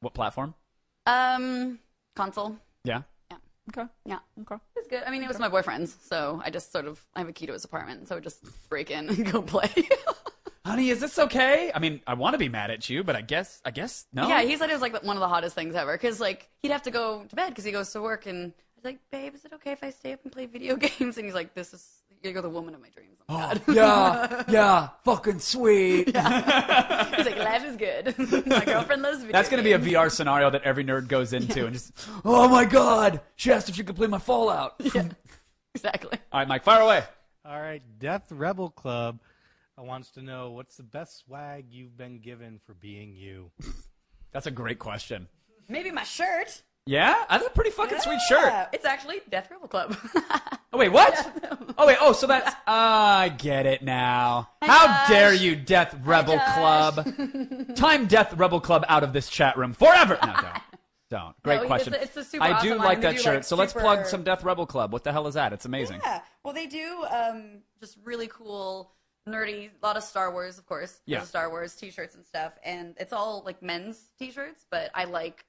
[0.00, 0.54] what platform?
[1.06, 1.78] Um,
[2.16, 2.56] console.
[2.84, 3.02] Yeah.
[3.30, 3.36] Yeah.
[3.70, 3.90] Okay.
[4.06, 4.18] Yeah.
[4.42, 4.54] Okay.
[4.54, 5.02] It was good.
[5.06, 7.46] I mean, it was my boyfriend's, so I just sort of I have a key
[7.46, 9.70] to his apartment, so I would just break in and go play.
[10.64, 11.70] Honey, is this okay?
[11.74, 14.28] I mean, I want to be mad at you, but I guess I guess no.
[14.28, 16.70] yeah, he said it was like one of the hottest things ever because like he'd
[16.70, 19.34] have to go to bed because he goes to work, and I was like, "Babe,
[19.34, 21.74] is it okay if I stay up and play video games?" And he's like, "This
[21.74, 21.86] is
[22.22, 23.74] you're the woman of my dreams." Oh my God.
[23.74, 26.06] yeah, yeah, fucking sweet.
[26.06, 28.14] He's like, "Life is good.
[28.46, 29.78] my girlfriend loves video." That's going to be a.
[29.78, 31.92] VR scenario that every nerd goes into, and just,
[32.24, 34.80] oh my god, she asked if she could play my Fallout.
[35.74, 36.18] exactly.
[36.32, 37.04] All right, Mike, fire away.
[37.44, 39.18] All right, Death Rebel Club
[39.82, 43.50] wants to know what's the best swag you've been given for being you.
[44.32, 45.28] That's a great question.
[45.68, 46.62] Maybe my shirt.
[46.86, 48.68] Yeah, that's a pretty fucking sweet shirt.
[48.74, 49.96] It's actually Death Rebel Club.
[50.72, 51.14] Oh wait, what?
[51.78, 54.48] Oh wait, oh so that's I get it now.
[54.60, 55.08] How Josh.
[55.08, 56.54] dare you, Death Rebel Josh.
[56.56, 57.76] Club?
[57.76, 60.18] Time Death Rebel Club out of this chat room forever.
[60.20, 60.46] No, don't.
[61.10, 61.42] Don't.
[61.44, 61.94] Great No, it's question.
[61.94, 63.34] a- it's a super I do awesome like that do, shirt.
[63.36, 64.92] like, so let's plug some Death Rebel Club.
[64.92, 65.52] What the hell is that?
[65.52, 66.00] It's amazing.
[66.02, 66.22] Yeah.
[66.42, 68.90] Well, they do um, just really cool,
[69.28, 71.00] nerdy, a lot of Star Wars, of course.
[71.06, 71.18] Yeah.
[71.18, 75.44] There's Star Wars T-shirts and stuff, and it's all like men's T-shirts, but I like,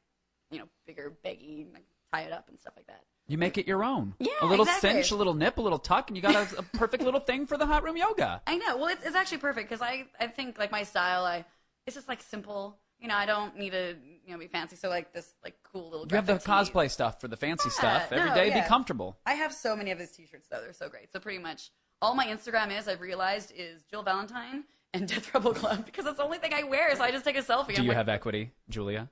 [0.52, 3.02] you know, bigger, baggy, like, tie it up and stuff like that.
[3.28, 4.14] You make it your own.
[4.20, 4.92] Yeah, A little exactly.
[4.92, 7.48] cinch, a little nip, a little tuck, and you got a, a perfect little thing
[7.48, 8.42] for the hot room yoga.
[8.48, 8.78] I know.
[8.78, 11.44] Well, it's, it's actually perfect because I I think like my style, I
[11.88, 12.78] it's just like simple.
[13.00, 13.96] You know, I don't need to
[14.26, 14.76] you know be fancy.
[14.76, 16.06] So like this like cool little.
[16.08, 18.12] You have the cosplay stuff for the fancy Yeah, stuff.
[18.12, 18.62] Every no, day, yeah.
[18.62, 19.18] be comfortable.
[19.26, 21.12] I have so many of his T-shirts though; they're so great.
[21.12, 21.72] So pretty much
[22.06, 26.18] all my Instagram is I've realized is Jill Valentine and Death Rebel Club because that's
[26.18, 26.96] the only thing I wear.
[26.96, 27.70] So I just take a selfie.
[27.70, 29.10] Do I'm you like, have equity, Julia?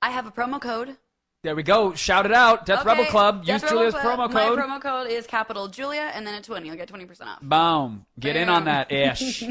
[0.00, 0.96] I have a promo code.
[1.42, 1.92] There we go.
[1.92, 2.64] Shout it out.
[2.64, 3.44] Death Okay, Rebel Club.
[3.44, 4.18] Death Use Rebel Julia's Club.
[4.18, 4.58] promo code.
[4.58, 6.68] My promo code is capital Julia and then a twenty.
[6.68, 7.40] You'll get twenty percent off.
[7.42, 8.06] Boom.
[8.18, 9.44] Get in on that ish.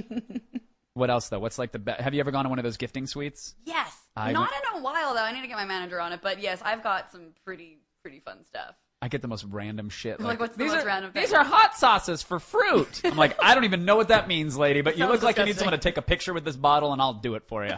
[0.96, 1.40] what else though?
[1.40, 2.02] What's like the best?
[2.02, 3.54] Have you ever gone to one of those gifting suites?
[3.64, 3.96] Yes.
[4.16, 5.22] I Not in a while though.
[5.24, 6.22] I need to get my manager on it.
[6.24, 8.74] But yes, I've got some pretty pretty fun stuff.
[9.04, 10.22] I get the most random shit.
[10.22, 13.02] Like, what's the these most are, random These are hot sauces for fruit.
[13.04, 15.36] I'm like, I don't even know what that means, lady, but you Sounds look like
[15.36, 15.66] you need disgusting.
[15.72, 17.76] someone to take a picture with this bottle, and I'll do it for you.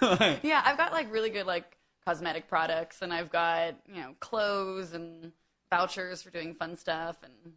[0.44, 4.92] Yeah, I've got like really good like cosmetic products, and I've got you know clothes
[4.92, 5.32] and
[5.70, 7.54] vouchers for doing fun stuff, and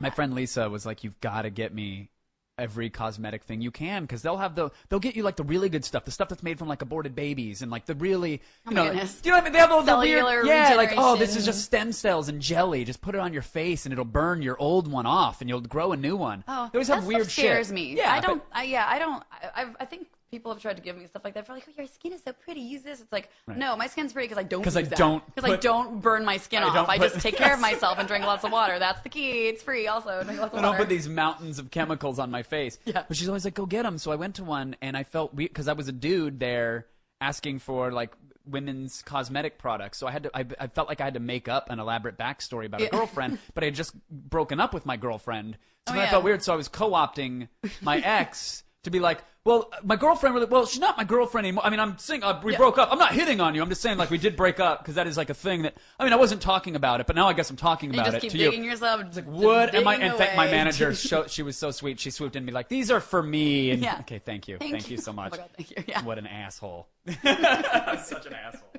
[0.00, 2.10] My friend Lisa was like, "You've got to get me
[2.58, 5.68] every cosmetic thing you can because they'll have the they'll get you like the really
[5.68, 8.70] good stuff, the stuff that's made from like aborted babies and like the really oh
[8.70, 9.52] you Oh my know, do you know what I mean?
[9.52, 12.84] They have all the weird, yeah, like oh, this is just stem cells and jelly.
[12.84, 15.60] Just put it on your face and it'll burn your old one off and you'll
[15.60, 16.44] grow a new one.
[16.48, 17.74] oh, they always have weird scares shit.
[17.74, 17.96] me.
[17.96, 18.42] Yeah, I don't.
[18.52, 19.22] I, yeah, I don't.
[19.32, 21.46] I, I think people have tried to give me stuff like that.
[21.46, 22.60] For like, oh, your skin is so pretty.
[22.60, 23.00] Use this.
[23.00, 24.62] It's like, no, my skin's pretty because I don't.
[24.62, 24.98] 'Cause I that.
[24.98, 26.74] don't Because I don't burn my skin I off.
[26.74, 28.78] don't I just take care of myself and drink lots of water.
[28.78, 29.48] That's the key.
[29.48, 29.86] It's free.
[29.86, 32.78] Also, drink lots of I don't put these mountains of chemicals on my face.
[32.84, 33.04] Yeah.
[33.06, 33.98] But she's always like, go get them.
[33.98, 36.86] So I went to one and I felt weird because I was a dude there
[37.20, 38.12] asking for like
[38.44, 39.98] women's cosmetic products.
[39.98, 42.16] So I had to, I, I felt like I had to make up an elaborate
[42.18, 42.90] backstory about a Yeah.
[42.90, 45.56] girlfriend, but I had just broken up with my girlfriend.
[45.88, 46.42] So Oh, then I felt weird.
[46.42, 47.48] So I was co-opting
[47.80, 51.64] my ex to be like, well, my girlfriend really, well, she's not my girlfriend anymore.
[51.64, 52.58] I mean, I'm saying uh, we Yeah.
[52.58, 52.88] broke up.
[52.90, 53.62] I'm not hitting on you.
[53.62, 55.74] I'm just saying like we did break up because that is like a thing that,
[56.00, 58.06] I mean, I wasn't talking about it, but now I guess I'm talking you about
[58.06, 58.70] just it keep to digging you.
[58.70, 59.02] yourself.
[59.02, 59.94] Just, just What am I?
[59.96, 60.92] digging And thank my manager.
[60.96, 62.00] Show, she was so sweet.
[62.00, 63.98] She swooped in and be like, "These are for me." And Yeah.
[64.00, 64.96] okay, thank you, Thank thank, you.
[64.96, 65.02] you.
[65.02, 65.32] so Oh much.
[65.36, 65.84] God, thank you.
[65.86, 66.02] Yeah.
[66.02, 66.88] What an asshole.
[67.06, 68.72] Such an asshole.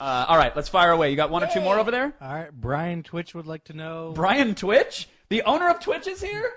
[0.00, 1.10] Uh, all right, let's fire away.
[1.10, 2.14] You got one or two more over there?
[2.20, 4.12] All right, Brian Twitch would like to know.
[4.14, 6.50] Brian Twitch, the owner of Twitch, is here.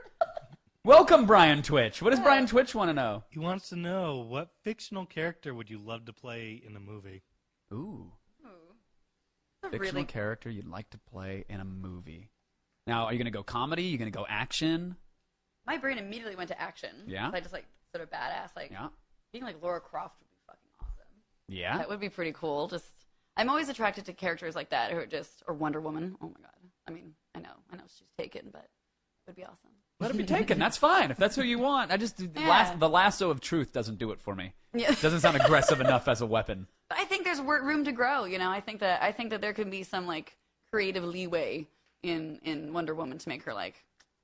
[0.84, 2.02] Welcome, Brian Twitch.
[2.02, 3.24] What does Brian Twitch want to know?
[3.30, 7.22] He wants to know what fictional character would you love to play in a movie?
[7.72, 8.12] Ooh,
[8.44, 8.50] It's
[9.64, 12.32] a fictional really character you'd like to play in a movie.
[12.88, 13.84] Now, are you going to go comedy?
[13.84, 14.96] Are you going to go action?
[15.68, 16.90] my brain immediately went to action.
[17.06, 17.30] Yeah?
[17.30, 18.56] So I just like sort of badass.
[18.56, 18.88] Like Yeah.
[19.32, 21.14] being like Laura Croft would be fucking awesome.
[21.48, 21.78] Yeah.
[21.78, 22.68] That would be pretty cool.
[22.68, 22.88] Just
[23.38, 26.16] I'm always attracted to characters like that who are just or Wonder Woman.
[26.20, 26.70] Oh my god.
[26.88, 28.70] I mean, I know, I know she's taken, but it
[29.28, 29.70] would be awesome.
[30.02, 30.60] Let it be taken.
[30.60, 31.92] That's fine if that's who you want.
[31.92, 32.48] I just the, Yeah.
[32.48, 34.54] las- the lasso of truth doesn't do it for me.
[34.74, 34.90] Yeah.
[35.02, 36.66] Doesn't sound aggressive enough as a weapon.
[36.90, 38.24] But I think there's room to grow.
[38.24, 40.38] You know, I think that I think that there can be some like
[40.72, 41.68] creative leeway
[42.04, 43.76] in in Wonder Woman to make her like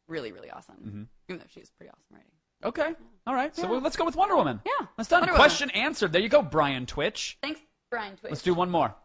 [0.08, 0.76] really really awesome.
[0.78, 1.04] Mm-hmm.
[1.30, 2.32] Even though she's pretty awesome writing.
[2.64, 2.96] Okay.
[3.28, 3.54] All right.
[3.56, 4.62] So well, let's go with Wonder Woman.
[4.66, 4.88] Yeah.
[4.96, 5.20] That's done.
[5.20, 5.46] Wonder Woman.
[5.46, 6.14] Question answered.
[6.14, 7.38] There you go, Brian Twitch.
[7.42, 7.60] Thanks,
[7.92, 8.32] Brian Twitch.
[8.32, 8.96] Let's do one more.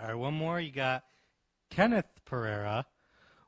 [0.00, 0.60] All right, one more.
[0.60, 1.02] You got
[1.70, 2.86] Kenneth Pereira.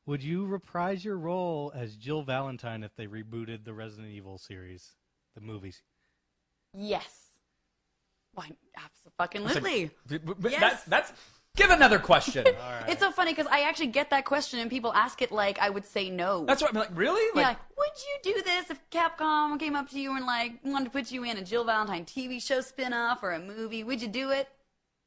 [0.07, 4.93] Would you reprise your role as Jill Valentine if they rebooted the Resident Evil series,
[5.35, 5.83] the movies?
[6.77, 7.29] Yes.
[8.35, 8.51] Why?
[8.77, 9.91] Absolutely.
[10.07, 10.61] B- b- b- Yes.
[10.61, 11.13] That's, that's
[11.57, 12.45] give another question.
[12.87, 15.71] It's so funny because I actually get that question and people ask it like I
[15.71, 16.45] would say no.
[16.45, 16.91] that's what I'm like.
[16.93, 17.23] Really?
[17.35, 17.89] yeah, Like, like, would
[18.27, 21.25] you do this if Capcom came up to you and like wanted to put you
[21.25, 23.83] in a Jill Valentine TV show spin-off or a movie?
[23.85, 24.49] Would you do it?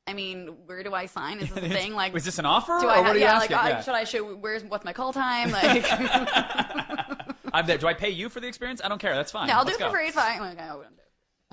[0.07, 1.39] I mean, where do I sign?
[1.39, 1.93] Is this a thing?
[1.93, 3.55] Like, was this an offer, do or I what have, are you yeah, asking?
[3.57, 3.81] like, I- Yeah.
[3.81, 5.51] should I show where's what's my call time?
[5.51, 5.85] Like,
[7.53, 7.77] I'm there.
[7.77, 8.81] Do I pay you for the experience?
[8.83, 9.15] I don't care.
[9.15, 9.47] That's fine.
[9.47, 9.93] no, I'll do Let's it for go.
[9.93, 10.07] free.
[10.07, 10.39] It's fine.
[10.39, 11.03] Like, I wouldn't do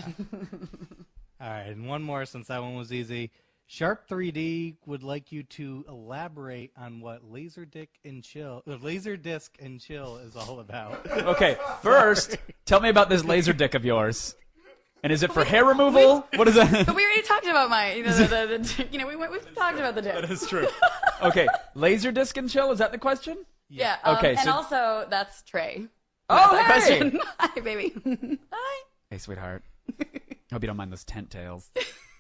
[0.07, 0.69] it.
[1.41, 3.31] All right, and one more since that one was easy.
[3.67, 9.81] Sharp 3D would like you to elaborate on what Laserdisc and Chill, uh, Laserdisc and
[9.81, 11.07] Chill is all about.
[11.11, 12.37] Okay, first,
[12.67, 14.37] tell me about this laser dick of yours.
[15.05, 16.27] And is it for hair removal?
[16.35, 16.73] What is that?
[16.87, 19.55] But we already talked about my, you know, the, the, the, you know, we we've
[19.55, 20.15] talked about the dick.
[20.15, 20.67] that is true.
[21.23, 22.71] Okay, laser disc and chill.
[22.73, 23.45] Is that the question?
[23.69, 23.97] Yeah.
[24.03, 25.87] Um, Okay, And so- also, that's Trey.
[26.29, 26.99] Oh, That hey!
[26.99, 27.21] question.
[27.39, 27.95] Hi, baby.
[28.53, 28.83] Hi.
[29.11, 29.63] Hey, sweetheart.
[30.53, 31.71] Hope you don't mind those tent tails.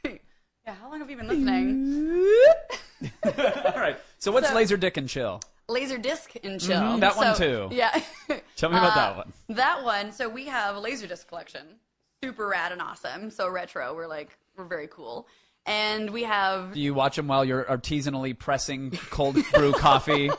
[0.04, 0.74] Yeah.
[0.80, 2.26] How long have you been listening?
[3.24, 3.96] All right.
[4.18, 5.40] So what's So- laser dick and chill?
[5.68, 6.80] Laser disc and chill.
[6.80, 7.74] Mhm, that one So- too.
[7.74, 7.90] Yeah.
[8.56, 9.32] Tell me about Uh, that one.
[9.50, 10.12] That one.
[10.12, 11.66] So we have a laser disc collection.
[12.24, 13.30] Super rad and awesome.
[13.30, 13.94] So retro.
[13.94, 15.26] We're like we're very cool.
[15.66, 20.30] And we have Do you watch them while you're artisanally pressing cold brew coffee,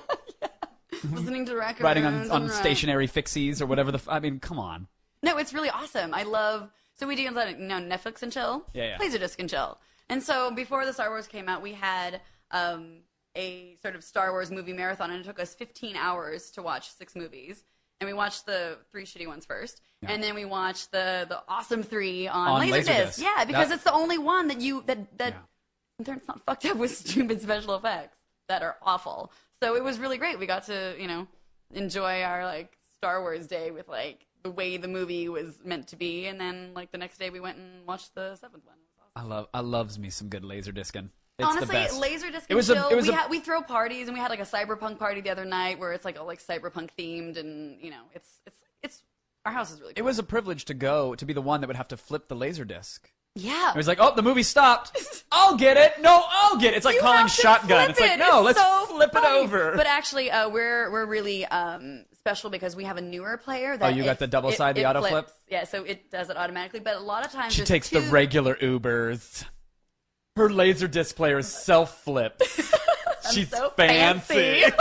[1.12, 1.82] listening to records.
[1.82, 3.98] writing on, on stationary fixies or whatever the?
[3.98, 4.88] F- I mean, come on.
[5.24, 6.14] No, it's really awesome.
[6.14, 6.70] I love.
[6.98, 8.66] So we do like, you know Netflix and chill.
[8.74, 8.98] Yeah, yeah.
[9.00, 9.80] Laserdisc and chill.
[10.10, 12.22] And so before the Star Wars came out, we had
[12.52, 13.00] um,
[13.36, 16.92] a sort of Star Wars movie marathon, and it took us 15 hours to watch
[16.92, 17.64] six movies.
[18.02, 21.82] And we watched the three shitty ones first, and then we watched the the awesome
[21.82, 22.88] three on, On Laserdisc.
[22.88, 23.22] Laserdisc.
[23.22, 25.34] Yeah, because That- it's the only one that you that that
[26.00, 26.14] Yeah.
[26.16, 28.18] it's not fucked up with stupid special effects
[28.50, 29.32] that are awful.
[29.64, 30.38] So it was really great.
[30.40, 31.26] We got to, you know,
[31.74, 35.96] enjoy our like Star Wars day with like the way the movie was meant to
[35.96, 38.76] be, and then like the next day we went and watched the seventh one.
[39.00, 39.12] Awesome.
[39.16, 39.48] I love.
[39.54, 41.12] I loves me some good laser discing.
[41.38, 41.76] It's Honestly.
[41.76, 44.30] Laserdisc It and was a- it we a- had we throw parties, and we had
[44.30, 47.78] like a cyberpunk party the other night where it's like all like cyberpunk themed, and
[47.82, 49.04] you know, it's it's it's
[49.46, 49.94] our house is really.
[49.98, 52.30] It was a privilege to go to be the one that would have to flip
[52.30, 53.12] the laser disc.
[53.36, 53.72] yeah.
[53.72, 54.96] It was like, oh, the movie stopped.
[55.32, 56.02] I'll get it.
[56.02, 56.78] No, I'll get it.
[56.78, 57.68] It's like You calling shotgun.
[57.68, 59.74] flip It's like, no, It's let's so flip it over.
[59.76, 63.76] But actually, uh, we're we're really um, special because we have a newer player.
[63.76, 65.12] That Oh, you got the double it- side, the auto flips.
[65.12, 65.30] flip?
[65.50, 66.80] Yeah, so it does it automatically.
[66.80, 69.44] But a lot of times she takes the regular Ubers.
[70.36, 72.70] Her laser disc player is self flips.
[73.34, 74.64] She's so fancy.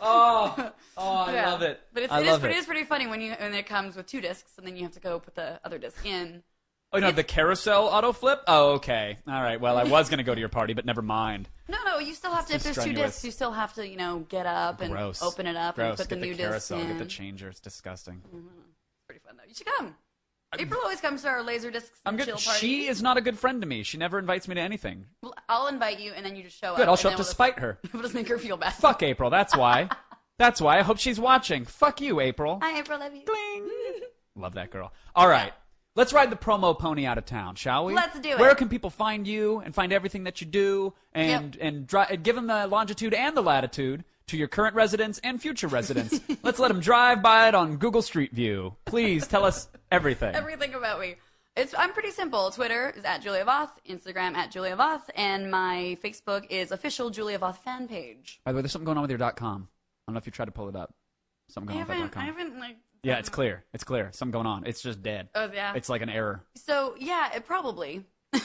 [0.00, 1.50] oh, oh, I Yeah.
[1.52, 1.80] love it.
[1.92, 2.50] But it's, I it, is it.
[2.50, 4.82] it is pretty funny when you when it comes with two discs and then you
[4.82, 6.42] have to go put the other disc in.
[6.92, 8.42] Oh no, the carousel auto flip.
[8.48, 9.18] Oh, okay.
[9.28, 9.60] All right.
[9.60, 11.48] Well, I was gonna go to your party, but never mind.
[11.68, 12.54] No, no, you still have to.
[12.56, 15.22] If there's two discs, you still have to, you know, get up and Gross.
[15.22, 15.90] open it up Gross.
[15.90, 16.80] and put get the new the disc carousel.
[16.80, 16.88] in.
[16.88, 17.48] Get the changer.
[17.50, 18.16] It's disgusting.
[18.34, 18.46] Mm-hmm.
[19.06, 19.44] Pretty fun though.
[19.46, 19.94] You should come.
[20.58, 22.26] April always comes to our laser discs I'm good.
[22.26, 22.58] chill party.
[22.58, 23.82] She is not a good friend to me.
[23.82, 25.04] She never invites me to anything.
[25.22, 26.76] Well, I'll invite you, and then you just show up.
[26.78, 26.86] Good.
[26.86, 27.78] I'll and show up then to we'll spite her.
[27.82, 28.72] Just, we'll just make her feel bad.
[28.74, 29.28] Fuck April.
[29.28, 29.90] That's why.
[30.38, 30.78] That's why.
[30.78, 31.64] I hope she's watching.
[31.64, 32.60] Fuck you, April.
[32.62, 32.98] Hi, April.
[32.98, 33.24] Love you.
[33.26, 33.68] Ding.
[34.36, 34.92] Love that girl.
[35.14, 35.52] All right.
[35.98, 37.92] Let's ride the promo pony out of town, shall we?
[37.92, 38.38] Let's do it.
[38.38, 42.22] Where can people find you and find everything that you do and and, dri- and
[42.22, 46.20] give them the longitude and the latitude to your current residents and future residents?
[46.44, 48.76] Let's let them drive by it on Google Street View.
[48.84, 50.36] Please tell us everything.
[50.36, 51.16] Everything about me.
[51.56, 52.52] It's I'm pretty simple.
[52.52, 57.40] Twitter is at Julia Voth, Instagram at Julia Voth, and my Facebook is official Julia
[57.40, 58.40] Voth fan page.
[58.44, 59.66] By the way, there's something going on with your .com.
[60.06, 60.94] I don't know if you tried to pull it up.
[61.48, 62.36] Something I going on with haven't, that I .com.
[62.36, 62.76] haven't like.
[63.08, 63.64] Yeah, it's clear.
[63.72, 64.10] It's clear.
[64.12, 64.66] Something going on.
[64.66, 65.28] It's just dead.
[65.34, 65.72] Oh yeah.
[65.74, 66.44] It's like an error.
[66.54, 68.04] so yeah, it probably.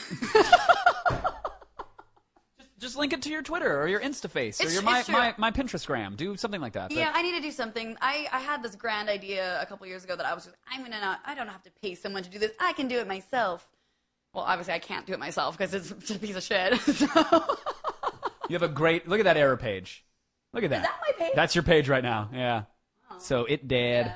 [2.79, 5.51] Just link it to your Twitter or your InstaFace or It's- your my, my, my
[5.51, 6.17] Pinterestgram.
[6.17, 6.89] Do something like that.
[6.89, 7.95] But- Yeah, I need to do something.
[8.01, 10.83] I, I had this grand idea a couple years ago that I was just, I'm
[10.83, 12.51] gonna not, I don't have to pay someone to do this.
[12.59, 13.65] I can do it myself.
[14.33, 16.77] Well, obviously I can't do it myself because it's, it's a piece of shit.
[16.81, 17.07] so.
[18.49, 20.03] You have a great look at that error page.
[20.51, 20.83] Look at that.
[20.83, 21.31] that my page?
[21.33, 22.29] That's your page right now.
[22.33, 22.63] Yeah.
[23.09, 23.15] Oh.
[23.17, 24.07] So it did.
[24.07, 24.13] Yeah.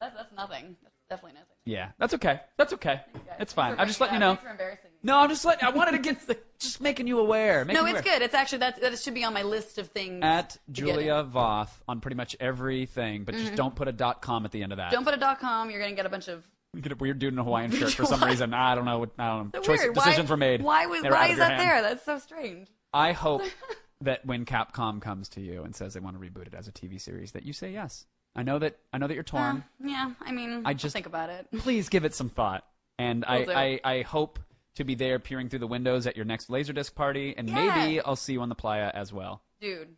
[0.00, 0.76] That's, that's nothing.
[0.82, 1.56] That's definitely nothing.
[1.66, 2.40] Yeah, that's okay.
[2.56, 3.00] That's okay.
[3.38, 3.74] It's fine.
[3.78, 4.30] I'm just letting you know.
[4.30, 4.96] Thanks for embarrassing me.
[5.02, 5.64] No, I'm just letting.
[5.66, 6.18] I wanted to get
[6.58, 7.64] just making you aware.
[7.64, 8.18] making No, you it's aware.
[8.18, 8.24] good.
[8.24, 10.20] It's actually that that should be on my list of things.
[10.24, 11.30] At to get Julia in.
[11.30, 14.72] Voth on pretty much everything, but just don't put a dot com at the end
[14.72, 14.86] of that.
[14.86, 14.94] Mm-hmm.
[14.94, 15.70] Don't put a dot com.
[15.70, 16.46] You're gonna get a bunch of.
[16.72, 18.28] You get a weird dude in a Hawaiian shirt for some Why?
[18.30, 18.54] reason.
[18.54, 19.00] I don't know.
[19.00, 19.60] what- I don't know.
[19.60, 19.94] Choice weird.
[19.94, 20.62] decisions why, were made.
[20.62, 21.68] Why was They were out why of is your that hand.
[21.68, 21.82] there?
[21.82, 22.68] That's so strange.
[22.94, 23.42] I hope
[24.02, 26.72] that when Capcom comes to you and says they want to reboot it as a
[26.72, 28.06] TV series, that you say yes.
[28.36, 28.78] I know that.
[28.92, 29.64] I know that you're torn.
[29.82, 31.46] Uh, yeah, I mean, I just- just think about it.
[31.58, 32.64] please give it some thought.
[32.98, 33.50] And I, do.
[33.52, 34.38] I, I hope
[34.76, 37.74] to be there peering through the windows at your next Laserdisc party, and Yeah.
[37.76, 39.42] maybe I'll see you on the playa as well.
[39.60, 39.88] Dude,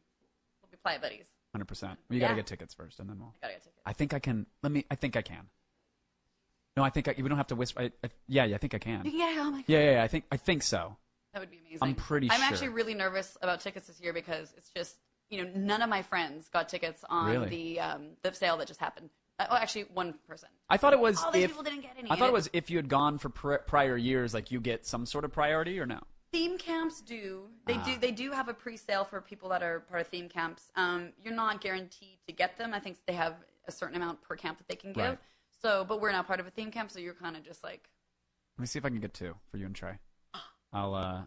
[0.63, 1.27] we'll be playa buddies.
[1.57, 1.99] 100%.
[2.09, 2.37] You got to Yeah.
[2.37, 3.35] get tickets first, and then we'll.
[3.43, 3.83] Gotta get tickets.
[3.85, 4.47] I think I can.
[4.63, 4.87] Let me.
[4.91, 5.49] I think I can.
[6.77, 7.81] No, I think I, we don't have to whisper.
[7.83, 9.03] I, I, yeah, yeah, I think I can.
[9.05, 10.97] Yeah, oh my god, Yeah, yeah, yeah, I think I think so.
[11.35, 11.79] that would be amazing.
[11.83, 12.47] I'm pretty I'm sure.
[12.49, 14.97] actually really nervous about tickets this year because it's just
[15.33, 17.49] you know none of my friends got tickets on Really?
[17.49, 19.11] the um, the sale that just happened.
[19.39, 20.51] Uh, oh, actually, one person.
[20.69, 22.11] I thought it was All these if people didn't get any.
[22.11, 24.85] I thought it was if you had gone for pr- prior years, like you get
[24.87, 26.01] some sort of priority or no.
[26.33, 27.85] theme camps do they Ah.
[27.85, 31.13] do they do have a pre-sale for people that are part of theme camps um,
[31.23, 33.35] you're not guaranteed to get them i think they have
[33.69, 35.19] a certain amount per camp that they can give Right.
[35.63, 37.83] so but we're not part of a theme camp so you're kind of just like
[38.57, 39.99] Let me see if I can get two for you and Trey.
[40.73, 41.23] I'll uh,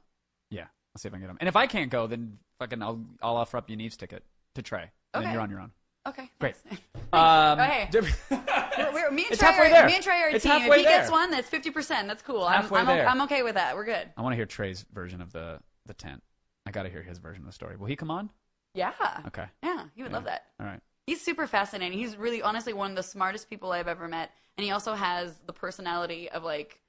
[0.49, 1.37] yeah, I'll see if I can get them.
[1.41, 4.23] And if I can't go, then fucking I'll I'll offer up Yaniv's ticket
[4.55, 4.89] to Trey.
[5.13, 5.33] And Then Okay.
[5.33, 5.71] you're on your own.
[6.07, 6.55] okay Great.
[6.57, 6.81] thanks.
[7.13, 7.87] Um, Oh, hey.
[7.93, 9.85] Wewe're, we're- me and It's Trey halfway are, there.
[9.85, 12.21] me and Trey are a It's team halfway if he gets one that's 50% that's
[12.21, 13.07] cool I'm, Halfway I'm, o- there.
[13.07, 15.93] I'm okay with that we're good I want to hear Trey's version of the the
[15.93, 16.23] tent.
[16.65, 17.75] I got to hear his version of the story.
[17.77, 18.29] Will he come on?
[18.73, 18.91] yeah
[19.27, 19.45] Okay.
[19.63, 20.79] yeah he would love that All right.
[21.07, 21.99] He's super fascinating.
[21.99, 25.39] He's really, honestly, one of the smartest people I've ever met, and he also has
[25.45, 26.79] the personality of like,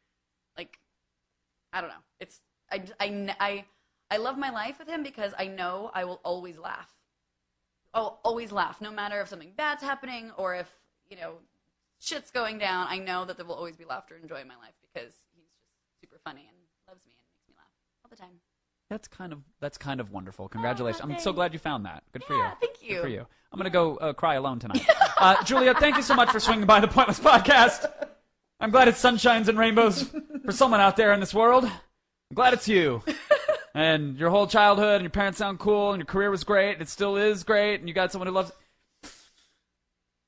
[0.56, 0.78] like,
[1.70, 2.02] I don't know.
[2.18, 2.40] It's
[2.72, 3.64] I I I,
[4.10, 6.92] I love my life with him because I know I will always laugh.
[7.92, 10.70] I'll always laugh, no matter if something bad's happening or if
[11.08, 11.36] you know
[11.98, 12.86] shit's going down.
[12.88, 15.44] I know that there will always be laughter and joy in my life because he's
[15.44, 16.56] just super funny and
[16.86, 17.72] loves me and makes me laugh
[18.04, 18.40] all the time.
[18.88, 20.48] That's kind of that's kind of wonderful.
[20.48, 21.02] Congratulations.
[21.02, 22.04] I'm so glad you found that.
[22.12, 22.40] Good for you.
[22.40, 23.00] Yeah, thank Good you.
[23.00, 23.26] for you.
[23.50, 24.86] I'm gonna go uh, cry alone tonight.
[25.16, 27.90] uh, Julia, thank you so much for swinging by the Pointless Podcast.
[28.60, 30.08] I'm glad it's sunshines and rainbows
[30.44, 31.64] for someone out there in this world.
[31.64, 33.02] I'm glad it's you.
[33.76, 36.72] And your whole childhood and your parents sound cool and your career was great.
[36.72, 37.78] and It still is great.
[37.78, 38.50] And you got someone who loves.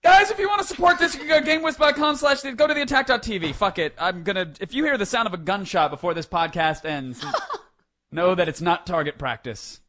[0.05, 2.75] Guys, if you want to support this, you can go to GameWisp.com slash go to
[2.75, 3.55] the attack.tv.
[3.55, 3.95] Fuck it.
[3.99, 7.25] I'm gonna if you hear the sound of a gunshot before this podcast ends,
[8.13, 9.81] know that it's not target practice.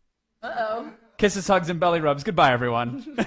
[0.42, 0.92] Uh oh.
[1.18, 2.24] Kisses, hugs, and belly rubs.
[2.24, 3.18] Goodbye, everyone.